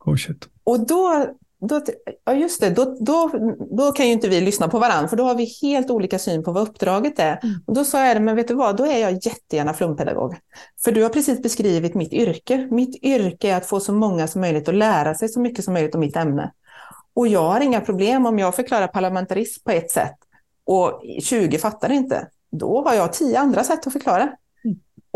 Oh 0.04 0.16
shit. 0.16 0.48
Och 0.64 0.86
då 0.86 1.26
då, 1.60 1.80
ja 2.24 2.32
just 2.32 2.60
det, 2.60 2.70
då, 2.70 2.96
då, 3.00 3.30
då 3.70 3.92
kan 3.92 4.06
ju 4.06 4.12
inte 4.12 4.28
vi 4.28 4.40
lyssna 4.40 4.68
på 4.68 4.78
varandra, 4.78 5.08
för 5.08 5.16
då 5.16 5.24
har 5.24 5.34
vi 5.34 5.44
helt 5.62 5.90
olika 5.90 6.18
syn 6.18 6.44
på 6.44 6.52
vad 6.52 6.68
uppdraget 6.68 7.18
är. 7.18 7.40
Mm. 7.42 7.54
Och 7.66 7.74
då 7.74 7.84
sa 7.84 8.06
jag 8.06 8.16
det, 8.16 8.20
men 8.20 8.36
vet 8.36 8.48
du 8.48 8.54
vad, 8.54 8.76
då 8.76 8.86
är 8.86 8.98
jag 8.98 9.12
jättegärna 9.12 9.74
flumpedagog. 9.74 10.36
För 10.84 10.92
du 10.92 11.02
har 11.02 11.10
precis 11.10 11.42
beskrivit 11.42 11.94
mitt 11.94 12.12
yrke. 12.12 12.68
Mitt 12.70 13.04
yrke 13.04 13.50
är 13.50 13.56
att 13.56 13.66
få 13.66 13.80
så 13.80 13.92
många 13.92 14.26
som 14.26 14.40
möjligt 14.40 14.68
att 14.68 14.74
lära 14.74 15.14
sig 15.14 15.28
så 15.28 15.40
mycket 15.40 15.64
som 15.64 15.74
möjligt 15.74 15.94
om 15.94 16.00
mitt 16.00 16.16
ämne. 16.16 16.52
Och 17.14 17.28
jag 17.28 17.48
har 17.48 17.60
inga 17.60 17.80
problem 17.80 18.26
om 18.26 18.38
jag 18.38 18.54
förklarar 18.54 18.86
parlamentarism 18.86 19.62
på 19.64 19.70
ett 19.70 19.90
sätt 19.90 20.16
och 20.64 21.02
20 21.22 21.58
fattar 21.58 21.92
inte. 21.92 22.28
Då 22.50 22.82
har 22.82 22.94
jag 22.94 23.12
tio 23.12 23.38
andra 23.38 23.64
sätt 23.64 23.86
att 23.86 23.92
förklara. 23.92 24.28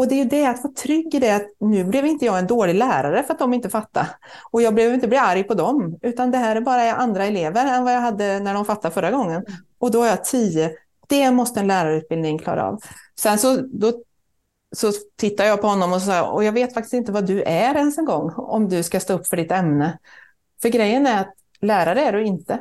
Och 0.00 0.08
det 0.08 0.14
är 0.14 0.18
ju 0.18 0.24
det, 0.24 0.46
att 0.46 0.64
vara 0.64 0.72
trygg 0.72 1.14
i 1.14 1.18
det, 1.18 1.30
att 1.30 1.46
nu 1.58 1.84
blev 1.84 2.06
inte 2.06 2.24
jag 2.24 2.38
en 2.38 2.46
dålig 2.46 2.74
lärare 2.74 3.22
för 3.22 3.32
att 3.32 3.38
de 3.38 3.54
inte 3.54 3.70
fattade. 3.70 4.06
Och 4.50 4.62
jag 4.62 4.74
behöver 4.74 4.94
inte 4.94 5.08
bli 5.08 5.18
arg 5.18 5.42
på 5.42 5.54
dem, 5.54 5.98
utan 6.02 6.30
det 6.30 6.38
här 6.38 6.56
är 6.56 6.60
bara 6.60 6.92
andra 6.92 7.24
elever 7.24 7.66
än 7.66 7.84
vad 7.84 7.94
jag 7.94 8.00
hade 8.00 8.40
när 8.40 8.54
de 8.54 8.64
fattade 8.64 8.94
förra 8.94 9.10
gången. 9.10 9.44
Och 9.78 9.90
då 9.90 10.00
har 10.00 10.06
jag 10.06 10.24
tio. 10.24 10.70
Det 11.08 11.30
måste 11.30 11.60
en 11.60 11.66
lärarutbildning 11.66 12.38
klara 12.38 12.64
av. 12.68 12.82
Sen 13.18 13.38
så, 13.38 13.56
då, 13.56 13.92
så 14.76 14.92
tittar 15.16 15.44
jag 15.44 15.60
på 15.60 15.66
honom 15.66 15.92
och 15.92 16.02
sa, 16.02 16.30
och 16.30 16.44
jag 16.44 16.52
vet 16.52 16.74
faktiskt 16.74 16.94
inte 16.94 17.12
vad 17.12 17.26
du 17.26 17.42
är 17.42 17.74
ens 17.74 17.98
en 17.98 18.04
gång, 18.04 18.32
om 18.36 18.68
du 18.68 18.82
ska 18.82 19.00
stå 19.00 19.14
upp 19.14 19.26
för 19.26 19.36
ditt 19.36 19.52
ämne. 19.52 19.98
För 20.62 20.68
grejen 20.68 21.06
är 21.06 21.20
att 21.20 21.34
lärare 21.60 22.00
är 22.00 22.12
du 22.12 22.24
inte. 22.24 22.58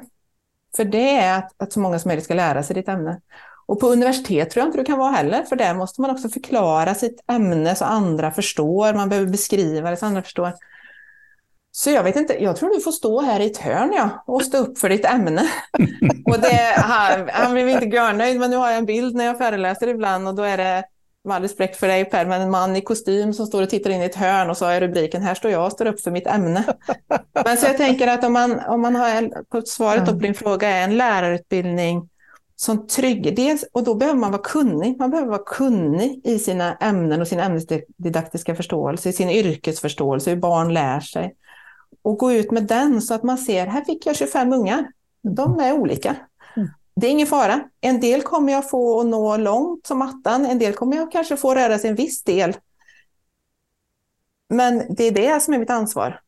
För 0.75 0.85
det 0.85 1.15
är 1.15 1.37
att, 1.37 1.53
att 1.57 1.73
så 1.73 1.79
många 1.79 1.99
som 1.99 2.09
möjligt 2.09 2.25
ska 2.25 2.33
lära 2.33 2.63
sig 2.63 2.73
ditt 2.73 2.89
ämne. 2.89 3.21
Och 3.69 3.79
på 3.79 3.87
universitet 3.87 4.49
tror 4.49 4.61
jag 4.61 4.67
inte 4.67 4.77
du 4.77 4.83
kan 4.83 4.97
vara 4.97 5.11
heller, 5.11 5.43
för 5.43 5.55
där 5.55 5.73
måste 5.73 6.01
man 6.01 6.11
också 6.11 6.29
förklara 6.29 6.95
sitt 6.95 7.23
ämne 7.31 7.75
så 7.75 7.85
andra 7.85 8.31
förstår. 8.31 8.93
Man 8.93 9.09
behöver 9.09 9.31
beskriva 9.31 9.89
det 9.89 9.97
så 9.97 10.05
andra 10.05 10.21
förstår. 10.21 10.53
Så 11.71 11.89
jag 11.89 12.03
vet 12.03 12.15
inte, 12.15 12.43
jag 12.43 12.55
tror 12.55 12.69
du 12.69 12.81
får 12.81 12.91
stå 12.91 13.21
här 13.21 13.39
i 13.39 13.45
ett 13.45 13.57
hörn 13.57 13.93
ja, 13.95 14.23
och 14.27 14.41
stå 14.41 14.57
upp 14.57 14.77
för 14.77 14.89
ditt 14.89 15.05
ämne. 15.05 15.41
och 16.25 16.39
det, 16.39 16.73
han, 16.75 17.29
han 17.33 17.53
blev 17.53 17.69
inte 17.69 17.85
görnöjd, 17.85 18.39
men 18.39 18.49
nu 18.49 18.57
har 18.57 18.69
jag 18.69 18.77
en 18.77 18.85
bild 18.85 19.15
när 19.15 19.25
jag 19.25 19.37
föreläser 19.37 19.87
ibland 19.87 20.27
och 20.27 20.35
då 20.35 20.43
är 20.43 20.57
det, 20.57 20.83
med 21.23 21.35
all 21.35 21.41
respekt 21.41 21.77
för 21.77 21.87
dig 21.87 22.05
Per, 22.05 22.25
men 22.25 22.41
en 22.41 22.51
man 22.51 22.75
i 22.75 22.81
kostym 22.81 23.33
som 23.33 23.45
står 23.47 23.63
och 23.63 23.69
tittar 23.69 23.89
in 23.89 24.01
i 24.01 24.05
ett 24.05 24.15
hörn 24.15 24.49
och 24.49 24.57
så 24.57 24.65
är 24.65 24.81
rubriken 24.81 25.21
Här 25.21 25.35
står 25.35 25.51
jag 25.51 25.65
och 25.65 25.71
står 25.71 25.85
upp 25.85 26.01
för 26.01 26.11
mitt 26.11 26.27
ämne. 26.27 26.63
men 27.45 27.57
så 27.57 27.67
jag 27.67 27.77
tänker 27.77 28.07
att 28.07 28.23
om 28.23 28.33
man, 28.33 28.59
om 28.59 28.81
man 28.81 28.95
har, 28.95 29.43
på 29.43 29.61
svaret 29.61 30.05
på 30.05 30.11
din 30.11 30.35
fråga 30.35 30.69
är 30.69 30.83
en 30.83 30.97
lärarutbildning 30.97 32.09
som 32.59 32.87
trygg. 32.87 33.35
Dels, 33.35 33.65
och 33.71 33.83
då 33.83 33.95
behöver 33.95 34.19
man 34.19 34.31
vara 34.31 34.41
kunnig. 34.41 34.99
Man 34.99 35.09
behöver 35.09 35.29
vara 35.29 35.43
kunnig 35.45 36.21
i 36.23 36.39
sina 36.39 36.75
ämnen 36.75 37.21
och 37.21 37.27
sin 37.27 37.39
ämnesdidaktiska 37.39 38.55
förståelse, 38.55 39.09
i 39.09 39.13
sin 39.13 39.29
yrkesförståelse, 39.29 40.29
hur 40.29 40.37
barn 40.37 40.73
lär 40.73 40.99
sig. 40.99 41.35
Och 42.01 42.17
gå 42.17 42.31
ut 42.31 42.51
med 42.51 42.63
den 42.63 43.01
så 43.01 43.13
att 43.13 43.23
man 43.23 43.37
ser, 43.37 43.67
här 43.67 43.81
fick 43.81 44.05
jag 44.05 44.15
25 44.15 44.53
ungar. 44.53 44.91
De 45.21 45.59
är 45.59 45.73
olika. 45.73 46.15
Mm. 46.55 46.69
Det 46.95 47.07
är 47.07 47.11
ingen 47.11 47.27
fara. 47.27 47.61
En 47.81 47.99
del 47.99 48.21
kommer 48.21 48.53
jag 48.53 48.69
få 48.69 48.99
att 48.99 49.05
nå 49.05 49.37
långt 49.37 49.87
som 49.87 50.01
attan, 50.01 50.45
en 50.45 50.59
del 50.59 50.73
kommer 50.73 50.97
jag 50.97 51.11
kanske 51.11 51.37
få 51.37 51.55
röra 51.55 51.79
sig 51.79 51.89
en 51.89 51.95
viss 51.95 52.23
del. 52.23 52.57
Men 54.49 54.95
det 54.95 55.03
är 55.03 55.11
det 55.11 55.43
som 55.43 55.53
är 55.53 55.59
mitt 55.59 55.69
ansvar. 55.69 56.21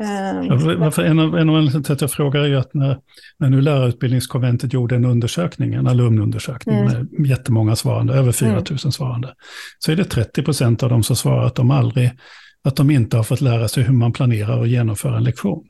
Um, 0.00 0.78
Varför, 0.80 1.02
en 1.02 1.18
av, 1.18 1.38
en 1.38 1.48
av 1.48 1.54
anledningarna 1.54 1.84
till 1.84 1.92
att 1.92 2.00
jag 2.00 2.10
frågar 2.10 2.40
är 2.40 2.46
ju 2.46 2.56
att 2.56 2.74
när, 2.74 2.98
när 3.38 3.50
nu 3.50 3.60
lärarutbildningskonventet 3.60 4.72
gjorde 4.72 4.96
en 4.96 5.04
undersökning, 5.04 5.74
en 5.74 5.86
alumnundersökning 5.86 6.78
mm. 6.78 7.08
med 7.10 7.26
jättemånga 7.26 7.76
svarande, 7.76 8.14
över 8.14 8.32
4 8.32 8.50
000 8.50 8.64
mm. 8.70 8.78
svarande, 8.78 9.34
så 9.78 9.92
är 9.92 9.96
det 9.96 10.04
30 10.04 10.42
procent 10.42 10.82
av 10.82 10.90
dem 10.90 11.02
som 11.02 11.16
svarar 11.16 11.46
att 11.46 11.54
de 11.54 11.70
aldrig, 11.70 12.10
att 12.64 12.76
de 12.76 12.90
inte 12.90 13.16
har 13.16 13.24
fått 13.24 13.40
lära 13.40 13.68
sig 13.68 13.82
hur 13.82 13.94
man 13.94 14.12
planerar 14.12 14.58
och 14.58 14.68
genomför 14.68 15.16
en 15.16 15.24
lektion. 15.24 15.68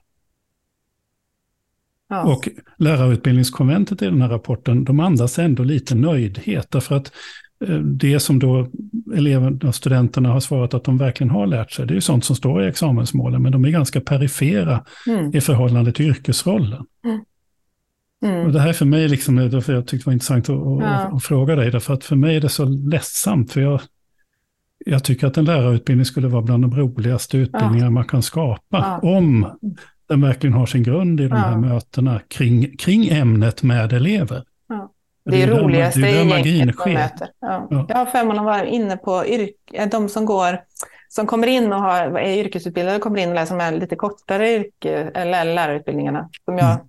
Ja. 2.09 2.23
Och 2.23 2.49
lärarutbildningskonventet 2.79 4.03
i 4.03 4.05
den 4.05 4.23
här 4.23 4.29
rapporten, 4.29 4.85
de 4.85 5.01
andas 5.01 5.39
ändå 5.39 5.63
lite 5.63 5.95
nöjdhet, 5.95 6.71
därför 6.71 6.97
att 6.97 7.13
det 7.83 8.21
som 8.21 8.39
då 8.39 8.69
eleverna 9.15 9.69
och 9.69 9.75
studenterna 9.75 10.29
har 10.29 10.41
svarat 10.41 10.75
att 10.75 10.85
de 10.85 10.99
verkligen 10.99 11.31
har 11.31 11.47
lärt 11.47 11.71
sig, 11.73 11.87
det 11.87 11.97
är 11.97 12.01
sånt 12.01 12.25
som 12.25 12.37
står 12.37 12.65
i 12.65 12.69
examensmålen, 12.69 13.43
men 13.43 13.53
de 13.53 13.65
är 13.65 13.71
ganska 13.71 14.01
perifera 14.01 14.85
mm. 15.07 15.37
i 15.37 15.41
förhållande 15.41 15.93
till 15.93 16.07
yrkesrollen. 16.07 16.85
Mm. 17.05 17.21
Mm. 18.23 18.47
Och 18.47 18.53
det 18.53 18.61
här 18.61 18.73
för 18.73 18.85
mig, 18.85 19.09
liksom, 19.09 19.37
därför 19.37 19.73
jag 19.73 19.87
tyckte 19.87 20.05
det 20.05 20.07
var 20.07 20.13
intressant 20.13 20.49
att, 20.49 20.57
ja. 20.57 21.11
att, 21.17 21.25
fråga 21.25 21.57
dig, 21.57 21.71
därför 21.71 21.95
att 21.95 22.05
för 22.05 22.17
mig 22.17 22.37
är 22.37 22.41
det 22.41 22.49
så 22.49 22.65
ledsamt, 22.65 23.53
för 23.53 23.61
jag, 23.61 23.81
jag 24.87 25.05
tycker 25.05 25.27
att 25.27 25.37
en 25.37 25.45
lärarutbildning 25.45 26.05
skulle 26.05 26.29
vara 26.29 26.43
bland 26.43 26.65
de 26.65 26.77
roligaste 26.77 27.39
utbildningar 27.39 27.87
ja. 27.87 27.91
man 27.91 28.05
kan 28.05 28.23
skapa, 28.23 28.61
ja. 29.03 29.09
om 29.09 29.47
den 30.09 30.21
verkligen 30.21 30.55
har 30.55 30.67
sin 30.67 30.83
grund 30.83 31.21
i 31.21 31.29
de 31.29 31.37
här 31.37 31.57
mötena 31.57 32.21
kring, 32.29 32.77
kring 32.77 33.09
ämnet 33.09 33.63
med 33.63 33.93
elever. 33.93 34.43
Det, 35.31 35.43
är 35.43 35.47
det 35.47 35.61
roligaste 35.61 36.01
i 36.01 36.29
gänget 36.29 36.77
man 36.79 36.93
möter. 36.93 37.29
Ja. 37.41 37.67
Ja. 37.71 37.87
Jag 37.89 37.97
har 37.97 38.07
förmånen 38.07 38.39
att 38.39 38.45
vara 38.45 38.67
inne 38.67 38.97
på 38.97 39.27
yrk, 39.27 39.55
eh, 39.73 39.89
de 39.89 40.09
som 40.09 40.25
går 40.25 40.59
som 41.09 41.27
kommer 41.27 41.47
in 41.47 41.73
och 41.73 41.81
har, 41.81 42.19
är 42.19 42.37
yrkesutbildade 42.37 42.99
kommer 42.99 43.19
in 43.19 43.29
och 43.29 43.35
läser 43.35 43.57
de 43.57 43.65
här 43.65 43.73
lite 43.73 43.97
kortare 43.97 44.55
yrke, 44.55 45.11
eller 45.15 45.45
lärarutbildningarna. 45.45 46.29
Som 46.45 46.59
jag 46.59 46.71
mm. 46.71 46.83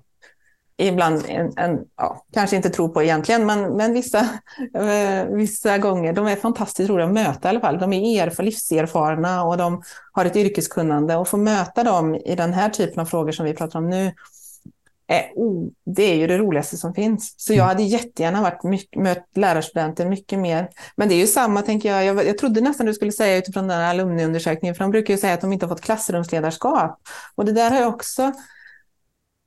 ibland 0.78 1.24
en, 1.28 1.54
en, 1.58 1.80
ja, 1.98 2.26
kanske 2.34 2.56
inte 2.56 2.70
tror 2.70 2.90
på 2.90 3.04
egentligen, 3.04 3.46
men, 3.46 3.78
men 3.78 3.94
vissa, 3.94 4.20
eh, 4.76 5.26
vissa 5.30 5.78
gånger. 5.78 6.14
De 6.14 6.28
är 6.28 6.36
fantastiskt 6.36 6.90
roliga 6.90 7.08
att 7.08 7.14
möta 7.14 7.48
i 7.48 7.50
alla 7.50 7.60
fall. 7.60 7.80
De 7.80 7.94
är 7.94 8.24
erf 8.24 8.40
livserfarna 8.40 9.44
och 9.44 9.58
de 9.58 9.82
har 10.12 10.26
ett 10.26 10.36
yrkeskunnande. 10.36 11.16
Och 11.16 11.28
få 11.28 11.38
möta 11.38 11.84
dem 11.84 12.16
i 12.16 12.36
den 12.36 12.54
här 12.54 12.70
typen 12.70 13.00
av 13.00 13.06
frågor 13.06 13.32
som 13.32 13.46
vi 13.46 13.54
pratar 13.54 13.80
om 13.80 13.90
nu 13.90 14.12
oh, 15.36 15.70
det 15.86 16.04
är 16.04 16.16
ju 16.16 16.28
det 16.28 16.38
roligaste 16.38 16.78
som 16.78 16.94
finns. 16.94 17.34
Så 17.38 17.54
jag 17.54 17.58
mm. 17.58 17.68
hade 17.68 17.84
jättegärna 17.84 18.42
varit 18.42 18.64
mycket, 18.64 19.02
mött 19.02 19.28
lärarstudenter 19.36 20.06
mycket 20.06 20.40
mer. 20.40 20.70
Men 20.96 21.10
det 21.10 21.16
är 21.16 21.20
ju 21.20 21.28
samma, 21.28 21.62
tänker 21.62 21.90
jag. 21.90 22.06
jag. 22.06 22.28
Jag 22.28 22.38
trodde 22.38 22.62
nästan 22.62 22.86
du 22.86 22.94
skulle 22.94 23.12
säga 23.12 23.38
utifrån 23.38 23.68
den 23.68 23.78
här 23.78 23.90
alumniundersökningen, 23.90 24.76
för 24.76 24.84
de 24.84 24.92
brukar 24.92 25.14
ju 25.14 25.18
säga 25.18 25.34
att 25.34 25.42
de 25.42 25.54
inte 25.54 25.66
har 25.66 25.70
fått 25.70 25.84
klassrumsledarskap. 25.84 27.02
Och 27.36 27.46
det 27.46 27.52
där 27.52 27.72
har 27.72 27.80
jag 27.80 27.94
också 27.94 28.34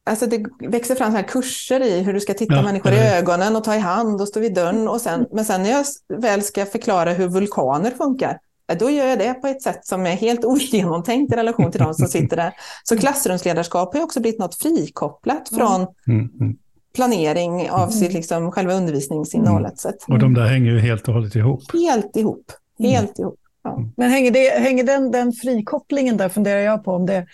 Alltså 0.05 0.27
det 0.27 0.45
växer 0.61 0.95
fram 0.95 1.11
så 1.11 1.17
här 1.17 1.29
kurser 1.29 1.81
i 1.81 2.01
hur 2.01 2.13
du 2.13 2.21
ska 2.21 2.35
titta 2.35 2.55
ja, 2.55 2.63
människor 2.63 2.93
i 2.93 2.99
ögonen 2.99 3.57
och 3.57 3.65
ta 3.65 3.75
i 3.75 3.79
hand 3.79 4.21
och 4.21 4.29
stå 4.29 4.41
vid 4.41 4.55
dörren. 4.55 4.89
Och 4.89 5.01
sen, 5.01 5.27
men 5.33 5.45
sen 5.45 5.63
när 5.63 5.71
jag 5.71 5.85
väl 6.09 6.43
ska 6.43 6.67
förklara 6.67 7.13
hur 7.13 7.29
vulkaner 7.29 7.91
funkar, 7.91 8.39
då 8.79 8.91
gör 8.91 9.07
jag 9.07 9.19
det 9.19 9.35
på 9.35 9.47
ett 9.47 9.63
sätt 9.63 9.87
som 9.87 10.07
är 10.07 10.15
helt 10.15 10.45
ogenomtänkt 10.45 11.33
i 11.33 11.37
relation 11.37 11.71
till 11.71 11.81
de 11.81 11.95
som 11.95 12.09
sitter 12.09 12.37
där. 12.37 12.53
Så 12.85 12.99
klassrumsledarskap 12.99 13.95
har 13.95 14.03
också 14.03 14.21
blivit 14.21 14.41
något 14.41 14.55
frikopplat 14.55 15.49
från 15.49 15.87
mm. 16.09 16.31
Mm. 16.41 16.57
planering 16.95 17.71
av 17.71 17.89
sitt, 17.89 18.03
mm. 18.03 18.13
liksom, 18.13 18.53
själva 18.53 18.75
undervisningsinnehållet. 18.75 19.85
Mm. 19.85 19.97
Och 20.09 20.19
de 20.19 20.35
där 20.35 20.47
hänger 20.47 20.71
ju 20.71 20.81
helt 20.81 21.09
och 21.09 21.15
hållet 21.15 21.35
ihop. 21.35 21.63
Helt 21.73 22.17
ihop. 22.17 22.53
Helt 22.79 23.19
ihop. 23.19 23.39
Ja. 23.65 23.79
Men 23.97 24.11
hänger, 24.11 24.31
det, 24.31 24.61
hänger 24.63 24.85
den, 24.85 25.11
den 25.11 25.33
frikopplingen 25.33 26.17
där, 26.17 26.29
funderar 26.29 26.61
jag 26.61 26.85
på, 26.85 26.93
om 26.93 27.07
det, 27.07 27.27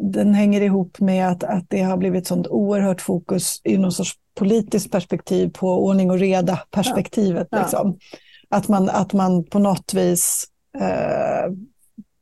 den 0.00 0.34
hänger 0.34 0.60
ihop 0.60 1.00
med 1.00 1.28
att, 1.28 1.44
att 1.44 1.64
det 1.68 1.82
har 1.82 1.96
blivit 1.96 2.26
sånt 2.26 2.46
oerhört 2.46 3.00
fokus 3.00 3.60
i 3.64 3.78
någon 3.78 3.92
sorts 3.92 4.12
politiskt 4.34 4.90
perspektiv 4.90 5.48
på 5.48 5.84
ordning 5.84 6.10
och 6.10 6.18
reda 6.18 6.60
perspektivet. 6.70 7.48
Ja. 7.50 7.58
Liksom. 7.58 7.98
Att, 8.48 8.68
man, 8.68 8.88
att 8.88 9.12
man 9.12 9.44
på 9.44 9.58
något 9.58 9.94
vis 9.94 10.46
eh, 10.80 11.52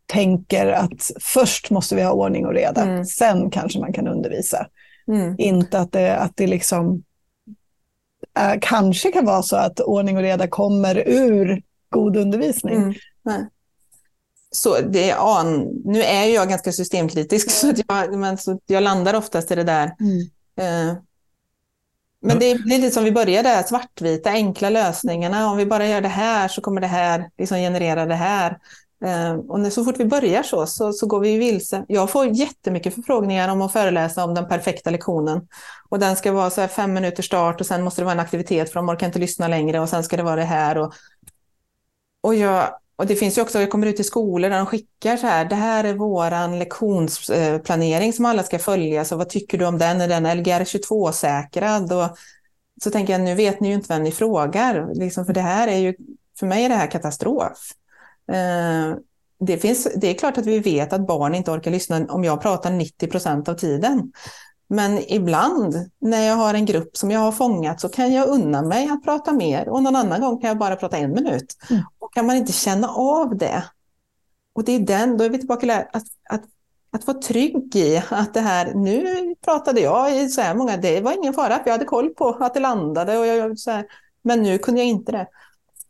tänker 0.06 0.66
att 0.66 1.10
först 1.20 1.70
måste 1.70 1.96
vi 1.96 2.02
ha 2.02 2.12
ordning 2.12 2.46
och 2.46 2.54
reda, 2.54 2.82
mm. 2.82 3.04
sen 3.04 3.50
kanske 3.50 3.80
man 3.80 3.92
kan 3.92 4.08
undervisa. 4.08 4.66
Mm. 5.08 5.34
Inte 5.38 5.78
att 5.78 5.92
det, 5.92 6.16
att 6.16 6.32
det 6.36 6.46
liksom 6.46 7.02
äh, 8.38 8.54
kanske 8.60 9.12
kan 9.12 9.24
vara 9.24 9.42
så 9.42 9.56
att 9.56 9.80
ordning 9.80 10.16
och 10.16 10.22
reda 10.22 10.46
kommer 10.46 11.08
ur 11.08 11.62
god 11.88 12.16
undervisning. 12.16 12.76
Mm. 12.76 12.94
Nej. 13.22 13.46
Så 14.50 14.80
det, 14.80 15.06
ja, 15.06 15.42
nu 15.84 16.02
är 16.02 16.24
jag 16.24 16.48
ganska 16.48 16.72
systemkritisk, 16.72 17.50
så, 17.60 17.72
jag, 17.88 18.18
men, 18.18 18.38
så 18.38 18.58
jag 18.66 18.82
landar 18.82 19.14
oftast 19.14 19.50
i 19.50 19.54
det 19.54 19.64
där. 19.64 19.96
Mm. 20.00 20.20
Eh, 20.56 20.96
men 22.22 22.38
det 22.38 22.54
blir 22.54 22.78
lite 22.78 22.90
som 22.90 23.04
vi 23.04 23.12
började, 23.12 23.64
svartvita, 23.68 24.30
enkla 24.30 24.70
lösningarna. 24.70 25.50
Om 25.50 25.56
vi 25.56 25.66
bara 25.66 25.86
gör 25.86 26.00
det 26.00 26.08
här 26.08 26.48
så 26.48 26.60
kommer 26.60 26.80
det 26.80 26.86
här 26.86 27.30
liksom 27.38 27.58
generera 27.58 28.06
det 28.06 28.14
här. 28.14 28.58
Eh, 29.04 29.34
och 29.34 29.60
när, 29.60 29.70
så 29.70 29.84
fort 29.84 30.00
vi 30.00 30.04
börjar 30.04 30.42
så, 30.42 30.66
så, 30.66 30.92
så 30.92 31.06
går 31.06 31.20
vi 31.20 31.38
vilse. 31.38 31.84
Jag 31.88 32.10
får 32.10 32.26
jättemycket 32.26 32.94
förfrågningar 32.94 33.48
om 33.48 33.62
att 33.62 33.72
föreläsa 33.72 34.24
om 34.24 34.34
den 34.34 34.48
perfekta 34.48 34.90
lektionen. 34.90 35.48
Och 35.88 35.98
den 35.98 36.16
ska 36.16 36.32
vara 36.32 36.50
så 36.50 36.68
fem 36.68 36.92
minuter 36.92 37.22
start 37.22 37.60
och 37.60 37.66
sen 37.66 37.82
måste 37.82 38.00
det 38.00 38.04
vara 38.04 38.14
en 38.14 38.20
aktivitet 38.20 38.72
för 38.72 38.74
de 38.74 38.88
orkar 38.88 39.06
inte 39.06 39.18
lyssna 39.18 39.48
längre 39.48 39.80
och 39.80 39.88
sen 39.88 40.04
ska 40.04 40.16
det 40.16 40.22
vara 40.22 40.36
det 40.36 40.44
här. 40.44 40.78
Och, 40.78 40.92
och, 42.20 42.34
jag, 42.34 42.68
och 43.00 43.06
det 43.06 43.16
finns 43.16 43.38
ju 43.38 43.42
också, 43.42 43.60
jag 43.60 43.70
kommer 43.70 43.86
ut 43.86 43.96
till 43.96 44.04
skolor 44.04 44.50
där 44.50 44.56
de 44.56 44.66
skickar 44.66 45.16
så 45.16 45.26
här, 45.26 45.44
det 45.44 45.54
här 45.54 45.84
är 45.84 45.94
våran 45.94 46.58
lektionsplanering 46.58 48.12
som 48.12 48.24
alla 48.24 48.42
ska 48.42 48.58
följa, 48.58 49.04
så 49.04 49.16
vad 49.16 49.28
tycker 49.28 49.58
du 49.58 49.66
om 49.66 49.78
den? 49.78 50.00
Är 50.00 50.08
den 50.08 50.38
Lgr 50.38 50.64
22-säkrad? 50.64 51.92
Och 51.92 52.16
så 52.84 52.90
tänker 52.90 53.12
jag, 53.12 53.22
nu 53.22 53.34
vet 53.34 53.60
ni 53.60 53.68
ju 53.68 53.74
inte 53.74 53.94
vem 53.94 54.02
ni 54.02 54.12
frågar, 54.12 54.94
liksom, 54.94 55.26
för 55.26 55.32
det 55.32 55.40
här 55.40 55.68
är 55.68 55.76
ju, 55.76 55.94
för 56.38 56.46
mig 56.46 56.64
är 56.64 56.68
det 56.68 56.74
här 56.74 56.90
katastrof. 56.90 57.58
Eh, 58.32 58.96
det, 59.40 59.58
finns, 59.58 59.88
det 59.96 60.06
är 60.06 60.14
klart 60.14 60.38
att 60.38 60.46
vi 60.46 60.58
vet 60.58 60.92
att 60.92 61.06
barn 61.06 61.34
inte 61.34 61.50
orkar 61.50 61.70
lyssna 61.70 62.06
om 62.08 62.24
jag 62.24 62.42
pratar 62.42 62.70
90 62.70 63.06
procent 63.06 63.48
av 63.48 63.54
tiden. 63.54 64.12
Men 64.72 65.12
ibland 65.12 65.90
när 66.00 66.26
jag 66.26 66.36
har 66.36 66.54
en 66.54 66.66
grupp 66.66 66.96
som 66.96 67.10
jag 67.10 67.20
har 67.20 67.32
fångat 67.32 67.80
så 67.80 67.88
kan 67.88 68.12
jag 68.12 68.28
unna 68.28 68.62
mig 68.62 68.88
att 68.88 69.04
prata 69.04 69.32
mer 69.32 69.68
och 69.68 69.82
någon 69.82 69.96
annan 69.96 70.20
gång 70.20 70.40
kan 70.40 70.48
jag 70.48 70.58
bara 70.58 70.76
prata 70.76 70.96
en 70.96 71.12
minut. 71.12 71.56
Mm. 71.70 71.82
Och 71.98 72.14
kan 72.14 72.26
man 72.26 72.36
inte 72.36 72.52
känna 72.52 72.88
av 72.88 73.36
det, 73.36 73.64
och 74.52 74.64
det 74.64 74.72
är 74.72 74.80
den, 74.80 75.16
då 75.16 75.24
är 75.24 75.30
vi 75.30 75.38
tillbaka 75.38 75.60
till 75.60 75.70
att, 75.70 75.94
att, 76.30 76.44
att 76.92 77.06
vara 77.06 77.18
trygg 77.18 77.76
i 77.76 78.02
att 78.10 78.34
det 78.34 78.40
här, 78.40 78.74
nu 78.74 79.34
pratade 79.44 79.80
jag 79.80 80.16
i 80.16 80.28
så 80.28 80.40
här 80.40 80.54
många, 80.54 80.76
det 80.76 81.00
var 81.00 81.12
ingen 81.12 81.34
fara, 81.34 81.58
för 81.58 81.62
jag 81.64 81.72
hade 81.72 81.84
koll 81.84 82.08
på 82.08 82.28
att 82.28 82.54
det 82.54 82.60
landade, 82.60 83.18
och 83.18 83.26
jag, 83.26 83.58
så 83.58 83.70
här, 83.70 83.84
men 84.22 84.42
nu 84.42 84.58
kunde 84.58 84.80
jag 84.80 84.88
inte 84.88 85.12
det. 85.12 85.26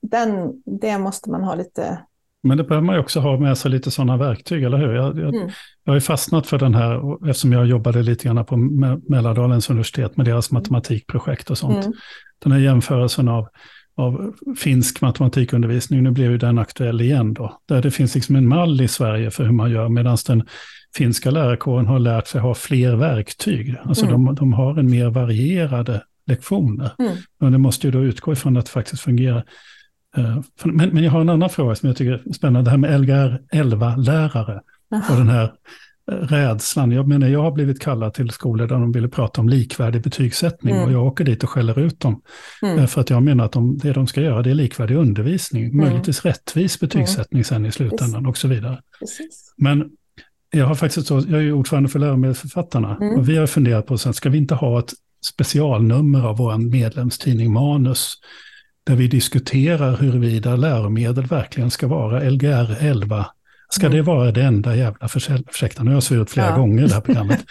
Den, 0.03 0.63
det 0.65 0.99
måste 0.99 1.31
man 1.31 1.45
ha 1.45 1.55
lite 1.55 1.99
men 2.43 2.59
det 2.59 2.65
behöver 2.65 2.87
man 2.87 2.95
ju 2.95 3.01
också 3.01 3.21
ha 3.21 3.39
med 3.39 3.59
sig 3.59 3.71
lite 3.71 3.91
sådana 3.91 4.17
verktyg, 4.17 4.63
eller 4.63 4.79
hur? 4.79 4.95
Jag, 4.95 5.19
jag, 5.19 5.35
mm. 5.35 5.51
jag 5.85 5.93
har 5.93 5.95
ju 5.95 6.01
fastnat 6.01 6.47
för 6.47 6.59
den 6.59 6.75
här, 6.75 7.27
eftersom 7.31 7.53
jag 7.53 7.67
jobbade 7.67 8.03
lite 8.03 8.25
grann 8.25 8.45
på 8.45 8.57
Mälardalens 9.09 9.71
universitet 9.71 10.17
med 10.17 10.27
deras 10.27 10.51
mm. 10.51 10.61
matematikprojekt 10.61 11.51
och 11.51 11.59
sånt. 11.59 11.85
Mm. 11.85 11.97
Den 12.39 12.53
här 12.53 12.59
jämförelsen 12.59 13.29
av, 13.29 13.49
av 13.97 14.33
finsk 14.59 15.01
matematikundervisning, 15.01 16.03
nu 16.03 16.11
blev 16.11 16.31
ju 16.31 16.39
den 16.39 16.59
aktuell 16.59 17.01
igen 17.01 17.35
då, 17.35 17.61
där 17.69 17.83
det 17.83 17.91
finns 17.91 18.15
liksom 18.15 18.37
en 18.37 18.49
mall 18.49 18.81
i 18.81 18.89
Sverige 18.89 19.31
för 19.31 19.45
hur 19.45 19.53
man 19.53 19.71
gör, 19.71 19.89
medan 19.89 20.17
den 20.27 20.43
finska 20.97 21.31
lärarkåren 21.31 21.87
har 21.87 21.99
lärt 21.99 22.27
sig 22.27 22.41
ha 22.41 22.55
fler 22.55 22.97
verktyg. 22.97 23.77
Alltså 23.85 24.07
mm. 24.07 24.25
de, 24.25 24.35
de 24.35 24.53
har 24.53 24.79
en 24.79 24.91
mer 24.91 25.11
varierade 25.11 26.03
lektioner. 26.27 26.91
Mm. 26.99 27.17
Men 27.41 27.53
det 27.53 27.59
måste 27.59 27.87
ju 27.87 27.91
då 27.91 27.99
utgå 28.03 28.33
ifrån 28.33 28.57
att 28.57 28.65
det 28.65 28.71
faktiskt 28.71 29.03
fungerar. 29.03 29.45
Eh, 30.17 30.41
men, 30.65 30.89
men 30.89 31.05
jag 31.05 31.11
har 31.11 31.21
en 31.21 31.29
annan 31.29 31.51
fråga 31.51 31.75
som 31.75 31.87
jag 31.87 31.97
tycker 31.97 32.13
är 32.13 32.33
spännande, 32.33 32.67
det 32.67 32.71
här 32.71 32.79
med 32.79 33.01
Lgr 33.01 33.43
11-lärare 33.53 34.61
och 35.11 35.17
den 35.17 35.29
här 35.29 35.53
eh, 36.13 36.15
rädslan. 36.15 36.93
Jag 36.93 37.09
menar, 37.09 37.29
jag 37.29 37.43
har 37.43 37.51
blivit 37.51 37.81
kallad 37.81 38.15
till 38.15 38.31
skolor 38.31 38.67
där 38.67 38.75
de 38.75 38.93
ville 38.93 39.09
prata 39.09 39.41
om 39.41 39.49
likvärdig 39.49 40.03
betygssättning 40.03 40.75
mm. 40.75 40.87
och 40.87 40.93
jag 40.93 41.07
åker 41.07 41.25
dit 41.25 41.43
och 41.43 41.51
skäller 41.51 41.79
ut 41.79 42.01
dem. 42.01 42.23
Mm. 42.63 42.79
Eh, 42.79 42.87
för 42.87 43.01
att 43.01 43.11
jag 43.11 43.23
menar 43.23 43.45
att 43.45 43.53
de, 43.53 43.79
det 43.79 43.93
de 43.93 44.07
ska 44.07 44.21
göra 44.21 44.43
det 44.43 44.51
är 44.51 44.55
likvärdig 44.55 44.97
undervisning, 44.97 45.65
mm. 45.65 45.77
möjligtvis 45.77 46.25
rättvis 46.25 46.81
betygssättning 46.81 47.45
sen 47.45 47.67
i 47.67 47.73
slutändan 47.73 48.27
och 48.27 48.37
så 48.37 48.49
vidare. 48.49 48.81
Precis. 49.01 49.55
Men 49.57 49.91
jag 50.51 50.67
har 50.67 50.75
faktiskt 50.75 51.07
så, 51.07 51.23
jag 51.29 51.43
är 51.43 51.53
ordförande 51.53 51.89
för 51.89 51.99
läromedelsförfattarna 51.99 52.97
mm. 52.97 53.19
och 53.19 53.29
vi 53.29 53.37
har 53.37 53.47
funderat 53.47 53.87
på, 53.87 53.99
sen 53.99 54.15
ska 54.15 54.29
vi 54.31 54.39
inte 54.39 54.55
ha 54.55 54.79
ett 54.79 54.93
specialnummer 55.27 56.27
av 56.27 56.37
vår 56.37 56.59
medlemstidning 56.59 57.53
Manus 57.53 58.15
där 58.87 58.97
vi 58.97 59.09
diskuterar 59.09 59.97
huruvida 59.97 60.57
läromedel 60.57 61.27
verkligen 61.27 61.71
ska 61.71 61.87
vara 61.87 62.31
Lgr 62.31 62.77
11. 62.81 63.27
Ska 63.71 63.87
mm. 63.87 63.97
det 63.97 64.03
vara 64.03 64.33
det 64.33 64.43
enda 64.43 64.77
jävla, 64.77 65.09
ursäkta 65.51 65.83
nu 65.83 65.91
har 65.91 65.97
jag 65.97 66.03
svurit 66.03 66.31
flera 66.31 66.47
ja. 66.47 66.57
gånger 66.57 66.85
i 66.85 66.87
det 66.87 66.95
här 66.95 67.01
programmet, 67.01 67.45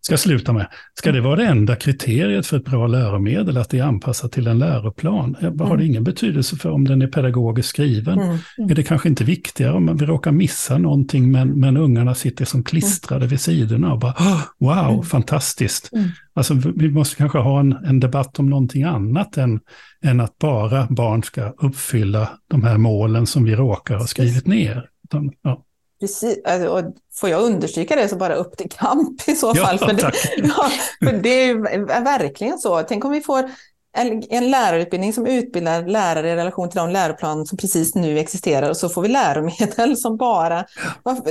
ska 0.00 0.16
sluta 0.16 0.52
med. 0.52 0.66
Ska 0.94 1.12
det 1.12 1.20
vara 1.20 1.36
det 1.36 1.46
enda 1.46 1.76
kriteriet 1.76 2.46
för 2.46 2.56
ett 2.56 2.64
bra 2.64 2.86
läromedel, 2.86 3.56
att 3.56 3.70
det 3.70 3.78
är 3.78 3.84
anpassat 3.84 4.32
till 4.32 4.46
en 4.46 4.58
läroplan? 4.58 5.36
Mm. 5.40 5.60
Har 5.60 5.76
det 5.76 5.86
ingen 5.86 6.04
betydelse 6.04 6.56
för 6.56 6.70
om 6.70 6.84
den 6.84 7.02
är 7.02 7.06
pedagogiskt 7.06 7.68
skriven? 7.68 8.18
Mm. 8.18 8.38
Mm. 8.58 8.70
Är 8.70 8.74
det 8.74 8.82
kanske 8.82 9.08
inte 9.08 9.24
viktigare 9.24 9.72
om 9.72 9.96
vi 9.96 10.06
råkar 10.06 10.32
missa 10.32 10.78
någonting, 10.78 11.30
men, 11.30 11.48
men 11.48 11.76
ungarna 11.76 12.14
sitter 12.14 12.44
som 12.44 12.64
klistrade 12.64 13.24
mm. 13.24 13.28
vid 13.28 13.40
sidorna 13.40 13.92
och 13.92 13.98
bara 13.98 14.14
wow, 14.58 14.92
mm. 14.92 15.02
fantastiskt. 15.02 15.92
Mm. 15.92 16.08
Alltså 16.34 16.54
vi 16.76 16.90
måste 16.90 17.16
kanske 17.16 17.38
ha 17.38 17.60
en, 17.60 17.72
en 17.72 18.00
debatt 18.00 18.38
om 18.38 18.50
någonting 18.50 18.82
annat 18.82 19.36
än, 19.36 19.60
än 20.04 20.20
att 20.20 20.38
bara 20.38 20.86
barn 20.90 21.22
ska 21.22 21.52
uppfylla 21.58 22.28
de 22.50 22.64
här 22.64 22.78
målen 22.78 23.26
som 23.26 23.44
vi 23.44 23.56
råkar 23.56 23.96
ha 23.96 24.06
skrivit 24.06 24.46
ner. 24.46 24.88
Utan, 25.06 25.30
ja. 25.42 25.62
Precis, 26.00 26.38
alltså, 26.44 26.68
och 26.68 26.94
får 27.14 27.28
jag 27.28 27.42
understryka 27.42 27.96
det 27.96 28.08
så 28.08 28.16
bara 28.16 28.34
upp 28.34 28.56
till 28.56 28.70
kamp 28.70 29.28
i 29.28 29.34
så 29.34 29.54
fall. 29.54 29.78
Ja, 29.80 29.86
för, 29.86 29.94
det, 29.94 30.12
ja, 30.36 30.70
för 31.04 31.12
det 31.12 31.50
är 31.50 32.04
verkligen 32.04 32.58
så. 32.58 32.82
Tänk 32.82 33.04
om 33.04 33.10
vi 33.10 33.20
får 33.20 33.50
en, 33.96 34.22
en 34.30 34.50
lärarutbildning 34.50 35.12
som 35.12 35.26
utbildar 35.26 35.86
lärare 35.86 36.30
i 36.30 36.36
relation 36.36 36.70
till 36.70 36.78
de 36.78 36.90
läroplaner 36.90 37.44
som 37.44 37.58
precis 37.58 37.94
nu 37.94 38.18
existerar 38.18 38.70
och 38.70 38.76
så 38.76 38.88
får 38.88 39.02
vi 39.02 39.08
läromedel 39.08 39.96
som 39.96 40.16
bara... 40.16 40.64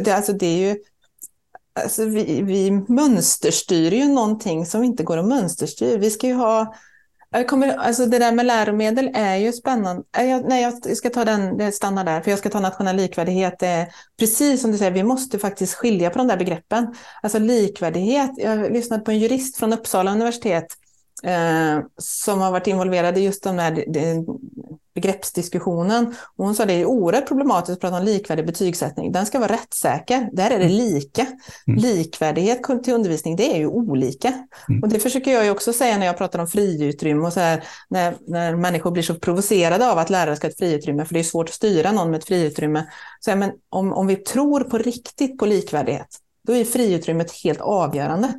Det, 0.01 0.11
alltså, 0.11 0.33
det 0.33 0.45
är 0.45 0.57
ju... 0.57 0.77
Alltså, 1.79 2.05
vi, 2.05 2.41
vi 2.41 2.71
mönsterstyr 2.71 3.91
ju 3.91 4.07
någonting 4.07 4.65
som 4.65 4.83
inte 4.83 5.03
går 5.03 5.17
att 5.17 5.25
mönsterstyra. 5.25 5.97
Vi 5.97 6.11
ska 6.11 6.27
ju 6.27 6.33
ha 6.33 6.75
jag 7.37 7.47
kommer, 7.47 7.75
alltså 7.75 8.05
det 8.05 8.19
där 8.19 8.31
med 8.31 8.45
läromedel 8.45 9.11
är 9.13 9.35
ju 9.35 9.51
spännande. 9.51 10.03
Eh, 10.17 10.25
jag, 10.25 10.49
nej, 10.49 10.61
jag 10.61 10.97
ska 10.97 11.09
ta 11.09 11.25
den, 11.25 11.57
det 11.57 11.71
stannar 11.71 12.03
där, 12.03 12.21
för 12.21 12.31
jag 12.31 12.39
ska 12.39 12.49
ta 12.49 12.59
nationell 12.59 12.95
likvärdighet. 12.95 13.63
precis 14.19 14.61
som 14.61 14.71
du 14.71 14.77
säger, 14.77 14.91
vi 14.91 15.03
måste 15.03 15.39
faktiskt 15.39 15.73
skilja 15.73 16.09
på 16.09 16.17
de 16.17 16.27
där 16.27 16.37
begreppen. 16.37 16.95
Alltså 17.21 17.39
likvärdighet, 17.39 18.31
jag 18.37 18.73
lyssnade 18.73 19.03
på 19.03 19.11
en 19.11 19.19
jurist 19.19 19.57
från 19.57 19.73
Uppsala 19.73 20.11
universitet 20.11 20.67
eh, 21.23 21.79
som 21.97 22.41
har 22.41 22.51
varit 22.51 22.67
involverad 22.67 23.17
i 23.17 23.21
just 23.21 23.43
de 23.43 23.55
där 23.55 23.85
begreppsdiskussionen. 24.95 26.15
Och 26.35 26.45
hon 26.45 26.55
sa 26.55 26.63
att 26.63 26.69
det 26.69 26.73
är 26.73 26.85
oerhört 26.85 27.27
problematiskt 27.27 27.73
att 27.73 27.79
prata 27.79 27.97
om 27.97 28.03
likvärdig 28.03 28.45
betygssättning. 28.45 29.11
Den 29.11 29.25
ska 29.25 29.39
vara 29.39 29.53
rättssäker. 29.53 30.29
Där 30.31 30.51
är 30.51 30.59
det 30.59 30.65
mm. 30.65 30.77
lika. 30.77 31.25
Mm. 31.67 31.79
Likvärdighet 31.79 32.63
till 32.83 32.93
undervisning, 32.93 33.35
det 33.35 33.53
är 33.53 33.57
ju 33.57 33.67
olika. 33.67 34.33
Mm. 34.69 34.83
Och 34.83 34.89
det 34.89 34.99
försöker 34.99 35.31
jag 35.31 35.45
ju 35.45 35.51
också 35.51 35.73
säga 35.73 35.97
när 35.97 36.05
jag 36.05 36.17
pratar 36.17 36.39
om 36.39 36.47
friutrymme 36.47 37.27
och 37.27 37.33
så 37.33 37.39
här, 37.39 37.63
när, 37.89 38.15
när 38.27 38.55
människor 38.55 38.91
blir 38.91 39.03
så 39.03 39.15
provocerade 39.15 39.91
av 39.91 39.97
att 39.97 40.09
lärare 40.09 40.35
ska 40.35 40.47
ha 40.47 40.51
ett 40.51 40.57
friutrymme, 40.57 41.05
för 41.05 41.13
det 41.13 41.19
är 41.19 41.23
svårt 41.23 41.49
att 41.49 41.55
styra 41.55 41.91
någon 41.91 42.11
med 42.11 42.17
ett 42.17 42.25
friutrymme. 42.25 42.85
Så 43.19 43.31
här, 43.31 43.37
men 43.37 43.51
om, 43.69 43.93
om 43.93 44.07
vi 44.07 44.15
tror 44.15 44.59
på 44.59 44.77
riktigt 44.77 45.37
på 45.37 45.45
likvärdighet, 45.45 46.07
då 46.47 46.53
är 46.53 46.65
friutrymmet 46.65 47.31
helt 47.31 47.61
avgörande. 47.61 48.33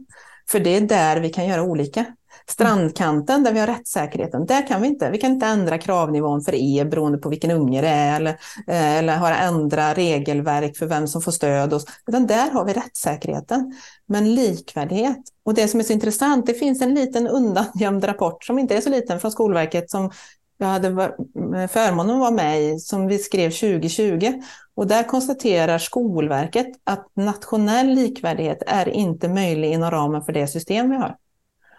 För 0.51 0.61
det 0.61 0.77
är 0.77 0.81
där 0.81 1.21
vi 1.21 1.31
kan 1.31 1.47
göra 1.47 1.63
olika. 1.63 2.05
Strandkanten 2.49 3.43
där 3.43 3.53
vi 3.53 3.61
har 3.61 3.67
rättssäkerheten, 3.67 4.47
där 4.47 4.67
kan 4.67 4.83
vi 4.83 4.89
inte. 4.89 5.11
Vi 5.11 5.19
kan 5.19 5.33
inte 5.33 5.47
ändra 5.47 5.79
kravnivån 5.79 6.43
för 6.43 6.55
E 6.55 6.85
beroende 6.85 7.19
på 7.19 7.29
vilken 7.29 7.51
unge 7.51 7.81
det 7.81 7.89
är 7.89 8.17
eller, 8.17 8.31
eh, 8.67 8.99
eller 8.99 9.17
har 9.17 9.33
ändra 9.33 9.95
regelverk 9.95 10.77
för 10.77 10.87
vem 10.87 11.07
som 11.07 11.23
får 11.23 11.33
stöd. 11.33 11.73
Och, 11.73 11.81
utan 12.07 12.27
där 12.27 12.51
har 12.51 12.65
vi 12.65 12.73
rättssäkerheten. 12.73 13.75
Men 14.07 14.35
likvärdighet, 14.35 15.19
och 15.45 15.55
det 15.55 15.69
som 15.69 15.81
är 15.81 15.85
så 15.85 15.93
intressant, 15.93 16.47
det 16.47 16.55
finns 16.55 16.83
en 16.83 16.95
liten 16.95 17.27
undangömd 17.27 18.09
rapport 18.09 18.45
som 18.45 18.59
inte 18.59 18.77
är 18.77 18.81
så 18.81 18.91
liten 18.91 19.21
från 19.21 19.33
Skolverket 19.33 19.91
som 19.91 20.11
jag 20.59 20.67
hade 20.67 20.89
eh, 20.89 21.69
förmånen 21.69 22.15
att 22.15 22.21
vara 22.21 22.31
med 22.31 22.63
i, 22.63 22.79
som 22.79 23.07
vi 23.07 23.19
skrev 23.19 23.51
2020. 23.51 24.33
Och 24.75 24.87
där 24.87 25.03
konstaterar 25.03 25.79
Skolverket 25.79 26.67
att 26.85 27.07
nationell 27.17 27.87
likvärdighet 27.87 28.63
är 28.67 28.89
inte 28.89 29.29
möjlig 29.29 29.73
inom 29.73 29.91
ramen 29.91 30.23
för 30.23 30.33
det 30.33 30.47
system 30.47 30.91
vi 30.91 30.97
har. 30.97 31.17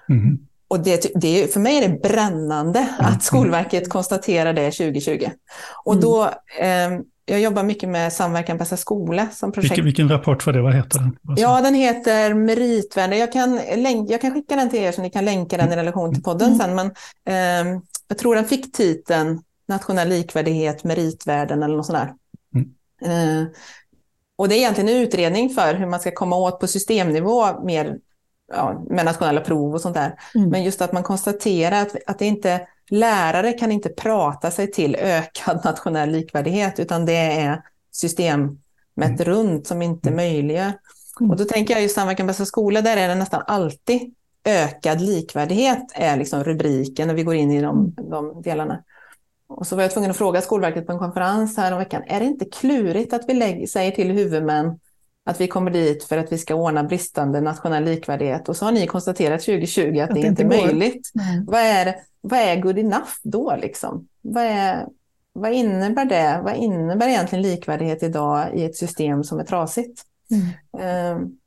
Mm. 0.09 0.46
Och 0.67 0.79
det, 0.79 1.11
det, 1.15 1.53
för 1.53 1.59
mig 1.59 1.77
är 1.77 1.89
det 1.89 2.01
brännande 2.01 2.79
mm. 2.79 3.13
att 3.13 3.23
Skolverket 3.23 3.89
konstaterar 3.89 4.53
det 4.53 4.71
2020. 4.71 5.29
Och 5.83 5.93
mm. 5.93 6.01
då, 6.01 6.23
eh, 6.59 6.99
jag 7.25 7.39
jobbar 7.39 7.63
mycket 7.63 7.89
med 7.89 8.13
Samverkan 8.13 8.57
bästa 8.57 8.77
skola 8.77 9.27
som 9.29 9.51
projekt. 9.51 9.71
Vilken, 9.71 9.85
vilken 9.85 10.09
rapport 10.09 10.45
var 10.45 10.53
det? 10.53 10.61
Vad 10.61 10.75
heter 10.75 10.99
den? 10.99 11.17
Ja, 11.37 11.61
den 11.61 11.73
heter 11.73 12.33
Meritvärde. 12.33 13.17
Jag 13.17 13.31
kan, 13.31 13.59
jag 14.07 14.21
kan 14.21 14.33
skicka 14.33 14.55
den 14.55 14.69
till 14.69 14.79
er 14.79 14.91
så 14.91 15.01
ni 15.01 15.09
kan 15.09 15.25
länka 15.25 15.57
den 15.57 15.73
i 15.73 15.75
relation 15.75 16.13
till 16.13 16.23
podden 16.23 16.53
mm. 16.53 16.59
sen. 16.59 16.75
Men 16.75 16.87
eh, 17.25 17.81
jag 18.07 18.17
tror 18.17 18.35
den 18.35 18.45
fick 18.45 18.71
titeln 18.71 19.41
Nationell 19.67 20.09
likvärdighet, 20.09 20.83
meritvärden 20.83 21.63
eller 21.63 21.75
något 21.75 21.85
sånt 21.85 21.99
där. 21.99 22.13
Mm. 22.55 23.41
Eh, 23.41 23.47
och 24.37 24.49
det 24.49 24.55
är 24.55 24.57
egentligen 24.57 24.89
en 24.89 25.03
utredning 25.03 25.49
för 25.49 25.73
hur 25.73 25.85
man 25.85 25.99
ska 25.99 26.11
komma 26.11 26.35
åt 26.35 26.59
på 26.59 26.67
systemnivå 26.67 27.63
mer 27.63 27.97
ja, 28.53 28.85
med 28.89 29.05
nationella 29.05 29.41
prov 29.41 29.73
och 29.73 29.81
sånt 29.81 29.95
där. 29.95 30.19
Mm. 30.35 30.49
Men 30.49 30.63
just 30.63 30.81
att 30.81 30.93
man 30.93 31.03
konstaterar 31.03 31.81
att, 31.81 31.95
att 32.07 32.19
det 32.19 32.25
inte, 32.25 32.67
lärare 32.89 33.53
kan 33.53 33.71
inte 33.71 33.89
prata 33.89 34.51
sig 34.51 34.71
till 34.71 34.95
ökad 34.95 35.61
nationell 35.65 36.09
likvärdighet, 36.09 36.79
utan 36.79 37.05
det 37.05 37.17
är 37.17 37.61
systemet 37.91 38.59
mm. 38.97 39.17
runt 39.17 39.67
som 39.67 39.81
inte 39.81 40.09
mm. 40.09 40.15
möjliggör. 40.15 40.73
Mm. 41.19 41.31
Och 41.31 41.37
då 41.37 41.45
tänker 41.45 41.73
jag 41.73 41.83
just 41.83 41.95
Samverkan 41.95 42.27
bästa 42.27 42.45
skola, 42.45 42.81
där 42.81 42.97
är 42.97 43.07
det 43.07 43.15
nästan 43.15 43.43
alltid 43.47 44.13
ökad 44.43 45.01
likvärdighet 45.01 45.83
är 45.93 46.17
liksom 46.17 46.43
rubriken 46.43 47.07
när 47.07 47.15
vi 47.15 47.23
går 47.23 47.35
in 47.35 47.51
i 47.51 47.61
de, 47.61 47.79
mm. 47.97 48.09
de 48.09 48.41
delarna. 48.41 48.83
Och 49.49 49.67
så 49.67 49.75
var 49.75 49.83
jag 49.83 49.91
tvungen 49.91 50.11
att 50.11 50.17
fråga 50.17 50.41
Skolverket 50.41 50.85
på 50.85 50.91
en 50.91 50.99
konferens 50.99 51.57
här 51.57 51.71
om 51.71 51.77
veckan, 51.77 52.03
är 52.07 52.19
det 52.19 52.25
inte 52.25 52.45
klurigt 52.45 53.13
att 53.13 53.21
vi 53.29 53.33
lägger, 53.33 53.67
säger 53.67 53.91
till 53.91 54.11
huvudmän 54.11 54.79
att 55.27 55.41
vi 55.41 55.47
kommer 55.47 55.71
dit 55.71 56.03
för 56.03 56.17
att 56.17 56.31
vi 56.31 56.37
ska 56.37 56.55
ordna 56.55 56.83
bristande 56.83 57.41
nationell 57.41 57.83
likvärdighet. 57.83 58.49
Och 58.49 58.55
så 58.55 58.65
har 58.65 58.71
ni 58.71 58.87
konstaterat 58.87 59.41
2020 59.41 59.99
att, 59.99 60.09
att 60.09 60.15
det, 60.15 60.21
inte 60.21 60.43
är 60.43 60.47
möjligt. 60.47 61.11
Vad 61.45 61.61
är, 61.61 61.95
vad 62.21 62.39
är 62.39 62.55
good 62.55 62.79
enough 62.79 63.11
då? 63.23 63.55
Liksom? 63.55 64.07
Vad, 64.21 64.43
är, 64.43 64.85
vad 65.33 65.53
innebär 65.53 66.05
det? 66.05 66.41
Vad 66.43 66.55
innebär 66.55 67.07
egentligen 67.07 67.41
likvärdighet 67.41 68.03
idag 68.03 68.55
i 68.55 68.65
ett 68.65 68.75
system 68.75 69.23
som 69.23 69.39
är 69.39 69.43
trasigt? 69.43 70.03
Mm. 70.31 71.17
Um, 71.17 71.37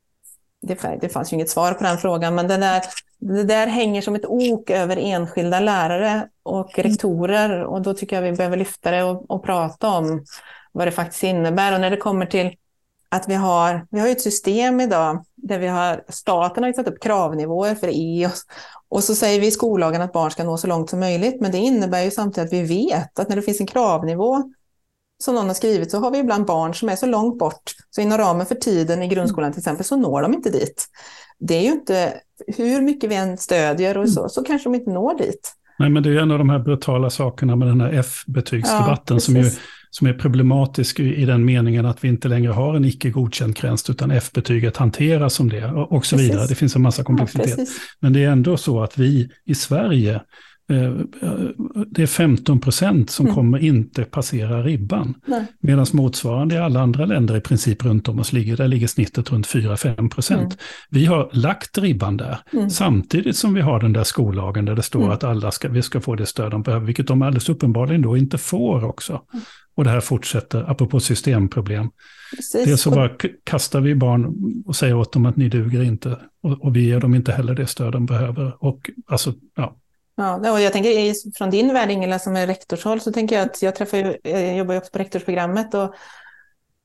det, 0.61 0.97
det 1.01 1.09
fanns 1.09 1.33
ju 1.33 1.35
inget 1.35 1.49
svar 1.49 1.73
på 1.73 1.83
den 1.83 1.97
frågan, 1.97 2.35
men 2.35 2.47
det 2.47 2.57
där, 2.57 2.81
det 3.19 3.43
där 3.43 3.67
hänger 3.67 4.01
som 4.01 4.15
ett 4.15 4.25
ok 4.25 4.69
över 4.69 4.97
enskilda 4.97 5.59
lärare 5.59 6.27
och 6.43 6.79
mm. 6.79 6.91
rektorer. 6.91 7.63
Och 7.63 7.81
då 7.81 7.93
tycker 7.93 8.15
jag 8.15 8.31
vi 8.31 8.37
behöver 8.37 8.57
lyfta 8.57 8.91
det 8.91 9.03
och, 9.03 9.31
och 9.31 9.43
prata 9.43 9.89
om 9.89 10.25
vad 10.71 10.87
det 10.87 10.91
faktiskt 10.91 11.23
innebär. 11.23 11.73
Och 11.73 11.81
när 11.81 11.89
det 11.89 11.97
kommer 11.97 12.25
till 12.25 12.55
att 13.11 13.29
vi 13.29 13.33
har, 13.33 13.87
vi 13.91 13.99
har 13.99 14.07
ett 14.07 14.21
system 14.21 14.79
idag 14.79 15.25
där 15.35 15.59
vi 15.59 15.67
har, 15.67 16.03
staten 16.09 16.63
har 16.63 16.73
satt 16.73 16.87
upp 16.87 17.03
kravnivåer 17.03 17.75
för 17.75 17.87
E 17.87 18.25
och, 18.25 18.31
och 18.97 19.03
så 19.03 19.15
säger 19.15 19.39
vi 19.39 19.47
i 19.47 19.51
skollagen 19.51 20.01
att 20.01 20.13
barn 20.13 20.31
ska 20.31 20.43
nå 20.43 20.57
så 20.57 20.67
långt 20.67 20.89
som 20.89 20.99
möjligt. 20.99 21.41
Men 21.41 21.51
det 21.51 21.57
innebär 21.57 22.01
ju 22.01 22.11
samtidigt 22.11 22.47
att 22.47 22.53
vi 22.53 22.63
vet 22.63 23.19
att 23.19 23.29
när 23.29 23.35
det 23.35 23.41
finns 23.41 23.61
en 23.61 23.67
kravnivå 23.67 24.43
som 25.23 25.35
någon 25.35 25.47
har 25.47 25.53
skrivit 25.53 25.91
så 25.91 25.99
har 25.99 26.11
vi 26.11 26.17
ibland 26.17 26.45
barn 26.45 26.73
som 26.73 26.89
är 26.89 26.95
så 26.95 27.05
långt 27.05 27.39
bort 27.39 27.71
så 27.89 28.01
inom 28.01 28.17
ramen 28.17 28.45
för 28.45 28.55
tiden 28.55 29.03
i 29.03 29.07
grundskolan 29.07 29.51
till 29.51 29.59
exempel 29.59 29.85
så 29.85 29.95
når 29.95 30.21
de 30.21 30.33
inte 30.33 30.49
dit. 30.49 30.85
Det 31.39 31.55
är 31.55 31.61
ju 31.61 31.71
inte, 31.71 32.13
hur 32.47 32.81
mycket 32.81 33.09
vi 33.09 33.15
än 33.15 33.37
stödjer 33.37 33.97
och 33.97 34.09
så, 34.09 34.29
så 34.29 34.43
kanske 34.43 34.69
de 34.69 34.75
inte 34.75 34.91
når 34.91 35.17
dit. 35.17 35.53
Nej, 35.79 35.89
men 35.89 36.03
det 36.03 36.09
är 36.09 36.17
en 36.17 36.31
av 36.31 36.37
de 36.37 36.49
här 36.49 36.59
brutala 36.59 37.09
sakerna 37.09 37.55
med 37.55 37.67
den 37.67 37.81
här 37.81 37.93
F-betygsdebatten 37.93 39.15
ja, 39.15 39.19
som 39.19 39.35
ju 39.35 39.51
som 39.91 40.07
är 40.07 40.13
problematisk 40.13 40.99
i 40.99 41.25
den 41.25 41.45
meningen 41.45 41.85
att 41.85 42.03
vi 42.03 42.07
inte 42.07 42.27
längre 42.27 42.51
har 42.51 42.75
en 42.75 42.85
icke 42.85 43.09
godkänd 43.09 43.55
gräns, 43.55 43.89
utan 43.89 44.11
F-betyget 44.11 44.77
hanteras 44.77 45.33
som 45.33 45.49
det 45.49 45.65
och 45.65 46.05
så 46.05 46.17
vidare. 46.17 46.47
Det 46.47 46.55
finns 46.55 46.75
en 46.75 46.81
massa 46.81 47.03
komplexitet. 47.03 47.57
Ja, 47.57 47.65
Men 47.99 48.13
det 48.13 48.23
är 48.23 48.29
ändå 48.29 48.57
så 48.57 48.83
att 48.83 48.97
vi 48.97 49.29
i 49.45 49.55
Sverige 49.55 50.21
Eh, 50.71 50.93
det 51.87 52.03
är 52.03 52.07
15 52.07 52.59
procent 52.59 53.09
som 53.09 53.25
mm. 53.25 53.35
kommer 53.35 53.57
inte 53.57 54.03
passera 54.03 54.63
ribban. 54.63 55.15
Medan 55.59 55.85
motsvarande 55.93 56.55
i 56.55 56.57
alla 56.57 56.81
andra 56.81 57.05
länder 57.05 57.37
i 57.37 57.41
princip 57.41 57.85
runt 57.85 58.07
om 58.07 58.19
oss 58.19 58.33
ligger, 58.33 58.57
där 58.57 58.67
ligger 58.67 58.87
snittet 58.87 59.31
runt 59.31 59.47
4-5 59.47 60.09
procent. 60.09 60.41
Mm. 60.41 60.57
Vi 60.89 61.05
har 61.05 61.29
lagt 61.33 61.77
ribban 61.77 62.17
där, 62.17 62.37
mm. 62.53 62.69
samtidigt 62.69 63.35
som 63.35 63.53
vi 63.53 63.61
har 63.61 63.79
den 63.79 63.93
där 63.93 64.03
skollagen 64.03 64.65
där 64.65 64.75
det 64.75 64.83
står 64.83 64.99
mm. 64.99 65.11
att 65.11 65.23
alla 65.23 65.51
ska, 65.51 65.69
vi 65.69 65.81
ska 65.81 66.01
få 66.01 66.15
det 66.15 66.25
stöd 66.25 66.51
de 66.51 66.61
behöver, 66.63 66.85
vilket 66.85 67.07
de 67.07 67.21
alldeles 67.21 67.49
uppenbarligen 67.49 68.01
då 68.01 68.17
inte 68.17 68.37
får 68.37 68.85
också. 68.85 69.21
Och 69.75 69.83
det 69.83 69.89
här 69.89 69.99
fortsätter, 69.99 70.71
apropå 70.71 70.99
systemproblem. 70.99 71.89
Precis. 72.35 72.65
Det 72.65 72.71
är 72.71 72.75
så 72.75 72.91
bara 72.91 73.09
kastar 73.43 73.81
vi 73.81 73.95
barn 73.95 74.35
och 74.65 74.75
säger 74.75 74.95
åt 74.95 75.13
dem 75.13 75.25
att 75.25 75.37
ni 75.37 75.49
duger 75.49 75.83
inte. 75.83 76.17
Och, 76.43 76.61
och 76.61 76.75
vi 76.75 76.87
ger 76.87 76.99
dem 76.99 77.15
inte 77.15 77.31
heller 77.31 77.55
det 77.55 77.67
stöd 77.67 77.93
de 77.93 78.05
behöver. 78.05 78.63
Och 78.63 78.89
alltså, 79.07 79.33
ja, 79.55 79.77
Ja, 80.15 80.51
och 80.51 80.61
jag 80.61 80.73
tänker 80.73 81.37
från 81.37 81.49
din 81.49 81.73
värld 81.73 81.91
Ingela 81.91 82.19
som 82.19 82.35
är 82.35 82.47
rektorshåll 82.47 83.01
så 83.01 83.11
tänker 83.11 83.35
jag 83.35 83.45
att 83.45 83.61
jag 83.61 83.75
träffar 83.75 84.17
jag 84.23 84.57
jobbar 84.57 84.73
ju 84.73 84.77
också 84.77 84.91
på 84.91 84.99
rektorsprogrammet 84.99 85.73
och, 85.73 85.93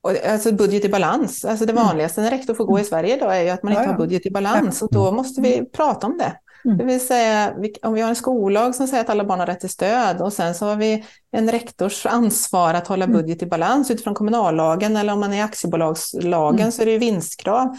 och 0.01 0.27
alltså 0.27 0.53
budget 0.53 0.85
i 0.85 0.89
balans. 0.89 1.45
Alltså 1.45 1.67
det 1.67 1.73
mm. 1.73 1.85
vanligaste 1.85 2.21
när 2.21 2.31
rektor 2.31 2.55
får 2.55 2.65
gå 2.65 2.81
i. 2.81 2.85
Sverige 2.85 3.17
idag 3.17 3.39
är 3.39 3.43
ju 3.43 3.49
att 3.49 3.63
man 3.63 3.73
inte 3.73 3.83
ja, 3.83 3.87
ja. 3.87 3.93
har 3.93 3.99
budget 3.99 4.27
i 4.27 4.31
balans 4.31 4.83
och 4.83 4.89
då 4.93 5.13
måste 5.13 5.41
vi 5.41 5.71
prata 5.73 6.07
om 6.07 6.19
det. 6.19 6.33
Mm. 6.65 6.79
Det 6.79 6.85
vill 6.85 7.07
säga 7.07 7.55
om 7.83 7.95
vi 7.95 8.01
har 8.01 8.09
en 8.09 8.17
skollag 8.17 8.75
som 8.75 8.87
säger 8.87 9.05
att 9.05 9.11
alla 9.11 9.25
barn 9.25 9.39
har 9.39 9.47
rätt 9.47 9.61
till 9.61 9.69
stöd 9.69 10.21
och 10.21 10.33
sen 10.33 10.55
så 10.55 10.67
har 10.67 10.77
vi 10.77 11.05
en 11.33 11.51
rektors 11.51 12.07
ansvar 12.07 12.75
att 12.75 12.87
hålla 12.87 13.07
budget 13.07 13.43
i 13.43 13.47
balans 13.47 13.91
utifrån 13.91 14.15
kommunallagen 14.15 14.97
eller 14.97 15.13
om 15.13 15.21
man 15.21 15.33
är 15.33 15.45
aktiebolagslagen 15.45 16.61
mm. 16.61 16.73
så 16.73 16.83
är 16.83 16.87
det 16.87 16.93
ju 16.93 16.99
vinstkrav. 16.99 17.77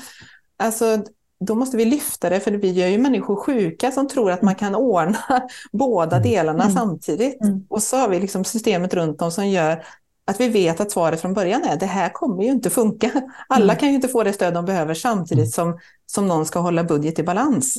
Alltså 0.57 0.97
då 1.39 1.55
måste 1.55 1.77
vi 1.77 1.85
lyfta 1.85 2.29
det, 2.29 2.39
för 2.39 2.51
vi 2.51 2.71
gör 2.71 2.87
ju 2.87 2.97
människor 2.97 3.35
sjuka 3.35 3.91
som 3.91 4.07
tror 4.07 4.31
att 4.31 4.41
man 4.41 4.55
kan 4.55 4.75
ordna 4.75 5.17
båda 5.71 6.15
mm. 6.15 6.29
delarna 6.29 6.63
mm. 6.63 6.75
samtidigt. 6.75 7.41
Mm. 7.41 7.65
Och 7.69 7.83
så 7.83 7.97
har 7.97 8.09
vi 8.09 8.19
liksom 8.19 8.43
systemet 8.43 8.93
runt 8.93 9.21
om 9.21 9.31
som 9.31 9.47
gör 9.47 9.83
att 10.27 10.39
vi 10.41 10.47
vet 10.49 10.79
att 10.79 10.91
svaret 10.91 11.21
från 11.21 11.33
början 11.33 11.63
är 11.63 11.75
det 11.75 11.85
här 11.85 12.09
kommer 12.09 12.43
ju 12.43 12.49
inte 12.49 12.69
funka. 12.69 13.11
Alla 13.47 13.63
mm. 13.63 13.75
kan 13.75 13.89
ju 13.89 13.95
inte 13.95 14.07
få 14.07 14.23
det 14.23 14.33
stöd 14.33 14.53
de 14.53 14.65
behöver 14.65 14.93
samtidigt 14.93 15.57
mm. 15.57 15.73
som, 15.73 15.79
som 16.05 16.27
någon 16.27 16.45
ska 16.45 16.59
hålla 16.59 16.83
budget 16.83 17.19
i 17.19 17.23
balans. 17.23 17.77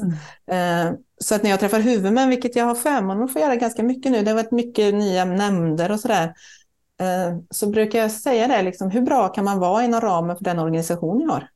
Mm. 0.48 0.88
Eh, 0.88 0.94
så 1.20 1.34
att 1.34 1.42
när 1.42 1.50
jag 1.50 1.60
träffar 1.60 1.80
huvudmän, 1.80 2.28
vilket 2.28 2.56
jag 2.56 2.64
har 2.64 2.74
förmånen 2.74 3.24
att 3.24 3.32
få 3.32 3.38
göra 3.38 3.56
ganska 3.56 3.82
mycket 3.82 4.12
nu, 4.12 4.22
det 4.22 4.30
har 4.30 4.36
varit 4.36 4.52
mycket 4.52 4.94
nya 4.94 5.24
nämnder 5.24 5.92
och 5.92 6.00
sådär, 6.00 6.34
eh, 7.00 7.38
så 7.50 7.66
brukar 7.66 7.98
jag 7.98 8.10
säga 8.10 8.48
det, 8.48 8.62
liksom, 8.62 8.90
hur 8.90 9.02
bra 9.02 9.28
kan 9.28 9.44
man 9.44 9.58
vara 9.58 9.84
inom 9.84 10.00
ramen 10.00 10.36
för 10.36 10.44
den 10.44 10.58
organisation 10.58 11.20
jag 11.20 11.28
har? 11.28 11.48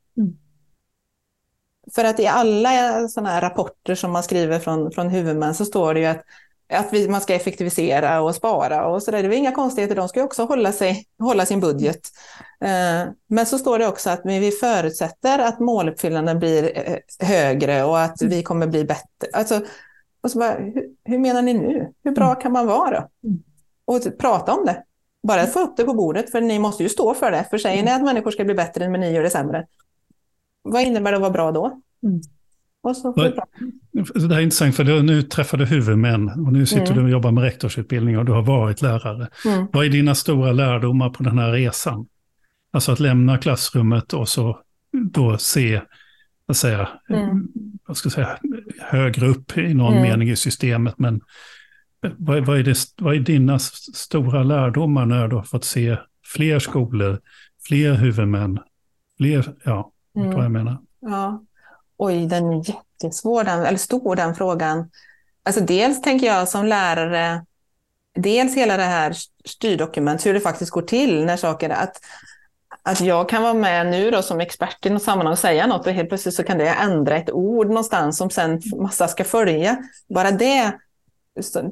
För 1.95 2.05
att 2.05 2.21
i 2.21 2.27
alla 2.27 3.09
sådana 3.09 3.31
här 3.31 3.41
rapporter 3.41 3.95
som 3.95 4.13
man 4.13 4.23
skriver 4.23 4.59
från, 4.59 4.93
från 4.93 5.09
huvudmän 5.09 5.55
så 5.55 5.65
står 5.65 5.95
det 5.95 6.01
ju 6.01 6.07
att, 6.07 6.23
att 6.73 6.93
vi, 6.93 7.09
man 7.09 7.21
ska 7.21 7.35
effektivisera 7.35 8.21
och 8.21 8.35
spara 8.35 8.87
och 8.87 9.03
så 9.03 9.11
där. 9.11 9.23
Det 9.23 9.29
är 9.29 9.39
inga 9.39 9.53
konstigheter, 9.53 9.97
de 9.97 10.09
ska 10.09 10.21
ju 10.21 10.25
också 10.25 10.45
hålla, 10.45 10.73
sig, 10.73 11.07
hålla 11.19 11.47
sin 11.47 11.61
budget. 11.61 12.01
Eh, 12.61 13.13
men 13.27 13.47
så 13.47 13.59
står 13.59 13.79
det 13.79 13.87
också 13.87 14.11
att 14.11 14.21
vi 14.25 14.51
förutsätter 14.51 15.39
att 15.39 15.61
måluppfyllnaden 15.61 16.39
blir 16.39 16.89
eh, 16.89 17.27
högre 17.29 17.85
och 17.85 18.01
att 18.01 18.23
vi 18.23 18.43
kommer 18.43 18.67
bli 18.67 18.85
bättre. 18.85 19.29
Alltså, 19.33 19.61
och 20.23 20.31
så 20.31 20.39
bara, 20.39 20.55
hur, 20.55 20.89
hur 21.05 21.19
menar 21.19 21.43
ni 21.43 21.55
nu? 21.55 21.93
Hur 22.05 22.13
bra 22.13 22.35
kan 22.35 22.53
man 22.53 22.67
vara 22.67 22.91
då? 22.91 23.09
Och 23.85 24.19
prata 24.19 24.53
om 24.53 24.67
det. 24.67 24.83
Bara 25.23 25.47
få 25.47 25.61
upp 25.61 25.77
det 25.77 25.85
på 25.85 25.95
bordet, 25.95 26.31
för 26.31 26.41
ni 26.41 26.59
måste 26.59 26.83
ju 26.83 26.89
stå 26.89 27.15
för 27.15 27.31
det. 27.31 27.47
För 27.51 27.59
säger 27.59 27.83
ni 27.83 27.91
att 27.91 28.03
människor 28.03 28.31
ska 28.31 28.45
bli 28.45 28.55
bättre, 28.55 28.89
men 28.89 29.01
ni 29.01 29.13
gör 29.13 29.23
det 29.23 29.31
sämre, 29.31 29.67
vad 30.63 30.83
innebär 30.83 31.11
det 31.11 31.17
att 31.17 31.21
vara 31.21 31.31
bra 31.33 31.53
då? 31.53 31.81
Mm. 32.85 33.33
Och 34.15 34.21
så 34.23 34.27
det 34.27 34.35
här 34.35 34.41
är 34.41 34.45
intressant, 34.45 34.77
för 34.77 35.03
nu 35.03 35.23
träffar 35.23 35.59
du 35.59 35.65
huvudmän 35.65 36.29
och 36.29 36.53
nu 36.53 36.67
sitter 36.67 36.87
mm. 36.87 36.97
du 36.99 37.05
och 37.05 37.11
jobbar 37.11 37.31
med 37.31 37.45
rektorsutbildning 37.45 38.19
och 38.19 38.25
du 38.25 38.33
har 38.33 38.43
varit 38.43 38.83
lärare. 38.83 39.29
Mm. 39.47 39.67
Vad 39.73 39.85
är 39.85 39.89
dina 39.89 40.15
stora 40.15 40.53
lärdomar 40.53 41.11
på 41.11 41.23
den 41.23 41.39
här 41.39 41.53
resan? 41.53 42.07
Alltså 42.71 42.93
att 42.93 43.01
lämna 43.01 43.39
klassrummet 43.39 44.13
och 44.13 44.29
så 44.29 44.59
då 44.93 45.39
se, 45.39 45.81
vad 46.47 46.57
säga, 46.57 46.89
mm. 47.09 47.49
vad 47.87 47.97
ska 47.97 48.07
jag 48.07 48.13
säga, 48.13 48.39
högre 48.81 49.27
upp 49.27 49.59
i 49.59 49.75
någon 49.75 49.93
mm. 49.93 50.03
mening 50.03 50.31
i 50.31 50.37
systemet. 50.37 50.99
Men 50.99 51.21
vad, 52.17 52.47
vad, 52.47 52.59
är 52.59 52.63
det, 52.63 52.77
vad 52.97 53.15
är 53.15 53.21
dina 53.21 53.59
stora 53.59 54.43
lärdomar 54.43 55.07
när 55.07 55.29
du 55.29 55.37
har 55.37 55.43
fått 55.43 55.65
se 55.65 55.97
fler 56.35 56.59
skolor, 56.59 57.21
fler 57.69 57.95
huvudmän, 57.95 58.59
fler, 59.19 59.55
ja, 59.65 59.93
Mm. 60.17 60.31
Vad 60.31 60.45
jag 60.45 60.53
menar? 60.53 60.79
Ja. 61.01 61.45
Oj, 62.05 62.27
den 62.27 62.53
är 62.53 62.63
jättesvår, 62.69 63.45
den, 63.45 63.67
eller 63.67 63.79
stor 63.79 64.17
den 64.17 64.35
frågan. 64.35 64.91
Alltså 65.43 65.61
dels 65.61 66.03
tänker 66.03 66.27
jag 66.27 66.49
som 66.49 66.67
lärare, 66.67 67.45
dels 68.15 68.57
hela 68.57 68.77
det 68.77 68.83
här 68.83 69.17
styrdokument, 69.45 70.27
hur 70.27 70.35
det 70.35 70.41
faktiskt 70.41 70.71
går 70.71 70.83
till 70.83 71.25
när 71.25 71.37
saker, 71.37 71.71
att, 71.71 72.01
att 72.83 73.01
jag 73.01 73.29
kan 73.29 73.43
vara 73.43 73.55
med 73.55 73.87
nu 73.87 74.11
då 74.11 74.23
som 74.23 74.41
expert 74.41 74.87
i 74.87 74.91
något 74.91 75.03
sammanhang 75.03 75.33
och 75.33 75.39
säga 75.39 75.67
något 75.67 75.87
och 75.87 75.93
helt 75.93 76.09
plötsligt 76.09 76.35
så 76.35 76.43
kan 76.43 76.59
det 76.59 76.69
ändra 76.69 77.17
ett 77.17 77.31
ord 77.31 77.67
någonstans 77.67 78.19
som 78.19 78.31
sen 78.31 78.63
massa 78.77 79.09
ska 79.09 79.25
följa. 79.25 79.77
Bara 80.09 80.31
det, 80.31 80.73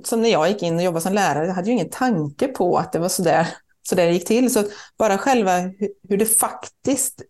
som 0.05 0.23
när 0.23 0.31
jag 0.31 0.49
gick 0.49 0.63
in 0.63 0.77
och 0.77 0.83
jobbade 0.83 1.03
som 1.03 1.13
lärare, 1.13 1.47
jag 1.47 1.55
hade 1.55 1.67
ju 1.67 1.73
ingen 1.73 1.91
tanke 1.91 2.49
på 2.49 2.79
att 2.79 2.93
det 2.93 2.99
var 2.99 3.09
sådär 3.09 3.47
så 3.83 3.95
där 3.95 4.07
det 4.07 4.13
gick 4.13 4.27
till. 4.27 4.53
Så 4.53 4.65
bara 4.99 5.19
själva 5.19 5.61
hur 6.09 6.17
det 6.17 6.27
faktiskt 6.27 7.23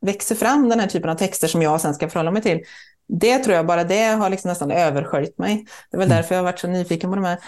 växer 0.00 0.34
fram 0.34 0.68
den 0.68 0.80
här 0.80 0.86
typen 0.86 1.10
av 1.10 1.14
texter 1.14 1.48
som 1.48 1.62
jag 1.62 1.80
sen 1.80 1.94
ska 1.94 2.08
förhålla 2.08 2.30
mig 2.30 2.42
till. 2.42 2.60
Det 3.08 3.38
tror 3.38 3.56
jag 3.56 3.66
bara 3.66 3.84
det 3.84 4.04
har 4.04 4.30
liksom 4.30 4.48
nästan 4.48 4.70
översköljt 4.70 5.38
mig. 5.38 5.66
Det 5.90 5.96
är 5.96 5.98
väl 5.98 6.08
mm. 6.08 6.16
därför 6.16 6.34
jag 6.34 6.42
har 6.42 6.44
varit 6.44 6.58
så 6.58 6.68
nyfiken 6.68 7.10
på 7.10 7.16
de 7.16 7.24
här. 7.24 7.38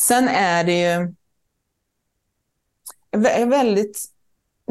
Sen 0.00 0.28
är 0.28 0.64
det 0.64 0.80
ju 0.80 1.14
väldigt 3.46 4.12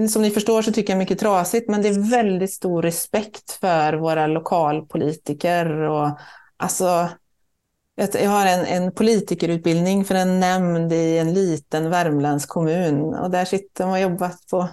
som 0.10 0.22
ni 0.22 0.32
förstår 0.32 0.62
så 0.62 0.72
tycker 0.72 0.94
jag 0.94 0.98
mycket 0.98 1.20
trasigt, 1.20 1.70
men 1.70 1.82
det 1.82 1.88
är 1.88 2.12
väldigt 2.12 2.54
stor 2.54 2.82
respekt 2.82 3.52
för 3.52 3.94
våra 3.94 4.28
lokalpolitiker. 4.28 5.72
Och, 5.72 6.10
alltså, 6.58 7.10
jag 7.96 8.30
har 8.30 8.46
en, 8.46 8.66
en 8.66 8.92
politikerutbildning 8.92 10.06
för 10.06 10.16
en 10.16 10.39
nämnd 10.39 10.94
i 10.94 11.18
en 11.18 11.34
liten 11.34 11.89
värmländsk 11.89 12.50
kommun 12.50 13.14
och 13.14 13.32
där 13.32 13.46
sitter 13.46 13.84
de 13.84 13.92
och 13.92 14.00
jobbat 14.00 14.48
på 14.50 14.70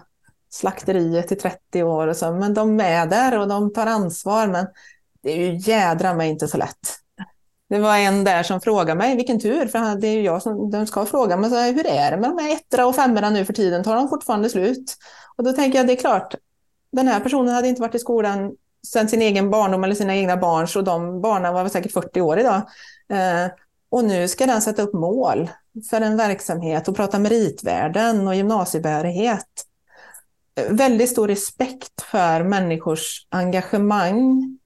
slakteriet 0.50 1.32
i 1.32 1.36
30 1.36 1.82
år 1.82 2.06
och 2.06 2.16
så, 2.16 2.32
men 2.32 2.54
de 2.54 2.80
är 2.80 3.06
där 3.06 3.38
och 3.38 3.48
de 3.48 3.72
tar 3.72 3.86
ansvar, 3.86 4.46
men 4.46 4.66
det 5.22 5.32
är 5.32 5.36
ju 5.36 5.56
jädra 5.56 6.14
mig 6.14 6.30
inte 6.30 6.48
så 6.48 6.56
lätt. 6.56 6.98
Det 7.68 7.78
var 7.78 7.96
en 7.96 8.24
där 8.24 8.42
som 8.42 8.60
frågade 8.60 8.98
mig, 8.98 9.16
vilken 9.16 9.40
tur, 9.40 9.66
för 9.66 10.00
det 10.00 10.06
är 10.06 10.12
ju 10.12 10.22
jag 10.22 10.42
som 10.42 10.70
de 10.70 10.86
ska 10.86 11.06
fråga, 11.06 11.36
men 11.36 11.50
så, 11.50 11.56
hur 11.56 11.86
är 11.86 12.10
det 12.10 12.16
med 12.16 12.30
de 12.30 12.38
här 12.38 12.52
ettra 12.52 12.86
och 12.86 12.94
femmorna 12.94 13.30
nu 13.30 13.44
för 13.44 13.52
tiden, 13.52 13.84
tar 13.84 13.96
de 13.96 14.08
fortfarande 14.08 14.48
slut? 14.48 14.96
Och 15.36 15.44
då 15.44 15.52
tänker 15.52 15.78
jag, 15.78 15.86
det 15.86 15.92
är 15.92 15.96
klart, 15.96 16.34
den 16.92 17.08
här 17.08 17.20
personen 17.20 17.54
hade 17.54 17.68
inte 17.68 17.80
varit 17.80 17.94
i 17.94 17.98
skolan 17.98 18.52
sedan 18.86 19.08
sin 19.08 19.22
egen 19.22 19.50
barndom 19.50 19.84
eller 19.84 19.94
sina 19.94 20.16
egna 20.16 20.36
barns 20.36 20.76
och 20.76 20.84
de 20.84 21.20
barnen 21.20 21.54
var 21.54 21.62
väl 21.62 21.70
säkert 21.70 21.92
40 21.92 22.20
år 22.20 22.38
idag. 22.38 22.62
Eh, 23.12 23.50
och 23.90 24.04
nu 24.04 24.28
ska 24.28 24.46
den 24.46 24.62
sätta 24.62 24.82
upp 24.82 24.94
mål 24.94 25.50
för 25.90 26.00
en 26.00 26.16
verksamhet 26.16 26.88
och 26.88 26.96
prata 26.96 27.18
meritvärden 27.18 28.28
och 28.28 28.34
gymnasiebehörighet. 28.34 29.67
Väldigt 30.70 31.10
stor 31.10 31.28
respekt 31.28 32.02
för 32.02 32.42
människors 32.42 33.26
engagemang. 33.28 34.58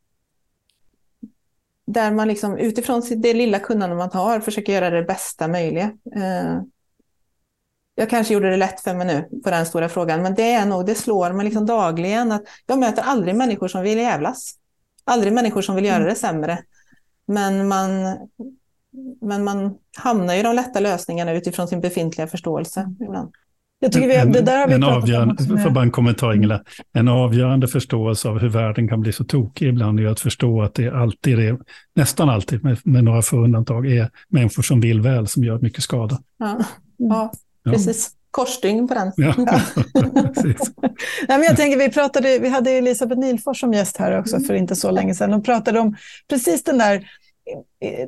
Där 1.87 2.11
man 2.11 2.29
liksom 2.29 2.59
utifrån 2.59 3.03
det 3.17 3.35
lilla 3.35 3.59
kunnande 3.59 3.97
man 3.97 4.11
har 4.13 4.41
försöker 4.41 4.73
göra 4.73 4.91
det 4.91 5.03
bästa 5.03 5.49
möjliga. 5.49 5.93
Eh, 6.17 6.61
jag 7.95 8.11
kanske 8.11 8.35
gjorde 8.35 8.51
det 8.51 8.57
lätt 8.57 8.81
för 8.81 8.95
mig 8.95 9.07
nu 9.07 9.41
på 9.45 9.51
den 9.51 9.67
stora 9.67 9.89
frågan, 9.89 10.23
men 10.23 10.35
det 10.35 10.53
är 10.53 10.67
nog, 10.67 10.87
det 10.87 10.95
slår 10.95 11.33
mig 11.33 11.45
liksom 11.45 11.67
dagligen 11.67 12.33
att 12.33 12.43
jag 12.67 12.79
möter 12.79 13.03
aldrig 13.03 13.35
människor 13.35 13.69
som 13.69 13.83
vill 13.83 13.99
jävlas. 13.99 14.55
Aldrig 15.05 15.33
människor 15.33 15.63
som 15.63 15.77
vill 15.77 15.85
göra 15.85 16.05
det 16.05 16.15
sämre. 16.15 16.59
Men 17.27 17.69
man, 17.69 18.19
men 19.21 19.45
man 19.45 19.79
hamnar 19.97 20.35
i 20.35 20.43
de 20.43 20.55
lätta 20.55 20.81
lösningarna 20.81 21.33
utifrån 21.33 21.69
sin 21.69 21.81
befintliga 21.81 22.27
förståelse 22.27 22.95
ibland. 23.01 23.33
Jag 23.83 23.93
tycker 23.93 24.09
vi, 24.09 24.17
en, 24.17 24.33
det 24.33 24.41
där 24.41 24.59
har 24.59 24.69
vi 24.69 24.75
en 24.75 24.85
avgörande, 24.85 25.45
för 25.63 25.71
bara 25.71 25.85
en 25.85 25.91
kommentar 25.91 26.35
Ingela, 26.35 26.63
en 26.93 27.09
avgörande 27.09 27.69
förståelse 27.69 28.29
av 28.29 28.39
hur 28.39 28.49
världen 28.49 28.89
kan 28.89 29.01
bli 29.01 29.13
så 29.13 29.25
tokig 29.25 29.69
ibland 29.69 30.01
är 30.01 30.07
att 30.07 30.21
förstå 30.21 30.63
att 30.63 30.75
det 30.75 30.91
alltid 30.91 31.39
är, 31.39 31.59
nästan 31.95 32.29
alltid 32.29 32.65
med, 32.65 32.79
med 32.85 33.05
några 33.05 33.23
få 33.23 33.37
undantag, 33.37 33.93
är 33.93 34.11
människor 34.29 34.63
som 34.63 34.81
vill 34.81 35.01
väl 35.01 35.27
som 35.27 35.45
gör 35.45 35.59
mycket 35.59 35.83
skada. 35.83 36.19
Ja, 36.39 36.59
ja 36.97 37.33
precis. 37.65 38.11
Korsstygn 38.31 38.89
på 38.89 38.95
den. 38.95 39.13
Ja, 39.17 39.35
Nej, 41.29 41.39
men 41.39 41.43
jag 41.43 41.57
tänker, 41.57 41.79
vi, 41.79 41.91
pratade, 41.91 42.39
vi 42.39 42.49
hade 42.49 42.71
Elisabeth 42.71 43.21
Nilfors 43.21 43.61
som 43.61 43.73
gäst 43.73 43.97
här 43.97 44.19
också 44.19 44.41
för 44.41 44.55
inte 44.55 44.77
så 44.77 44.91
länge 44.91 45.15
sedan. 45.15 45.33
Och 45.33 45.45
pratade 45.45 45.81
om 45.81 45.97
precis 46.29 46.65
den 46.65 46.79
där 46.79 47.09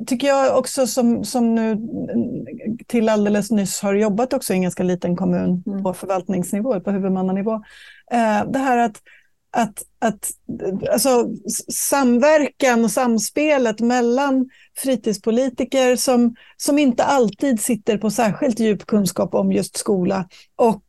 tycker 0.07 0.27
jag 0.27 0.57
också 0.57 0.87
som, 0.87 1.23
som 1.23 1.55
nu 1.55 1.77
till 2.87 3.09
alldeles 3.09 3.51
nyss 3.51 3.81
har 3.81 3.93
jobbat 3.93 4.33
också 4.33 4.53
i 4.53 4.55
en 4.55 4.61
ganska 4.61 4.83
liten 4.83 5.15
kommun 5.15 5.63
mm. 5.67 5.83
på 5.83 5.93
förvaltningsnivå, 5.93 6.79
på 6.79 6.91
huvudmannanivå. 6.91 7.53
Eh, 8.11 8.51
det 8.51 8.59
här 8.59 8.77
att, 8.77 9.01
att, 9.51 9.83
att 9.99 10.29
alltså, 10.91 11.29
samverkan 11.73 12.83
och 12.83 12.91
samspelet 12.91 13.79
mellan 13.79 14.49
fritidspolitiker 14.77 15.95
som, 15.95 16.35
som 16.57 16.79
inte 16.79 17.03
alltid 17.03 17.61
sitter 17.61 17.97
på 17.97 18.11
särskilt 18.11 18.59
djup 18.59 18.85
kunskap 18.85 19.33
om 19.33 19.51
just 19.51 19.77
skola 19.77 20.27
och 20.55 20.83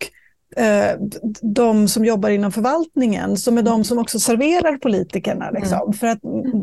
de 1.43 1.89
som 1.89 2.05
jobbar 2.05 2.31
inom 2.31 2.53
förvaltningen, 2.53 3.37
som 3.37 3.59
är 3.59 3.63
de 3.63 3.85
som 3.85 3.99
också 3.99 4.21
serverar 4.21 4.77
politikerna. 4.77 5.49
Mm. 5.49 5.61
Liksom. 5.61 5.81
Mm. 5.81 5.93
För 5.93 6.07
att 6.07 6.19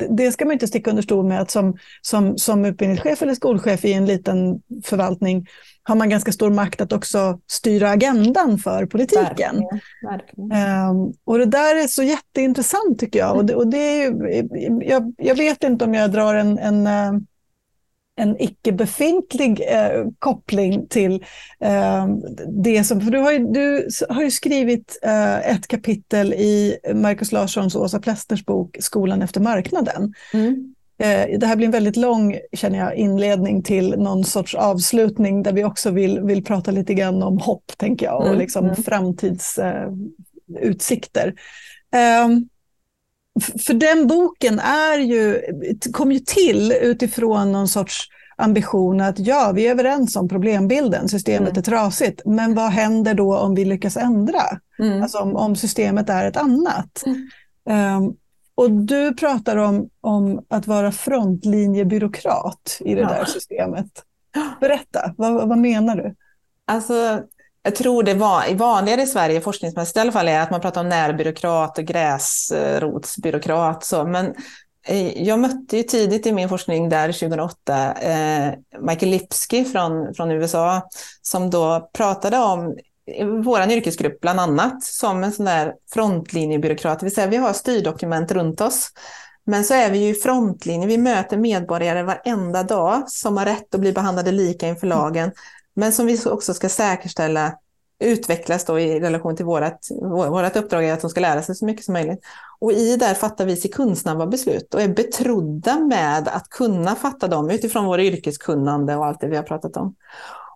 det 0.09 0.31
ska 0.31 0.45
man 0.45 0.53
inte 0.53 0.67
sticka 0.67 0.89
under 0.89 1.03
stol 1.03 1.25
med 1.25 1.41
att 1.41 1.51
som, 1.51 1.77
som, 2.01 2.37
som 2.37 2.65
utbildningschef 2.65 3.21
eller 3.21 3.35
skolchef 3.35 3.85
i 3.85 3.93
en 3.93 4.05
liten 4.05 4.61
förvaltning 4.83 5.47
har 5.83 5.95
man 5.95 6.09
ganska 6.09 6.31
stor 6.31 6.49
makt 6.49 6.81
att 6.81 6.93
också 6.93 7.39
styra 7.47 7.89
agendan 7.89 8.57
för 8.57 8.85
politiken. 8.85 9.25
Verkligen, 9.25 9.63
verkligen. 10.09 10.89
Um, 10.89 11.13
och 11.25 11.37
det 11.37 11.45
där 11.45 11.83
är 11.83 11.87
så 11.87 12.03
jätteintressant 12.03 12.99
tycker 12.99 13.19
jag. 13.19 13.35
Och 13.35 13.45
det, 13.45 13.55
och 13.55 13.67
det 13.67 13.77
är 13.77 14.03
ju, 14.03 14.83
jag, 14.85 15.13
jag 15.17 15.35
vet 15.35 15.63
inte 15.63 15.85
om 15.85 15.93
jag 15.93 16.11
drar 16.11 16.35
en, 16.35 16.59
en 16.59 16.87
uh, 16.87 17.21
en 18.15 18.41
icke 18.41 18.71
befintlig 18.71 19.61
eh, 19.67 20.05
koppling 20.19 20.87
till 20.87 21.23
eh, 21.59 22.07
det 22.47 22.83
som... 22.83 23.01
För 23.01 23.11
du 23.11 23.17
har 23.17 23.31
ju, 23.31 23.39
du 23.39 23.87
har 24.09 24.23
ju 24.23 24.31
skrivit 24.31 24.99
eh, 25.03 25.51
ett 25.51 25.67
kapitel 25.67 26.33
i 26.33 26.77
Markus 26.93 27.31
Larssons 27.31 27.75
och 27.75 27.81
Åsa 27.81 27.99
Plestners 27.99 28.45
bok 28.45 28.77
Skolan 28.79 29.21
efter 29.21 29.41
marknaden. 29.41 30.13
Mm. 30.33 30.73
Eh, 30.97 31.39
det 31.39 31.47
här 31.47 31.55
blir 31.55 31.65
en 31.65 31.71
väldigt 31.71 31.97
lång 31.97 32.37
känner 32.53 32.79
jag, 32.79 32.95
inledning 32.95 33.63
till 33.63 33.95
någon 33.97 34.23
sorts 34.23 34.55
avslutning 34.55 35.43
där 35.43 35.53
vi 35.53 35.63
också 35.63 35.91
vill, 35.91 36.19
vill 36.19 36.43
prata 36.43 36.71
lite 36.71 36.93
grann 36.93 37.23
om 37.23 37.37
hopp, 37.37 37.71
tänker 37.77 38.05
jag, 38.05 38.19
och 38.19 38.27
mm. 38.27 38.39
liksom 38.39 38.65
mm. 38.65 38.75
framtidsutsikter. 38.75 41.33
Eh, 41.93 42.27
för 43.65 43.73
den 43.73 44.07
boken 44.07 44.59
är 44.59 44.97
ju, 44.97 45.41
kom 45.93 46.11
ju 46.11 46.19
till 46.19 46.71
utifrån 46.71 47.51
någon 47.51 47.67
sorts 47.67 48.09
ambition 48.35 49.01
att 49.01 49.19
ja, 49.19 49.51
vi 49.55 49.67
är 49.67 49.71
överens 49.71 50.15
om 50.15 50.29
problembilden, 50.29 51.09
systemet 51.09 51.49
mm. 51.49 51.59
är 51.59 51.61
trasigt, 51.61 52.21
men 52.25 52.55
vad 52.55 52.71
händer 52.71 53.13
då 53.13 53.37
om 53.37 53.55
vi 53.55 53.65
lyckas 53.65 53.97
ändra? 53.97 54.41
Mm. 54.79 55.03
Alltså 55.03 55.17
om, 55.17 55.35
om, 55.35 55.55
systemet 55.55 56.09
är 56.09 56.25
ett 56.25 56.37
annat. 56.37 57.03
Mm. 57.05 57.97
Um, 57.97 58.15
och 58.55 58.71
du 58.71 59.13
pratar 59.13 59.57
om, 59.57 59.89
om 60.01 60.45
att 60.47 60.67
vara 60.67 60.91
frontlinjebyråkrat 60.91 62.77
i 62.79 62.95
det 62.95 63.01
ja. 63.01 63.07
där 63.07 63.25
systemet. 63.25 64.03
Berätta, 64.59 65.13
vad, 65.17 65.47
vad 65.47 65.57
menar 65.57 65.95
du? 65.95 66.15
Alltså, 66.65 67.21
jag 67.63 67.75
tror 67.75 68.03
det 68.03 68.13
var 68.13 68.55
vanligare 68.55 69.01
i 69.01 69.07
Sverige, 69.07 69.41
forskningsmässigt 69.41 69.97
i 69.97 69.99
alla 69.99 70.11
fall, 70.11 70.27
är 70.27 70.39
att 70.39 70.51
man 70.51 70.61
pratar 70.61 70.81
om 70.81 70.89
närbyråkrat 70.89 71.77
och 71.77 71.85
gräsrotsbyråkrat. 71.85 73.85
Så. 73.85 74.05
Men 74.05 74.33
eh, 74.87 75.23
jag 75.23 75.39
mötte 75.39 75.77
ju 75.77 75.83
tidigt 75.83 76.25
i 76.25 76.31
min 76.31 76.49
forskning 76.49 76.89
där 76.89 77.11
2008 77.11 77.93
eh, 77.93 78.53
Michael 78.79 79.11
Lipsky 79.11 79.65
från, 79.65 80.13
från 80.13 80.31
USA 80.31 80.89
som 81.21 81.49
då 81.49 81.89
pratade 81.93 82.37
om 82.37 82.77
vår 83.43 83.71
yrkesgrupp 83.71 84.21
bland 84.21 84.39
annat 84.39 84.83
som 84.83 85.23
en 85.23 85.31
sån 85.31 85.45
där 85.45 85.73
frontlinjebyråkrat. 85.93 86.99
Det 86.99 87.05
vill 87.05 87.15
säga 87.15 87.27
vi 87.27 87.37
har 87.37 87.53
styrdokument 87.53 88.31
runt 88.31 88.61
oss. 88.61 88.89
Men 89.45 89.63
så 89.63 89.73
är 89.73 89.91
vi 89.91 89.97
ju 89.97 90.09
i 90.09 90.13
frontlinje. 90.13 90.87
Vi 90.87 90.97
möter 90.97 91.37
medborgare 91.37 92.03
varenda 92.03 92.63
dag 92.63 93.09
som 93.09 93.37
har 93.37 93.45
rätt 93.45 93.75
att 93.75 93.81
bli 93.81 93.93
behandlade 93.93 94.31
lika 94.31 94.67
inför 94.67 94.87
lagen 94.87 95.31
men 95.73 95.93
som 95.93 96.05
vi 96.05 96.17
också 96.25 96.53
ska 96.53 96.69
säkerställa 96.69 97.57
utvecklas 98.03 98.65
då 98.65 98.79
i 98.79 98.99
relation 98.99 99.35
till 99.35 99.45
vårt, 99.45 99.79
vårat 100.01 100.55
uppdrag 100.55 100.85
är 100.85 100.93
att 100.93 101.01
de 101.01 101.09
ska 101.09 101.19
lära 101.19 101.41
sig 101.41 101.55
så 101.55 101.65
mycket 101.65 101.85
som 101.85 101.93
möjligt. 101.93 102.19
Och 102.59 102.71
i 102.71 102.95
där 102.97 103.13
fattar 103.13 103.45
vi 103.45 103.55
sekundsnabba 103.55 104.27
beslut 104.27 104.73
och 104.73 104.81
är 104.81 104.87
betrodda 104.87 105.79
med 105.79 106.27
att 106.27 106.49
kunna 106.49 106.95
fatta 106.95 107.27
dem 107.27 107.49
utifrån 107.49 107.85
vår 107.85 107.99
yrkeskunnande 107.99 108.95
och 108.95 109.05
allt 109.05 109.19
det 109.19 109.27
vi 109.27 109.35
har 109.35 109.43
pratat 109.43 109.77
om. 109.77 109.95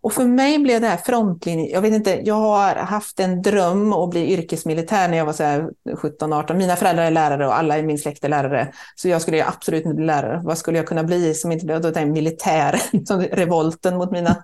Och 0.07 0.13
för 0.13 0.25
mig 0.25 0.59
blev 0.59 0.81
det 0.81 0.87
här 0.87 0.97
frontlinjen, 0.97 1.69
jag 1.69 1.81
vet 1.81 1.93
inte, 1.93 2.21
jag 2.23 2.35
har 2.35 2.75
haft 2.75 3.19
en 3.19 3.41
dröm 3.41 3.93
att 3.93 4.09
bli 4.09 4.33
yrkesmilitär 4.33 5.07
när 5.07 5.17
jag 5.17 5.25
var 5.25 5.33
17-18. 5.33 6.53
Mina 6.53 6.75
föräldrar 6.75 7.03
är 7.03 7.11
lärare 7.11 7.47
och 7.47 7.57
alla 7.57 7.77
i 7.77 7.83
min 7.83 7.97
släkt 7.97 8.23
är 8.23 8.29
lärare. 8.29 8.73
Så 8.95 9.07
jag 9.07 9.21
skulle 9.21 9.45
absolut 9.45 9.85
inte 9.85 9.95
bli 9.95 10.05
lärare. 10.05 10.41
Vad 10.43 10.57
skulle 10.57 10.77
jag 10.77 10.87
kunna 10.87 11.03
bli 11.03 11.33
som 11.33 11.51
inte 11.51 11.65
blev? 11.65 11.81
Då 11.81 11.91
tänkte 11.91 12.11
militär, 12.11 12.81
som 13.05 13.21
revolten 13.21 13.97
mot 13.97 14.11
mina... 14.11 14.43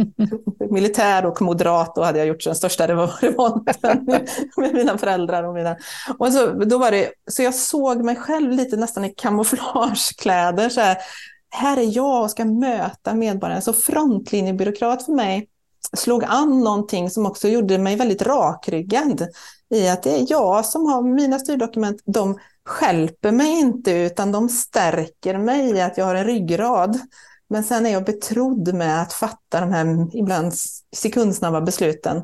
militär 0.70 1.26
och 1.26 1.42
moderat, 1.42 1.94
då 1.94 2.02
hade 2.02 2.18
jag 2.18 2.28
gjort 2.28 2.44
den 2.44 2.54
största 2.54 2.86
revolten 3.20 4.04
med 4.56 4.74
mina 4.74 4.98
föräldrar. 4.98 5.42
Och, 5.42 5.54
mina... 5.54 5.76
och 6.18 6.32
så, 6.32 6.46
då 6.46 6.78
var 6.78 6.90
det, 6.90 7.10
så 7.30 7.42
jag 7.42 7.54
såg 7.54 8.04
mig 8.04 8.16
själv 8.16 8.50
lite 8.50 8.76
nästan 8.76 9.04
i 9.04 9.14
kamouflagekläder. 9.16 10.68
Så 10.68 10.80
här, 10.80 10.96
här 11.54 11.76
är 11.76 11.96
jag 11.96 12.22
och 12.22 12.30
ska 12.30 12.44
möta 12.44 13.14
medborgarna. 13.14 13.60
Så 13.60 13.72
frontlinjebyråkrat 13.72 15.04
för 15.04 15.12
mig 15.12 15.48
slog 15.96 16.24
an 16.24 16.60
någonting 16.60 17.10
som 17.10 17.26
också 17.26 17.48
gjorde 17.48 17.78
mig 17.78 17.96
väldigt 17.96 18.22
rakryggad 18.22 19.26
i 19.74 19.88
att 19.88 20.02
det 20.02 20.20
är 20.20 20.26
jag 20.28 20.64
som 20.64 20.86
har 20.86 21.02
mina 21.02 21.38
styrdokument. 21.38 22.02
De 22.04 22.38
skälper 22.64 23.32
mig 23.32 23.60
inte 23.60 23.92
utan 23.92 24.32
de 24.32 24.48
stärker 24.48 25.38
mig 25.38 25.70
i 25.70 25.80
att 25.80 25.98
jag 25.98 26.04
har 26.04 26.14
en 26.14 26.24
ryggrad. 26.24 26.98
Men 27.48 27.64
sen 27.64 27.86
är 27.86 27.90
jag 27.90 28.04
betrodd 28.04 28.74
med 28.74 29.02
att 29.02 29.12
fatta 29.12 29.60
de 29.60 29.72
här 29.72 30.16
ibland 30.16 30.52
sekundsnabba 30.96 31.60
besluten. 31.60 32.22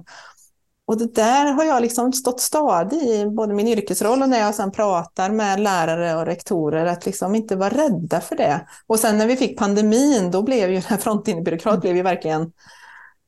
Och 0.91 0.99
det 0.99 1.15
där 1.15 1.53
har 1.53 1.65
jag 1.65 1.83
liksom 1.83 2.13
stått 2.13 2.41
stadig 2.41 3.03
i 3.03 3.27
både 3.27 3.55
min 3.55 3.69
yrkesroll 3.69 4.23
och 4.23 4.29
när 4.29 4.41
jag 4.41 4.55
sen 4.55 4.73
pratar 4.73 5.31
med 5.31 5.61
lärare 5.61 6.17
och 6.17 6.27
rektorer, 6.27 6.87
att 6.87 7.07
liksom 7.07 7.35
inte 7.35 7.57
vara 7.57 7.71
rädda 7.71 8.21
för 8.21 8.37
det. 8.37 8.67
Och 8.87 8.99
sen 8.99 9.19
när 9.19 9.27
vi 9.27 9.37
fick 9.37 9.59
pandemin, 9.59 10.31
då 10.31 10.43
blev 10.43 10.71
ju 10.71 10.75
den 10.81 10.83
här 10.83 10.97
frontlinjebyråkrat 10.97 11.81
blev 11.81 11.97
ju 11.97 12.03
verkligen 12.03 12.53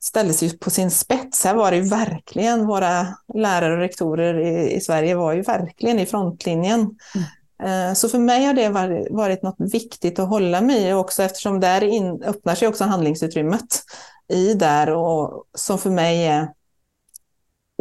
ställdes 0.00 0.42
ju 0.42 0.58
på 0.58 0.70
sin 0.70 0.90
spets. 0.90 1.44
Här 1.44 1.54
var 1.54 1.70
det 1.70 1.76
ju 1.76 1.82
verkligen, 1.82 2.66
våra 2.66 3.06
lärare 3.34 3.72
och 3.72 3.78
rektorer 3.78 4.40
i, 4.40 4.72
i 4.72 4.80
Sverige 4.80 5.14
var 5.14 5.32
ju 5.32 5.42
verkligen 5.42 5.98
i 5.98 6.06
frontlinjen. 6.06 6.80
Mm. 7.60 7.90
Eh, 7.90 7.94
så 7.94 8.08
för 8.08 8.18
mig 8.18 8.44
har 8.44 8.54
det 8.54 8.68
varit 9.10 9.42
något 9.42 9.56
viktigt 9.72 10.18
att 10.18 10.28
hålla 10.28 10.60
mig 10.60 10.88
i 10.88 10.92
också 10.92 11.22
eftersom 11.22 11.60
där 11.60 11.84
in, 11.84 12.22
öppnar 12.22 12.54
sig 12.54 12.68
också 12.68 12.84
handlingsutrymmet 12.84 13.82
i 14.32 14.54
där 14.54 14.90
och 14.90 15.44
som 15.54 15.78
för 15.78 15.90
mig 15.90 16.26
är 16.26 16.48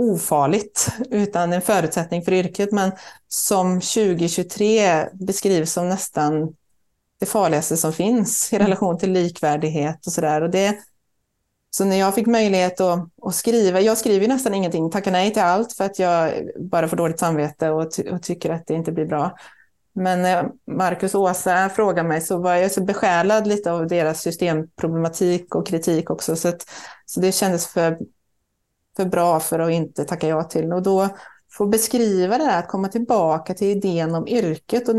ofarligt 0.02 0.88
utan 1.10 1.54
en 1.54 1.62
förutsättning 1.62 2.22
för 2.22 2.34
yrket 2.34 2.72
men 2.72 2.92
som 3.28 3.82
2023 3.82 5.08
beskrivs 5.14 5.74
som 5.74 5.90
nästan 5.90 6.56
det 7.20 7.26
farligaste 7.26 7.78
som 7.78 7.94
finns 7.94 8.54
i 8.54 8.56
mm. 8.56 8.68
relation 8.68 8.98
till 8.98 9.12
likvärdighet 9.12 10.06
och 10.06 10.12
sådär. 10.12 10.74
Så 11.74 11.86
när 11.86 11.96
jag 11.96 12.16
fick 12.16 12.28
möjlighet 12.28 12.82
att, 12.82 13.00
att, 13.22 13.36
skriva, 13.36 13.82
jag 13.82 13.98
skriver 13.98 14.28
nästan 14.28 14.54
ingenting, 14.54 14.92
tackar 14.92 15.12
nej 15.12 15.34
till 15.34 15.42
allt 15.42 15.74
för 15.74 15.84
att 15.84 16.00
jag 16.00 16.34
bara 16.60 16.88
får 16.88 16.98
dåligt 16.98 17.20
samvete 17.20 17.70
och, 17.70 17.92
ty 17.92 18.10
och 18.10 18.24
tycker 18.24 18.50
att 18.50 18.68
det 18.68 18.74
inte 18.74 18.92
blir 18.92 19.06
bra. 19.06 19.38
Men 19.94 20.22
när 20.22 20.50
Marcus 20.72 21.16
och 21.16 21.22
Åsa 21.22 21.70
frågade 21.70 22.08
mig 22.08 22.22
så 22.22 22.38
var 22.38 22.56
jag 22.56 22.72
så 22.72 22.84
besjälad 22.84 23.48
lite 23.48 23.72
av 23.72 23.88
deras 23.88 24.22
systemproblematik 24.22 25.56
och 25.56 25.68
kritik 25.68 26.10
också. 26.10 26.36
Så, 26.36 26.48
att, 26.48 26.70
så 27.06 27.20
det 27.20 27.32
kändes 27.32 27.68
för, 27.68 27.98
för 29.02 29.10
bra 29.10 29.40
för 29.40 29.60
att 29.60 29.72
inte 29.72 30.06
tacka 30.06 30.28
ja 30.28 30.44
till. 30.44 30.74
Och 30.74 30.84
då 30.84 31.10
få 31.52 31.66
beskriva 31.66 32.38
det 32.38 32.44
här, 32.44 32.60
att 32.60 32.68
komma 32.68 32.88
tillbaka 32.88 33.54
till 33.54 33.68
idén 33.68 34.16
om 34.16 34.28
yrket. 34.28 34.90
Och 34.90 34.96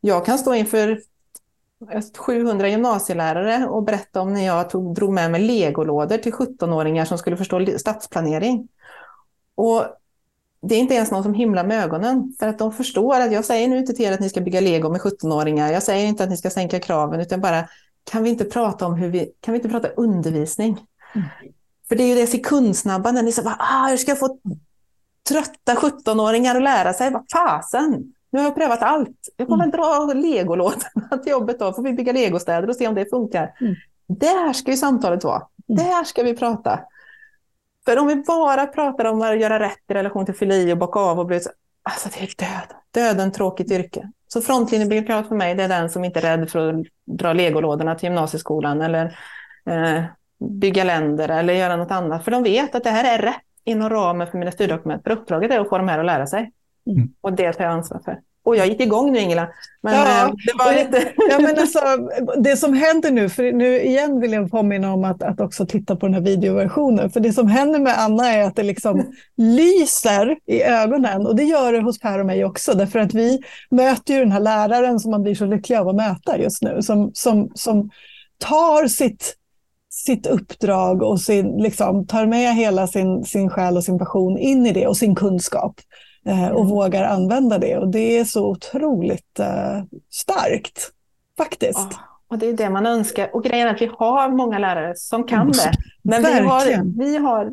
jag 0.00 0.26
kan 0.26 0.38
stå 0.38 0.54
inför 0.54 1.00
700 2.18 2.68
gymnasielärare 2.68 3.66
och 3.66 3.82
berätta 3.82 4.20
om 4.20 4.34
när 4.34 4.46
jag 4.46 4.70
tog, 4.70 4.94
drog 4.94 5.12
med 5.12 5.30
mig 5.30 5.40
legolådor 5.40 6.16
till 6.16 6.32
17-åringar 6.32 7.04
som 7.04 7.18
skulle 7.18 7.36
förstå 7.36 7.78
stadsplanering. 7.78 8.68
Och 9.54 9.84
det 10.62 10.74
är 10.74 10.78
inte 10.78 10.94
ens 10.94 11.10
någon 11.10 11.22
som 11.22 11.34
himlar 11.34 11.64
med 11.64 11.84
ögonen, 11.84 12.34
för 12.38 12.48
att 12.48 12.58
de 12.58 12.72
förstår 12.72 13.20
att 13.20 13.32
jag 13.32 13.44
säger 13.44 13.68
nu 13.68 13.78
inte 13.78 13.92
till 13.92 14.04
er 14.04 14.12
att 14.12 14.20
ni 14.20 14.28
ska 14.28 14.40
bygga 14.40 14.60
lego 14.60 14.88
med 14.88 15.00
17-åringar, 15.00 15.72
jag 15.72 15.82
säger 15.82 16.06
inte 16.06 16.24
att 16.24 16.30
ni 16.30 16.36
ska 16.36 16.50
sänka 16.50 16.80
kraven, 16.80 17.20
utan 17.20 17.40
bara 17.40 17.68
kan 18.04 18.22
vi 18.22 18.30
inte 18.30 18.44
prata 18.44 18.86
om 18.86 18.94
hur 18.94 19.08
vi, 19.08 19.32
kan 19.40 19.52
vi 19.52 19.58
inte 19.58 19.68
prata 19.68 19.88
undervisning? 19.88 20.80
Mm. 21.14 21.28
För 21.90 21.96
det 21.96 22.02
är 22.02 22.08
ju 22.08 22.14
det 22.14 22.26
sekundsnabba, 22.26 23.12
när 23.12 23.22
ni 23.22 23.32
säger, 23.32 23.50
ah, 23.58 23.86
hur 23.88 23.96
ska 23.96 24.10
jag 24.10 24.18
få 24.18 24.38
trötta 25.28 25.74
17-åringar 25.74 26.56
att 26.56 26.62
lära 26.62 26.92
sig? 26.92 27.10
Vad 27.10 27.24
fasen! 27.32 28.12
Nu 28.32 28.38
har 28.38 28.46
jag 28.46 28.54
prövat 28.54 28.82
allt. 28.82 29.28
Jag 29.36 29.48
kommer 29.48 29.64
mm. 29.64 29.76
dra 29.76 30.12
legolådorna 30.14 31.18
till 31.22 31.32
jobbet 31.32 31.58
då, 31.58 31.72
får 31.72 31.82
vi 31.82 31.92
bygga 31.92 32.12
legostäder 32.12 32.68
och 32.68 32.76
se 32.76 32.88
om 32.88 32.94
det 32.94 33.10
funkar. 33.10 33.52
Mm. 33.60 33.74
Där 34.08 34.52
ska 34.52 34.70
ju 34.70 34.76
samtalet 34.76 35.24
vara. 35.24 35.42
Mm. 35.68 35.84
Där 35.84 36.04
ska 36.04 36.22
vi 36.22 36.36
prata. 36.36 36.80
För 37.84 37.98
om 37.98 38.06
vi 38.06 38.16
bara 38.16 38.66
pratar 38.66 39.04
om 39.04 39.22
att 39.22 39.40
göra 39.40 39.60
rätt 39.60 39.90
i 39.90 39.94
relation 39.94 40.26
till 40.26 40.34
fylla 40.34 40.72
och 40.72 40.78
bocka 40.78 41.00
av 41.00 41.18
och 41.18 41.26
bli 41.26 41.40
alltså 41.82 42.08
det 42.08 42.20
är 42.20 42.34
död. 42.38 42.76
Döden 42.90 43.32
tråkigt 43.32 43.70
yrke. 43.70 44.10
Så 44.28 44.40
frontlinjebyråkrat 44.40 45.28
för 45.28 45.34
mig, 45.34 45.54
det 45.54 45.62
är 45.62 45.68
den 45.68 45.90
som 45.90 46.04
inte 46.04 46.20
är 46.20 46.36
rädd 46.36 46.50
för 46.50 46.68
att 46.68 46.86
dra 47.06 47.32
legolådorna 47.32 47.94
till 47.94 48.06
gymnasieskolan 48.06 48.82
eller 48.82 49.18
eh, 49.70 50.04
bygga 50.40 50.84
länder 50.84 51.28
eller 51.28 51.54
göra 51.54 51.76
något 51.76 51.90
annat. 51.90 52.24
För 52.24 52.30
de 52.30 52.42
vet 52.42 52.74
att 52.74 52.84
det 52.84 52.90
här 52.90 53.18
är 53.18 53.22
rätt 53.22 53.42
inom 53.64 53.90
ramen 53.90 54.26
för 54.26 54.38
mina 54.38 54.52
styrdokument. 54.52 55.02
För 55.02 55.10
uppdraget 55.10 55.50
är 55.50 55.60
att 55.60 55.68
få 55.68 55.78
dem 55.78 55.88
här 55.88 55.98
att 55.98 56.06
lära 56.06 56.26
sig. 56.26 56.52
Mm. 56.90 57.08
Och 57.20 57.32
det 57.32 57.52
tar 57.52 57.64
jag 57.64 57.72
ansvar 57.72 58.00
för. 58.04 58.18
Och 58.44 58.56
jag 58.56 58.66
gick 58.66 58.80
igång 58.80 59.12
nu 59.12 59.18
Ingela. 59.18 59.48
Men 59.82 59.94
ja, 59.94 60.26
eh, 60.26 60.32
det 60.46 60.64
var 60.64 60.74
lite... 60.74 61.12
ja, 61.30 61.38
men 61.38 61.58
alltså, 61.58 61.80
det 62.36 62.56
som 62.56 62.74
händer 62.74 63.10
nu, 63.10 63.28
för 63.28 63.52
nu 63.52 63.80
igen 63.80 64.20
vill 64.20 64.32
jag 64.32 64.50
påminna 64.50 64.92
om 64.92 65.04
att, 65.04 65.22
att 65.22 65.40
också 65.40 65.66
titta 65.66 65.96
på 65.96 66.06
den 66.06 66.14
här 66.14 66.20
videoversionen. 66.20 67.10
För 67.10 67.20
det 67.20 67.32
som 67.32 67.48
händer 67.48 67.78
med 67.78 67.98
Anna 67.98 68.32
är 68.32 68.44
att 68.44 68.56
det 68.56 68.62
liksom 68.62 69.12
lyser 69.36 70.38
i 70.46 70.62
ögonen. 70.62 71.26
Och 71.26 71.36
det 71.36 71.44
gör 71.44 71.72
det 71.72 71.80
hos 71.80 71.98
Per 71.98 72.18
och 72.18 72.26
mig 72.26 72.44
också. 72.44 72.74
Därför 72.74 72.98
att 72.98 73.14
vi 73.14 73.40
möter 73.70 74.14
ju 74.14 74.20
den 74.20 74.32
här 74.32 74.40
läraren 74.40 75.00
som 75.00 75.10
man 75.10 75.22
blir 75.22 75.34
så 75.34 75.46
lycklig 75.46 75.76
av 75.76 75.88
att 75.88 75.96
möta 75.96 76.38
just 76.38 76.62
nu. 76.62 76.82
Som, 76.82 77.10
som, 77.14 77.50
som 77.54 77.90
tar 78.38 78.86
sitt 78.86 79.36
sitt 79.90 80.26
uppdrag 80.26 81.02
och 81.02 81.20
sin, 81.20 81.56
liksom, 81.56 82.06
tar 82.06 82.26
med 82.26 82.54
hela 82.54 82.86
sin, 82.86 83.24
sin 83.24 83.50
själ 83.50 83.76
och 83.76 83.84
sin 83.84 83.98
passion 83.98 84.38
in 84.38 84.66
i 84.66 84.72
det 84.72 84.86
och 84.86 84.96
sin 84.96 85.14
kunskap. 85.14 85.80
Eh, 86.26 86.48
och 86.48 86.60
mm. 86.60 86.68
vågar 86.68 87.04
använda 87.04 87.58
det. 87.58 87.76
Och 87.76 87.88
det 87.88 88.18
är 88.18 88.24
så 88.24 88.46
otroligt 88.50 89.38
eh, 89.38 89.82
starkt, 90.10 90.90
faktiskt. 91.38 91.88
Ja, 91.90 91.98
och 92.28 92.38
det 92.38 92.46
är 92.46 92.52
det 92.52 92.70
man 92.70 92.86
önskar. 92.86 93.34
Och 93.34 93.44
grejen 93.44 93.68
är 93.68 93.74
att 93.74 93.82
vi 93.82 93.90
har 93.98 94.28
många 94.28 94.58
lärare 94.58 94.92
som 94.96 95.24
kan 95.24 95.40
mm. 95.40 95.52
det. 95.52 95.72
Men 96.02 96.22
vi 96.22 96.38
har, 96.38 96.98
vi 96.98 97.16
har 97.16 97.52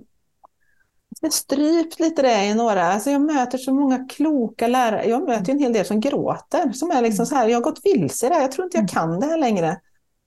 strypt 1.31 1.99
lite 1.99 2.21
det 2.21 2.45
i 2.45 2.53
några. 2.53 2.83
Alltså 2.83 3.09
jag 3.09 3.21
möter 3.21 3.57
så 3.57 3.73
många 3.73 4.05
kloka 4.09 4.67
lärare. 4.67 5.05
Jag 5.05 5.27
möter 5.27 5.51
en 5.51 5.59
hel 5.59 5.73
del 5.73 5.85
som 5.85 5.99
gråter. 5.99 6.71
Som 6.71 6.91
är 6.91 7.01
liksom 7.01 7.23
mm. 7.23 7.25
så 7.25 7.35
här, 7.35 7.47
jag 7.47 7.57
har 7.57 7.63
gått 7.63 7.81
vilse 7.83 8.29
där. 8.29 8.41
Jag 8.41 8.51
tror 8.51 8.65
inte 8.65 8.77
jag 8.77 8.89
kan 8.89 9.19
det 9.19 9.25
här 9.25 9.37
längre. 9.37 9.77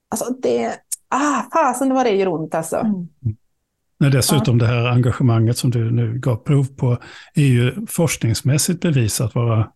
Alltså 0.09 0.33
det, 0.39 0.75
ah, 1.11 1.43
fasen 1.53 1.93
var 1.93 2.03
det 2.03 2.09
gör 2.09 2.27
ont 2.27 2.55
alltså. 2.55 2.77
Mm. 2.77 3.07
När 3.99 4.09
dessutom 4.09 4.59
ja. 4.59 4.65
det 4.65 4.73
här 4.73 4.87
engagemanget 4.87 5.57
som 5.57 5.71
du 5.71 5.91
nu 5.91 6.19
gav 6.19 6.35
prov 6.35 6.67
på 6.75 6.97
är 7.33 7.45
ju 7.45 7.85
forskningsmässigt 7.87 8.81
bevisat 8.81 9.35
vara 9.35 9.71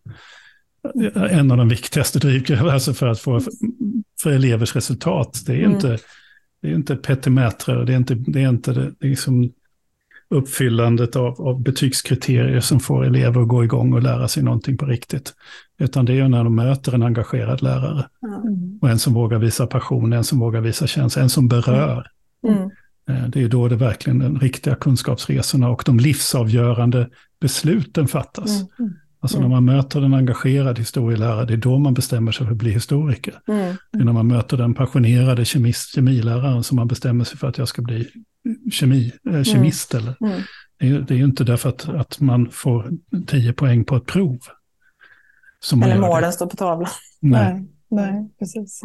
en 1.14 1.50
av 1.50 1.56
de 1.56 1.68
viktigaste 1.68 2.18
drivkrafterna 2.18 2.72
alltså 2.72 2.94
för 2.94 3.06
att 3.06 3.20
få 3.20 3.40
för 4.22 4.30
elevers 4.30 4.76
resultat. 4.76 5.42
Det 5.46 5.52
är 5.52 5.58
mm. 5.58 5.72
inte, 5.72 5.98
det 6.62 6.68
är 6.68 6.74
inte 6.74 6.96
petimätrar, 6.96 7.84
det 7.84 7.92
är 7.92 7.96
inte, 7.96 8.14
det 8.14 8.42
är 8.42 8.48
inte 8.48 8.72
det, 8.72 8.92
det 9.00 9.06
är 9.06 9.10
liksom 9.10 9.52
uppfyllandet 10.30 11.16
av, 11.16 11.40
av 11.40 11.62
betygskriterier 11.62 12.60
som 12.60 12.80
får 12.80 13.04
elever 13.04 13.40
att 13.40 13.48
gå 13.48 13.64
igång 13.64 13.92
och 13.92 14.02
lära 14.02 14.28
sig 14.28 14.42
någonting 14.42 14.76
på 14.76 14.86
riktigt. 14.86 15.34
Utan 15.78 16.04
det 16.04 16.18
är 16.18 16.28
när 16.28 16.44
de 16.44 16.54
möter 16.54 16.94
en 16.94 17.02
engagerad 17.02 17.62
lärare. 17.62 18.06
Mm. 18.22 18.78
Och 18.82 18.90
en 18.90 18.98
som 18.98 19.14
vågar 19.14 19.38
visa 19.38 19.66
passion, 19.66 20.12
en 20.12 20.24
som 20.24 20.38
vågar 20.38 20.60
visa 20.60 20.86
känsla, 20.86 21.22
en 21.22 21.30
som 21.30 21.48
berör. 21.48 22.06
Mm. 22.48 22.70
Eh, 23.08 23.28
det 23.28 23.42
är 23.42 23.48
då 23.48 23.68
det 23.68 23.76
verkligen 23.76 24.18
de 24.18 24.40
riktiga 24.40 24.74
kunskapsresorna 24.74 25.68
och 25.68 25.82
de 25.86 26.00
livsavgörande 26.00 27.08
besluten 27.40 28.08
fattas. 28.08 28.50
Mm. 28.50 28.68
mm. 28.78 28.92
Alltså 29.20 29.40
när 29.40 29.48
man 29.48 29.64
möter 29.64 30.02
en 30.02 30.14
engagerad 30.14 30.78
historielärare, 30.78 31.44
det 31.44 31.52
är 31.52 31.56
då 31.56 31.78
man 31.78 31.94
bestämmer 31.94 32.32
sig 32.32 32.46
för 32.46 32.52
att 32.52 32.58
bli 32.58 32.70
historiker. 32.70 33.34
Mm. 33.48 33.76
Det 33.92 33.98
är 33.98 34.04
när 34.04 34.12
man 34.12 34.26
möter 34.26 34.56
den 34.56 34.74
passionerade 34.74 35.44
kemist, 35.44 35.94
kemiläraren 35.94 36.62
som 36.62 36.76
man 36.76 36.88
bestämmer 36.88 37.24
sig 37.24 37.38
för 37.38 37.48
att 37.48 37.58
jag 37.58 37.68
ska 37.68 37.82
bli 37.82 38.08
kemi, 38.72 39.12
äh, 39.30 39.42
kemist. 39.42 39.94
Mm. 39.94 40.04
Eller. 40.04 40.16
Mm. 40.20 40.42
Det, 40.78 40.88
är, 40.88 41.00
det 41.00 41.14
är 41.14 41.18
ju 41.18 41.24
inte 41.24 41.44
därför 41.44 41.68
att, 41.68 41.88
att 41.88 42.20
man 42.20 42.48
får 42.50 42.90
tio 43.26 43.52
poäng 43.52 43.84
på 43.84 43.96
ett 43.96 44.06
prov. 44.06 44.38
Eller 45.72 45.98
målen 45.98 46.32
står 46.32 46.46
på 46.46 46.56
tavlan. 46.56 46.90
Nej, 47.20 47.52
nej, 47.52 48.12
nej 48.12 48.30
precis. 48.38 48.80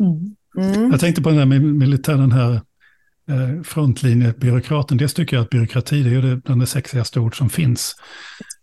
Mm. 0.00 0.90
Jag 0.90 1.00
tänkte 1.00 1.22
på 1.22 1.28
den 1.28 1.38
här 1.38 1.60
militären 1.60 2.32
här 2.32 2.60
Eh, 3.30 3.62
frontlinjebyråkraten. 3.62 4.96
Dels 4.96 5.14
tycker 5.14 5.36
jag 5.36 5.42
att 5.42 5.50
byråkrati 5.50 6.02
det 6.02 6.16
är 6.16 6.22
det, 6.22 6.36
bland 6.36 6.60
det 6.60 6.66
sexigaste 6.66 7.20
ord 7.20 7.38
som 7.38 7.50
finns. 7.50 7.96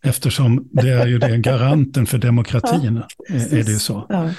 Eftersom 0.03 0.69
det 0.71 0.89
är 0.89 1.07
ju 1.07 1.19
det 1.19 1.38
garanten 1.38 2.05
för 2.05 2.17
demokratin. 2.17 3.01
Ja, 3.29 3.35
är, 3.35 3.53
är 3.53 3.63
det 3.63 3.71
ju 3.71 3.79
så. 3.79 4.05
Ja. 4.09 4.29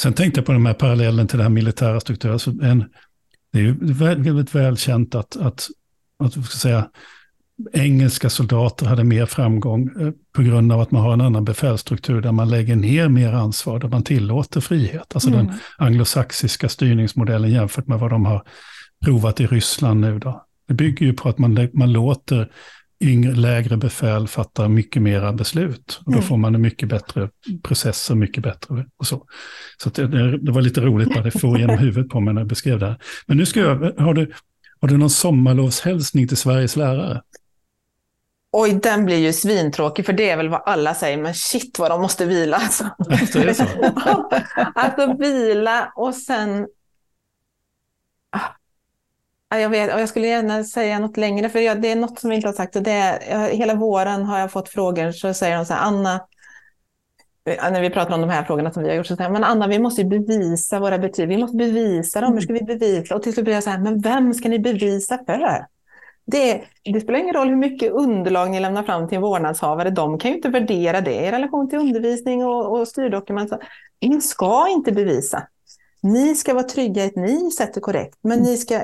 Sen 0.00 0.12
tänkte 0.12 0.40
jag 0.40 0.46
på 0.46 0.52
de 0.52 0.66
här 0.66 0.74
parallellen 0.74 1.26
till 1.28 1.38
det 1.38 1.42
här 1.42 1.50
militära 1.50 2.00
strukturen. 2.00 2.32
Alltså 2.32 2.50
en, 2.50 2.84
det 3.52 3.58
är 3.58 3.62
ju 3.62 3.76
väldigt 3.92 4.54
välkänt 4.54 5.14
att, 5.14 5.36
att, 5.36 5.68
att 6.18 6.32
ska 6.32 6.42
säga, 6.42 6.88
engelska 7.72 8.30
soldater 8.30 8.86
hade 8.86 9.04
mer 9.04 9.26
framgång 9.26 9.90
eh, 10.00 10.10
på 10.32 10.42
grund 10.42 10.72
av 10.72 10.80
att 10.80 10.90
man 10.90 11.02
har 11.02 11.12
en 11.12 11.20
annan 11.20 11.44
befälsstruktur 11.44 12.20
där 12.20 12.32
man 12.32 12.50
lägger 12.50 12.76
ner 12.76 13.08
mer 13.08 13.32
ansvar, 13.32 13.78
där 13.78 13.88
man 13.88 14.02
tillåter 14.02 14.60
frihet. 14.60 15.14
Alltså 15.14 15.28
mm. 15.28 15.46
den 15.46 15.56
anglosaxiska 15.78 16.68
styrningsmodellen 16.68 17.50
jämfört 17.50 17.86
med 17.86 17.98
vad 17.98 18.10
de 18.10 18.26
har 18.26 18.42
provat 19.04 19.40
i 19.40 19.46
Ryssland 19.46 20.00
nu 20.00 20.18
då. 20.18 20.44
Det 20.68 20.74
bygger 20.74 21.06
ju 21.06 21.12
på 21.12 21.28
att 21.28 21.38
man, 21.38 21.68
man 21.72 21.92
låter 21.92 22.50
yngre, 23.00 23.34
lägre 23.34 23.76
befäl 23.76 24.28
fatta 24.28 24.68
mycket 24.68 25.02
mera 25.02 25.32
beslut. 25.32 26.00
Och 26.06 26.12
då 26.12 26.18
mm. 26.18 26.22
får 26.22 26.36
man 26.36 26.54
en 26.54 26.60
mycket 26.60 26.88
bättre 26.88 27.28
process 27.62 28.10
och 28.10 28.16
mycket 28.16 28.42
bättre 28.42 28.86
och 28.96 29.06
så. 29.06 29.24
Så 29.82 29.90
det, 29.90 30.38
det, 30.38 30.52
var 30.52 30.62
lite 30.62 30.80
roligt 30.80 31.08
bara 31.08 31.22
det 31.22 31.30
får 31.30 31.58
genom 31.58 31.78
huvudet 31.78 32.10
på 32.10 32.20
mig 32.20 32.34
när 32.34 32.40
jag 32.40 32.48
beskrev 32.48 32.78
det 32.78 32.86
här. 32.86 32.98
Men 33.26 33.36
nu 33.36 33.46
ska 33.46 33.60
jag, 33.60 33.92
har 33.98 34.14
du, 34.14 34.32
har 34.80 34.88
du 34.88 34.96
någon 34.96 35.10
sommarlovshälsning 35.10 36.28
till 36.28 36.36
Sveriges 36.36 36.76
lärare? 36.76 37.20
Oj, 38.56 38.80
den 38.82 39.04
blir 39.04 39.16
ju 39.16 39.32
svintråkig, 39.32 40.06
för 40.06 40.12
det 40.12 40.30
är 40.30 40.36
väl 40.36 40.48
vad 40.48 40.62
alla 40.66 40.94
säger, 40.94 41.16
men 41.16 41.34
shit 41.34 41.78
vad 41.78 41.90
de 41.90 42.02
måste 42.02 42.26
vila. 42.26 42.56
Alltså, 42.56 42.84
alltså, 43.10 43.64
alltså 44.74 45.16
vila 45.18 45.92
och 45.96 46.14
sen 46.14 46.66
jag, 49.48 49.70
vet, 49.70 49.90
jag 49.90 50.08
skulle 50.08 50.26
gärna 50.26 50.64
säga 50.64 50.98
något 50.98 51.16
längre, 51.16 51.48
för 51.48 51.58
jag, 51.58 51.82
det 51.82 51.88
är 51.88 51.96
något 51.96 52.18
som 52.18 52.30
vi 52.30 52.36
inte 52.36 52.48
har 52.48 52.52
sagt. 52.52 52.76
Och 52.76 52.82
det 52.82 52.90
är, 52.90 53.48
hela 53.48 53.74
våren 53.74 54.24
har 54.24 54.38
jag 54.38 54.52
fått 54.52 54.68
frågor, 54.68 55.12
så 55.12 55.34
säger 55.34 55.56
de 55.56 55.66
så 55.66 55.74
här, 55.74 55.86
Anna, 55.86 56.20
när 57.46 57.80
vi 57.80 57.90
pratar 57.90 58.14
om 58.14 58.20
de 58.20 58.30
här 58.30 58.44
frågorna 58.44 58.72
som 58.72 58.82
vi 58.82 58.88
har 58.88 58.96
gjort, 58.96 59.06
så 59.06 59.16
säger 59.16 59.30
men 59.30 59.44
Anna, 59.44 59.66
vi 59.66 59.78
måste 59.78 60.04
bevisa 60.04 60.80
våra 60.80 60.98
betyg. 60.98 61.28
Vi 61.28 61.36
måste 61.36 61.56
bevisa 61.56 62.20
dem. 62.20 62.32
Hur 62.32 62.40
ska 62.40 62.52
vi 62.52 62.62
bevisa? 62.62 63.14
Och 63.14 63.22
till 63.22 63.32
slut 63.32 63.44
blir 63.44 63.54
jag 63.54 63.64
så 63.64 63.70
här, 63.70 63.78
men 63.78 64.00
vem 64.00 64.34
ska 64.34 64.48
ni 64.48 64.58
bevisa 64.58 65.18
för? 65.26 65.73
Det, 66.26 66.64
det, 66.84 67.00
spelar 67.00 67.18
ingen 67.18 67.34
roll 67.34 67.48
hur 67.48 67.56
mycket 67.56 67.92
underlag 67.92 68.50
ni 68.50 68.60
lämnar 68.60 68.82
fram 68.82 69.08
till 69.08 69.16
en 69.16 69.22
vårdnadshavare. 69.22 69.90
De 69.90 70.18
kan 70.18 70.30
ju 70.30 70.36
inte 70.36 70.48
värdera 70.48 71.00
det 71.00 71.14
i 71.14 71.30
relation 71.30 71.68
till 71.68 71.78
undervisning 71.78 72.44
och, 72.44 72.78
och 72.78 72.88
styrdokument. 72.88 73.52
Ni 74.00 74.20
ska 74.20 74.68
inte 74.68 74.92
bevisa. 74.92 75.48
Ni 76.02 76.34
ska 76.34 76.54
vara 76.54 76.64
trygga 76.64 77.04
i 77.04 77.06
att 77.06 77.16
ni 77.16 77.50
sätter 77.50 77.80
korrekt. 77.80 78.18
Men 78.22 78.38
ni 78.38 78.56
ska... 78.56 78.82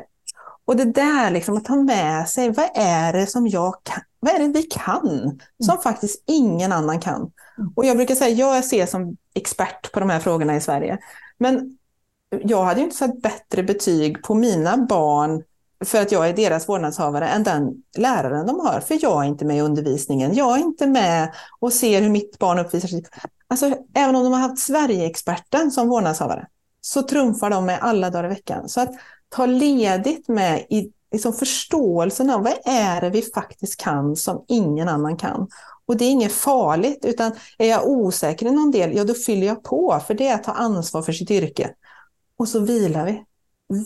Och 0.64 0.76
det 0.76 0.84
där 0.84 1.30
liksom 1.30 1.56
att 1.56 1.64
ta 1.64 1.76
med 1.76 2.28
sig, 2.28 2.50
vad 2.50 2.68
är 2.74 3.12
det 3.12 3.26
som 3.26 3.46
jag 3.46 3.74
kan? 3.82 4.02
Vad 4.20 4.34
är 4.34 4.38
det 4.38 4.48
vi 4.48 4.62
kan 4.62 5.40
som 5.66 5.78
faktiskt 5.78 6.24
ingen 6.26 6.72
annan 6.72 7.00
kan? 7.00 7.32
Och 7.76 7.84
jag 7.84 7.96
brukar 7.96 8.14
säga, 8.14 8.30
jag 8.30 8.64
ser 8.64 8.86
som 8.86 9.16
expert 9.34 9.92
på 9.92 10.00
de 10.00 10.10
här 10.10 10.18
frågorna 10.18 10.56
i 10.56 10.60
Sverige. 10.60 10.98
Men 11.38 11.78
jag 12.30 12.64
hade 12.64 12.80
ju 12.80 12.84
inte 12.84 12.96
satt 12.96 13.22
bättre 13.22 13.62
betyg 13.62 14.22
på 14.22 14.34
mina 14.34 14.76
barn 14.76 15.42
för 15.84 16.02
att 16.02 16.12
jag 16.12 16.28
är 16.28 16.32
deras 16.32 16.68
vårdnadshavare 16.68 17.28
än 17.28 17.42
den 17.42 17.74
läraren 17.96 18.46
de 18.46 18.60
har. 18.60 18.80
För 18.80 18.98
jag 19.02 19.24
är 19.24 19.28
inte 19.28 19.44
med 19.44 19.56
i 19.56 19.60
undervisningen. 19.60 20.34
Jag 20.34 20.58
är 20.58 20.62
inte 20.62 20.86
med 20.86 21.34
och 21.60 21.72
ser 21.72 22.02
hur 22.02 22.10
mitt 22.10 22.38
barn 22.38 22.58
uppvisar 22.58 22.88
sig. 22.88 23.04
Alltså, 23.48 23.76
även 23.94 24.16
om 24.16 24.24
de 24.24 24.32
har 24.32 24.40
haft 24.40 24.58
Sverigeexperten 24.58 25.70
som 25.70 25.88
vårdnadshavare 25.88 26.46
så 26.80 27.02
trumfar 27.02 27.50
de 27.50 27.66
med 27.66 27.78
alla 27.80 28.10
dagar 28.10 28.24
i 28.24 28.28
veckan. 28.28 28.68
Så 28.68 28.80
att 28.80 28.90
ta 29.28 29.46
ledigt 29.46 30.28
med 30.28 30.66
i 30.70 30.92
liksom 31.12 31.32
förståelsen 31.32 32.30
av 32.30 32.42
vad 32.42 32.54
är 32.64 33.00
det 33.00 33.10
vi 33.10 33.22
faktiskt 33.22 33.80
kan 33.80 34.16
som 34.16 34.44
ingen 34.48 34.88
annan 34.88 35.16
kan. 35.16 35.48
Och 35.86 35.96
det 35.96 36.04
är 36.04 36.10
inget 36.10 36.32
farligt, 36.32 37.04
utan 37.04 37.32
är 37.58 37.68
jag 37.68 37.88
osäker 37.88 38.46
i 38.46 38.50
någon 38.50 38.70
del, 38.70 38.96
ja 38.96 39.04
då 39.04 39.14
fyller 39.14 39.46
jag 39.46 39.62
på, 39.62 40.00
för 40.06 40.14
det 40.14 40.28
är 40.28 40.34
att 40.34 40.44
ta 40.44 40.52
ansvar 40.52 41.02
för 41.02 41.12
sitt 41.12 41.30
yrke. 41.30 41.74
Och 42.36 42.48
så 42.48 42.60
vilar 42.60 43.06
vi. 43.06 43.24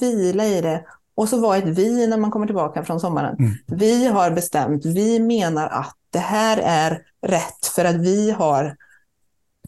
Vila 0.01 0.47
i 0.47 0.61
det. 0.61 0.85
Och 1.15 1.29
så 1.29 1.41
var 1.41 1.57
ett 1.57 1.79
vi 1.79 2.07
när 2.07 2.17
man 2.19 2.31
kommer 2.31 2.47
tillbaka 2.47 2.85
från 2.85 3.01
sommaren. 3.01 3.37
Mm. 3.39 3.53
Vi 3.67 4.07
har 4.07 4.31
bestämt, 4.31 4.85
vi 4.85 5.21
menar 5.21 5.69
att 5.69 5.97
det 6.11 6.19
här 6.19 6.59
är 6.65 7.03
rätt 7.23 7.67
för 7.75 7.85
att 7.85 7.97
vi 7.97 8.31
har 8.31 8.77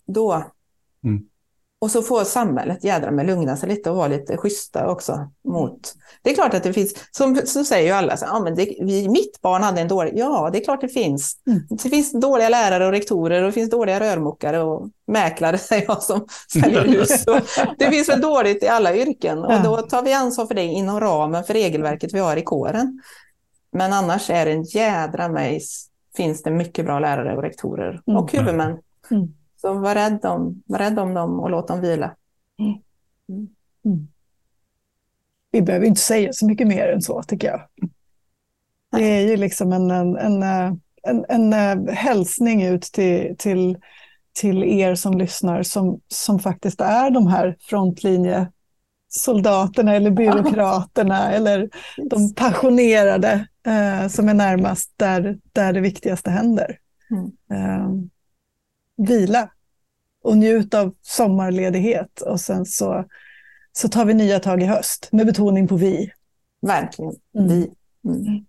då. 0.06 0.44
Mm. 1.04 1.24
Och 1.78 1.90
så 1.90 2.02
får 2.02 2.24
samhället 2.24 2.84
jädra 2.84 3.10
med 3.10 3.26
lugna 3.26 3.56
sig 3.56 3.68
lite 3.68 3.90
och 3.90 3.96
vara 3.96 4.08
lite 4.08 4.36
schyssta 4.36 4.88
också 4.90 5.30
mot. 5.48 5.94
Det 6.22 6.30
är 6.30 6.34
klart 6.34 6.54
att 6.54 6.62
det 6.62 6.72
finns, 6.72 6.94
som 7.10 7.36
så 7.44 7.64
säger 7.64 7.86
ju 7.86 7.92
alla, 7.92 8.16
så, 8.16 8.24
ja, 8.24 8.40
men 8.40 8.54
det, 8.54 8.76
vi, 8.80 9.08
mitt 9.08 9.40
barn 9.42 9.62
hade 9.62 9.80
en 9.80 9.88
dålig, 9.88 10.12
ja 10.16 10.50
det 10.52 10.58
är 10.58 10.64
klart 10.64 10.80
det 10.80 10.88
finns. 10.88 11.36
Mm. 11.46 11.60
Det 11.82 11.88
finns 11.88 12.12
dåliga 12.12 12.48
lärare 12.48 12.86
och 12.86 12.92
rektorer 12.92 13.42
och 13.42 13.46
det 13.46 13.52
finns 13.52 13.70
dåliga 13.70 14.00
rörmokare 14.00 14.62
och 14.62 14.88
mäklare 15.06 15.58
säger 15.58 15.84
jag 15.88 16.02
som 16.02 16.26
säljer 16.52 16.84
hus. 16.84 17.24
det 17.78 17.90
finns 17.90 18.08
väl 18.08 18.20
dåligt 18.20 18.62
i 18.62 18.68
alla 18.68 18.96
yrken 18.96 19.38
och 19.38 19.62
då 19.64 19.76
tar 19.76 20.02
vi 20.02 20.12
ansvar 20.12 20.46
för 20.46 20.54
det 20.54 20.64
inom 20.64 21.00
ramen 21.00 21.44
för 21.44 21.54
regelverket 21.54 22.14
vi 22.14 22.18
har 22.18 22.36
i 22.36 22.42
kåren. 22.42 23.02
Men 23.72 23.92
annars 23.92 24.30
är 24.30 24.46
det 24.46 24.52
en 24.52 24.64
jädra 24.64 25.28
mig 25.28 25.60
finns 26.16 26.42
det 26.42 26.50
mycket 26.50 26.84
bra 26.84 26.98
lärare 26.98 27.36
och 27.36 27.42
rektorer 27.42 28.00
mm. 28.06 28.22
och 28.22 28.32
huvudmän. 28.32 28.78
Mm. 29.10 29.28
Så 29.56 29.74
var 29.74 29.94
rädd, 29.94 30.24
om, 30.24 30.62
var 30.66 30.78
rädd 30.78 30.98
om 30.98 31.14
dem 31.14 31.40
och 31.40 31.50
låt 31.50 31.68
dem 31.68 31.80
vila. 31.80 32.16
Mm. 32.58 32.72
Mm. 33.28 33.48
mm. 33.84 34.08
Vi 35.50 35.62
behöver 35.62 35.86
inte 35.86 36.00
säga 36.00 36.32
så 36.32 36.46
mycket 36.46 36.66
mer 36.66 36.88
än 36.88 37.02
så, 37.02 37.22
tycker 37.22 37.48
jag. 37.48 37.60
Det 38.90 39.04
är 39.04 39.28
ju 39.28 39.36
liksom 39.36 39.72
en, 39.72 39.90
en, 39.90 40.16
en, 40.16 40.42
en, 41.02 41.52
en 41.52 41.88
hälsning 41.88 42.62
ut 42.62 42.82
till, 42.82 43.36
till, 43.38 43.78
till 44.32 44.64
er 44.64 44.94
som 44.94 45.18
lyssnar 45.18 45.62
som, 45.62 46.00
som 46.08 46.38
faktiskt 46.38 46.80
är 46.80 47.10
de 47.10 47.26
här 47.26 47.56
frontlinjesoldaterna 47.60 49.94
eller 49.94 50.10
byråkraterna 50.10 51.32
eller 51.32 51.70
de 52.10 52.34
passionerade 52.34 53.48
eh, 53.66 54.08
som 54.08 54.28
är 54.28 54.34
närmast 54.34 54.92
där, 54.96 55.38
där 55.52 55.72
det 55.72 55.80
viktigaste 55.80 56.30
händer. 56.30 56.78
Mm. 57.10 57.32
Eh, 57.50 57.88
vila 58.96 59.50
och 60.22 60.36
njut 60.36 60.74
av 60.74 60.94
sommarledighet 61.02 62.20
och 62.20 62.40
sen 62.40 62.66
så, 62.66 63.04
så 63.72 63.88
tar 63.88 64.04
vi 64.04 64.14
nya 64.14 64.40
tag 64.40 64.62
i 64.62 64.66
höst 64.66 65.08
med 65.12 65.26
betoning 65.26 65.68
på 65.68 65.76
vi. 65.76 66.10
Verkligen, 66.62 67.14
mm. 67.38 67.48
vi. 67.48 67.70
Mm. 68.04 68.44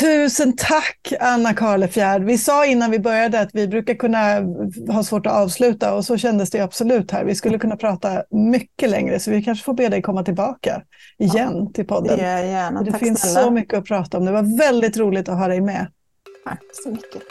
Tusen 0.00 0.56
tack 0.56 1.12
Anna 1.20 1.54
Karlefjärd. 1.54 2.22
Vi 2.22 2.38
sa 2.38 2.66
innan 2.66 2.90
vi 2.90 2.98
började 2.98 3.40
att 3.40 3.50
vi 3.52 3.68
brukar 3.68 3.94
kunna 3.94 4.18
ha 4.92 5.04
svårt 5.04 5.26
att 5.26 5.32
avsluta 5.32 5.94
och 5.94 6.04
så 6.04 6.16
kändes 6.16 6.50
det 6.50 6.60
absolut 6.60 7.10
här. 7.10 7.24
Vi 7.24 7.34
skulle 7.34 7.58
kunna 7.58 7.76
prata 7.76 8.22
mycket 8.30 8.90
längre 8.90 9.20
så 9.20 9.30
vi 9.30 9.42
kanske 9.42 9.64
får 9.64 9.74
be 9.74 9.88
dig 9.88 10.02
komma 10.02 10.22
tillbaka 10.24 10.82
igen 11.18 11.52
ja, 11.54 11.70
till 11.74 11.86
podden. 11.86 12.18
Det, 12.18 12.90
det 12.90 12.98
finns 12.98 13.20
snälla. 13.20 13.42
så 13.42 13.50
mycket 13.50 13.78
att 13.78 13.84
prata 13.84 14.18
om. 14.18 14.24
Det 14.24 14.32
var 14.32 14.58
väldigt 14.58 14.96
roligt 14.96 15.28
att 15.28 15.38
ha 15.38 15.48
dig 15.48 15.60
med. 15.60 15.86
Tack 16.44 16.62
så 16.82 16.90
mycket. 16.90 17.22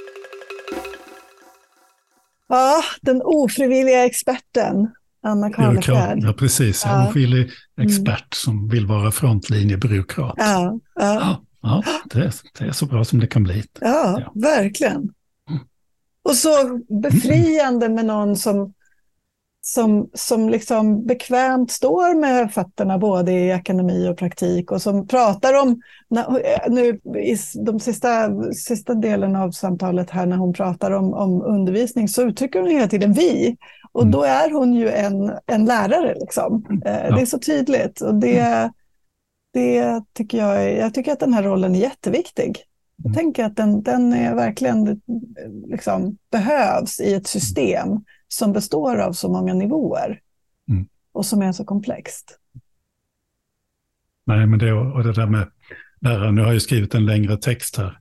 Ja, 2.49 2.83
den 3.01 3.21
ofrivilliga 3.21 4.05
experten. 4.05 4.91
Anna 5.23 5.49
Karlefjärd. 5.49 6.19
Ja, 6.23 6.33
precis. 6.33 6.85
En 6.85 6.91
ja. 6.91 7.09
ofrivillig 7.09 7.41
mm. 7.77 7.87
expert 7.87 8.07
mm. 8.07 8.27
som 8.31 8.69
vill 8.69 8.85
vara 8.85 9.11
frontlinjebyråkrat. 9.11 10.33
Ja, 10.37 10.79
ja. 10.95 11.13
ja, 11.61 11.83
ja 11.85 12.01
det, 12.09 12.31
det, 12.59 12.65
är 12.65 12.71
så 12.71 12.85
bra 12.85 13.05
som 13.05 13.19
det 13.19 13.27
kan 13.27 13.43
bli. 13.43 13.63
Ja, 13.81 14.31
verkligen. 14.35 14.95
Mm. 15.49 15.61
Och 16.23 16.35
så 16.35 16.79
befriande 17.01 17.89
med 17.89 18.05
någon 18.05 18.35
som 18.35 18.73
som, 19.69 20.09
som 20.13 20.49
liksom 20.49 21.05
bekvämt 21.05 21.71
står 21.71 22.15
med 22.15 22.53
fötterna 22.53 22.97
både 22.97 23.31
i 23.31 23.51
akademi 23.51 24.09
och 24.09 24.17
praktik 24.17 24.71
och 24.71 24.81
som 24.81 25.07
pratar 25.07 25.53
om, 25.53 25.81
nu 26.69 26.99
i 27.19 27.37
de 27.65 27.79
sista, 27.79 28.29
sista 28.53 28.93
delen 28.93 29.35
av 29.35 29.51
samtalet 29.51 30.09
här 30.09 30.25
när 30.25 30.37
hon 30.37 30.53
pratar 30.53 30.91
om, 30.91 31.13
om 31.13 31.41
undervisning 31.41 32.07
så 32.07 32.21
uttrycker 32.21 32.59
hon 32.59 32.69
hela 32.69 32.87
tiden 32.87 33.13
vi. 33.13 33.57
Och 33.91 34.01
mm. 34.01 34.11
då 34.11 34.23
är 34.23 34.51
hon 34.51 34.73
ju 34.73 34.89
en, 34.89 35.31
en 35.45 35.65
lärare 35.65 36.15
liksom. 36.19 36.65
Mm. 36.69 36.81
Eh, 36.81 37.15
det 37.15 37.21
är 37.21 37.25
så 37.25 37.39
tydligt 37.39 38.01
och 38.01 38.15
det, 38.15 38.39
mm. 38.39 38.71
det 39.53 40.03
tycker 40.13 40.37
jag, 40.37 40.73
jag 40.73 40.93
tycker 40.93 41.11
att 41.11 41.19
den 41.19 41.33
här 41.33 41.43
rollen 41.43 41.75
är 41.75 41.79
jätteviktig. 41.79 42.57
Jag 43.03 43.13
tänker 43.13 43.45
att 43.45 43.55
den, 43.55 43.83
den 43.83 44.13
är 44.13 44.35
verkligen 44.35 45.01
liksom, 45.67 46.17
behövs 46.31 46.99
i 46.99 47.13
ett 47.13 47.27
system 47.27 47.89
som 48.27 48.53
består 48.53 48.97
av 48.97 49.13
så 49.13 49.29
många 49.29 49.53
nivåer 49.53 50.21
mm. 50.69 50.87
och 51.11 51.25
som 51.25 51.41
är 51.41 51.51
så 51.51 51.65
komplext. 51.65 52.39
Nej, 54.25 54.47
men 54.47 54.59
det, 54.59 54.73
och 54.73 55.03
det 55.03 55.13
där 55.13 55.27
med 55.27 55.51
lärare, 56.01 56.31
nu 56.31 56.41
har 56.41 56.53
jag 56.53 56.61
skrivit 56.61 56.95
en 56.95 57.05
längre 57.05 57.37
text 57.37 57.77
här, 57.77 57.99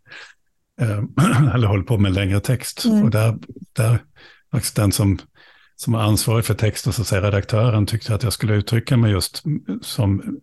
eh, 0.80 1.02
eller 1.54 1.66
håller 1.66 1.84
på 1.84 1.98
med 1.98 2.08
en 2.08 2.14
längre 2.14 2.40
text, 2.40 2.84
mm. 2.84 3.04
och 3.04 3.10
där, 3.10 3.38
där 3.72 3.98
faktiskt 4.52 4.76
den 4.76 4.92
som, 4.92 5.18
som 5.76 5.94
är 5.94 5.98
ansvarig 5.98 6.44
för 6.44 6.54
texten, 6.54 6.92
så 6.92 7.04
säger 7.04 7.22
redaktören, 7.22 7.86
tyckte 7.86 8.14
att 8.14 8.22
jag 8.22 8.32
skulle 8.32 8.54
uttrycka 8.54 8.96
mig 8.96 9.10
just 9.10 9.42
som, 9.82 10.40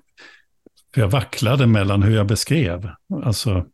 för 0.94 1.02
jag 1.02 1.10
vacklade 1.10 1.68
mellan 1.68 2.04
hur 2.04 2.16
jag 2.16 2.28
beskrev, 2.28 2.90
alltså 3.24 3.66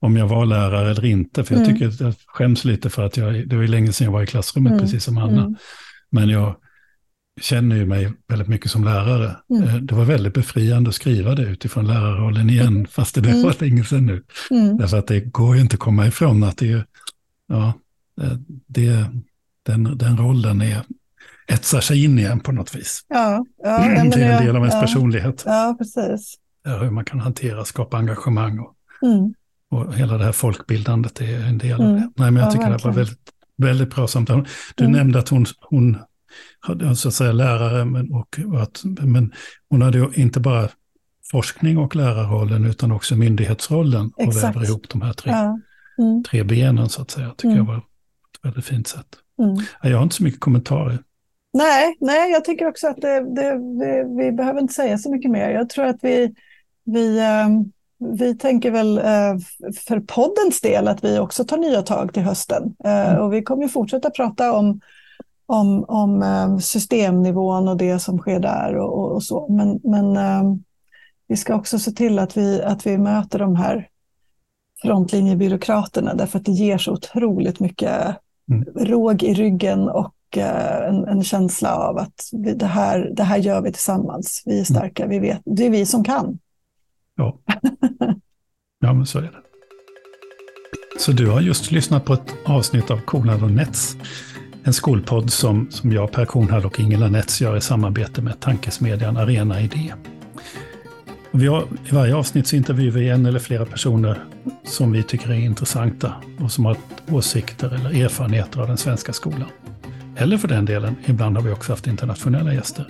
om 0.00 0.16
jag 0.16 0.28
var 0.28 0.46
lärare 0.46 0.90
eller 0.90 1.04
inte. 1.04 1.44
För 1.44 1.54
jag 1.54 1.62
mm. 1.62 1.74
tycker 1.74 1.88
att 1.88 2.00
jag 2.00 2.14
skäms 2.26 2.64
lite 2.64 2.90
för 2.90 3.02
att 3.02 3.16
jag, 3.16 3.48
det 3.48 3.56
var 3.56 3.64
länge 3.64 3.92
sedan 3.92 4.04
jag 4.04 4.12
var 4.12 4.22
i 4.22 4.26
klassrummet, 4.26 4.70
mm. 4.70 4.80
precis 4.80 5.04
som 5.04 5.18
Anna. 5.18 5.42
Mm. 5.42 5.56
Men 6.10 6.28
jag 6.28 6.56
känner 7.40 7.76
ju 7.76 7.86
mig 7.86 8.12
väldigt 8.28 8.48
mycket 8.48 8.70
som 8.70 8.84
lärare. 8.84 9.36
Mm. 9.50 9.62
Eh, 9.62 9.74
det 9.74 9.94
var 9.94 10.04
väldigt 10.04 10.34
befriande 10.34 10.88
att 10.88 10.94
skriva 10.94 11.34
det 11.34 11.42
utifrån 11.42 11.86
lärarrollen 11.86 12.50
igen, 12.50 12.66
mm. 12.66 12.86
fast 12.86 13.14
det 13.14 13.30
mm. 13.30 13.42
var 13.42 13.56
länge 13.60 13.84
sedan 13.84 14.06
nu. 14.06 14.22
Mm. 14.50 14.76
Därför 14.76 14.98
att 14.98 15.06
det 15.06 15.20
går 15.20 15.56
ju 15.56 15.62
inte 15.62 15.74
att 15.74 15.80
komma 15.80 16.06
ifrån 16.06 16.44
att 16.44 16.56
det 16.56 16.72
är, 16.72 16.86
ja, 17.48 17.72
eh, 18.22 18.32
det, 18.66 19.06
den, 19.62 19.98
den 19.98 20.18
rollen 20.18 20.62
är, 20.62 20.82
etsar 21.46 21.80
sig 21.80 22.04
in 22.04 22.18
igen 22.18 22.40
på 22.40 22.52
något 22.52 22.74
vis. 22.74 23.00
Ja, 23.08 23.46
ja, 23.62 23.78
det 24.14 24.22
är 24.22 24.38
en 24.38 24.44
del 24.46 24.56
av 24.56 24.62
ens 24.62 24.74
ja, 24.74 24.80
personlighet. 24.80 25.42
Ja, 25.46 25.76
precis. 25.78 26.34
Hur 26.64 26.90
man 26.90 27.04
kan 27.04 27.20
hantera, 27.20 27.64
skapa 27.64 27.96
engagemang 27.96 28.58
och 28.58 28.74
och 29.70 29.94
hela 29.94 30.18
det 30.18 30.24
här 30.24 30.32
folkbildandet 30.32 31.20
är 31.20 31.44
en 31.44 31.58
del 31.58 31.80
mm. 31.80 31.86
av 31.86 31.94
det. 31.94 32.10
Nej, 32.16 32.30
men 32.30 32.36
jag 32.36 32.46
ja, 32.46 32.50
tycker 32.50 32.70
verkligen. 32.70 32.94
det 32.94 32.98
var 33.00 33.04
väldigt, 33.04 33.32
väldigt 33.56 33.94
bra 33.94 34.06
samtal. 34.06 34.48
Du 34.74 34.84
mm. 34.84 34.96
nämnde 34.96 35.18
att 35.18 35.28
hon, 35.28 35.46
hon 35.60 35.96
hade 36.60 36.96
så 36.96 37.08
att 37.08 37.14
säga 37.14 37.32
lärare, 37.32 37.84
men, 37.84 38.12
och, 38.12 38.38
att, 38.62 38.82
men 38.84 39.32
hon 39.70 39.82
hade 39.82 40.08
inte 40.14 40.40
bara 40.40 40.68
forskning 41.30 41.78
och 41.78 41.96
lärarrollen 41.96 42.64
utan 42.64 42.92
också 42.92 43.16
myndighetsrollen 43.16 44.12
Exakt. 44.18 44.36
och 44.36 44.42
väver 44.42 44.68
ihop 44.68 44.88
de 44.88 45.02
här 45.02 45.12
tre, 45.12 45.32
ja. 45.32 45.58
mm. 45.98 46.24
tre 46.24 46.42
benen 46.42 46.88
så 46.88 47.02
att 47.02 47.10
säga. 47.10 47.30
tycker 47.30 47.48
jag 47.48 47.54
mm. 47.54 47.66
var 47.66 47.76
ett 47.76 47.84
väldigt 48.42 48.64
fint 48.64 48.88
sätt. 48.88 49.06
Mm. 49.42 49.56
Jag 49.82 49.96
har 49.96 50.02
inte 50.02 50.14
så 50.14 50.22
mycket 50.22 50.40
kommentarer. 50.40 50.98
Nej, 51.52 51.96
nej 52.00 52.30
jag 52.30 52.44
tycker 52.44 52.68
också 52.68 52.88
att 52.88 53.00
det, 53.00 53.34
det, 53.34 53.78
det, 53.78 54.24
vi 54.24 54.32
behöver 54.32 54.60
inte 54.60 54.74
säga 54.74 54.98
så 54.98 55.10
mycket 55.10 55.30
mer. 55.30 55.50
Jag 55.50 55.68
tror 55.68 55.84
att 55.84 55.98
vi, 56.02 56.34
vi 56.84 57.20
um 57.20 57.72
vi 57.98 58.34
tänker 58.34 58.70
väl 58.70 58.98
eh, 58.98 59.36
för 59.86 60.00
poddens 60.00 60.60
del 60.60 60.88
att 60.88 61.04
vi 61.04 61.18
också 61.18 61.44
tar 61.44 61.56
nya 61.56 61.82
tag 61.82 62.14
till 62.14 62.22
hösten. 62.22 62.76
Eh, 62.84 63.10
mm. 63.10 63.22
Och 63.22 63.32
vi 63.32 63.42
kommer 63.42 63.68
fortsätta 63.68 64.10
prata 64.10 64.52
om, 64.52 64.80
om, 65.46 65.84
om 65.88 66.22
eh, 66.22 66.58
systemnivån 66.58 67.68
och 67.68 67.76
det 67.76 67.98
som 67.98 68.18
sker 68.18 68.40
där 68.40 68.76
och, 68.76 69.12
och 69.12 69.22
så. 69.22 69.46
Men, 69.48 69.80
men 69.84 70.18
vi 71.28 71.36
ska 71.36 71.54
också 71.54 71.78
se 71.78 71.90
till 71.90 72.18
att 72.18 72.36
vi, 72.36 72.62
att 72.62 72.86
vi 72.86 72.98
möter 72.98 73.38
de 73.38 73.56
här 73.56 73.88
frontlinjebyråkraterna 74.82 76.14
därför 76.14 76.38
att 76.38 76.44
det 76.44 76.52
ger 76.52 76.78
så 76.78 76.92
otroligt 76.92 77.60
mycket 77.60 78.16
mm. 78.50 78.64
råg 78.74 79.22
i 79.22 79.34
ryggen 79.34 79.88
och 79.88 80.12
en, 80.36 81.04
en, 81.04 81.24
känsla 81.24 81.76
av 81.76 81.98
att 81.98 82.28
vi, 82.32 82.52
det, 82.52 82.66
här, 82.66 83.12
det 83.16 83.22
här 83.22 83.38
gör 83.38 83.62
vi 83.62 83.72
tillsammans. 83.72 84.42
Vi 84.46 84.52
är 84.52 84.56
mm. 84.56 84.64
starka, 84.64 85.06
vi 85.06 85.18
vet, 85.18 85.40
det 85.44 85.66
är 85.66 85.70
vi 85.70 85.86
som 85.86 86.04
kan. 86.04 86.38
Ja, 87.16 87.38
ja 88.80 88.92
men 88.92 89.06
så 89.06 89.18
är 89.18 89.22
det. 89.22 89.42
Så 90.98 91.12
du 91.12 91.26
har 91.26 91.40
just 91.40 91.70
lyssnat 91.70 92.04
på 92.04 92.12
ett 92.12 92.34
avsnitt 92.44 92.90
av 92.90 93.00
Kornhall 93.00 93.42
och 93.42 93.50
Nets. 93.50 93.96
En 94.64 94.72
skolpodd 94.72 95.30
som, 95.30 95.70
som 95.70 95.92
jag, 95.92 96.12
Per 96.12 96.24
Kornhall 96.24 96.64
och 96.64 96.80
Ingela 96.80 97.08
Nets 97.08 97.40
gör 97.40 97.56
i 97.56 97.60
samarbete 97.60 98.22
med 98.22 98.40
tankesmedjan 98.40 99.16
Arena 99.16 99.60
Idé. 99.60 99.92
Vi 101.30 101.46
har, 101.46 101.62
I 101.62 101.94
varje 101.94 102.14
avsnitt 102.14 102.46
så 102.46 102.56
intervjuar 102.56 102.92
vi 102.92 103.08
en 103.08 103.26
eller 103.26 103.38
flera 103.38 103.66
personer 103.66 104.24
som 104.64 104.92
vi 104.92 105.02
tycker 105.02 105.30
är 105.30 105.34
intressanta 105.34 106.14
och 106.40 106.52
som 106.52 106.64
har 106.64 106.76
åsikter 107.08 107.74
eller 107.74 108.04
erfarenheter 108.04 108.60
av 108.60 108.68
den 108.68 108.76
svenska 108.76 109.12
skolan. 109.12 109.48
Eller 110.16 110.38
för 110.38 110.48
den 110.48 110.64
delen, 110.64 110.96
ibland 111.04 111.36
har 111.36 111.44
vi 111.44 111.52
också 111.52 111.72
haft 111.72 111.86
internationella 111.86 112.54
gäster. 112.54 112.86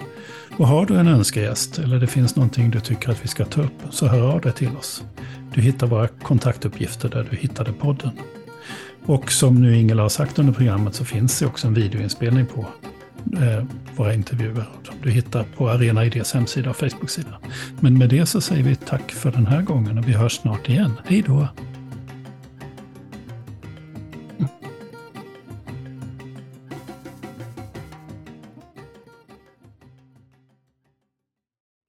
Och 0.59 0.67
har 0.67 0.87
du 0.87 0.99
en 0.99 1.09
önskegäst 1.09 1.79
eller 1.79 2.01
det 2.01 2.07
finns 2.07 2.37
någonting 2.37 2.71
du 2.71 2.81
tycker 2.81 3.11
att 3.11 3.25
vi 3.25 3.29
ska 3.29 3.45
ta 3.45 3.63
upp 3.63 3.83
så 3.91 4.07
hör 4.07 4.33
av 4.33 4.41
dig 4.41 4.53
till 4.53 4.77
oss. 4.77 5.05
Du 5.55 5.61
hittar 5.61 5.87
våra 5.87 6.09
kontaktuppgifter 6.09 7.09
där 7.09 7.27
du 7.31 7.37
hittade 7.37 7.73
podden. 7.73 8.11
Och 9.07 9.33
som 9.33 9.63
nu 9.63 9.77
Ingela 9.77 10.03
har 10.03 10.09
sagt 10.09 10.39
under 10.39 10.53
programmet 10.53 10.95
så 10.95 11.05
finns 11.05 11.39
det 11.39 11.47
också 11.47 11.67
en 11.67 11.75
videoinspelning 11.75 12.47
på 12.47 12.67
eh, 13.43 13.65
våra 13.97 14.15
intervjuer 14.15 14.65
som 14.85 14.95
du 15.03 15.11
hittar 15.11 15.45
på 15.57 15.69
Arena 15.69 16.05
Idés 16.05 16.33
hemsida 16.33 16.71
och 16.71 16.77
Facebook-sida. 16.77 17.39
Men 17.81 17.99
med 17.99 18.09
det 18.09 18.27
så 18.27 18.41
säger 18.41 18.63
vi 18.63 18.77
tack 18.77 19.13
för 19.13 19.33
den 19.33 19.47
här 19.47 19.63
gången 19.63 19.99
och 19.99 20.09
vi 20.09 20.13
hörs 20.13 20.33
snart 20.33 20.69
igen. 20.69 20.93
Hej 21.07 21.25
då! 21.27 21.49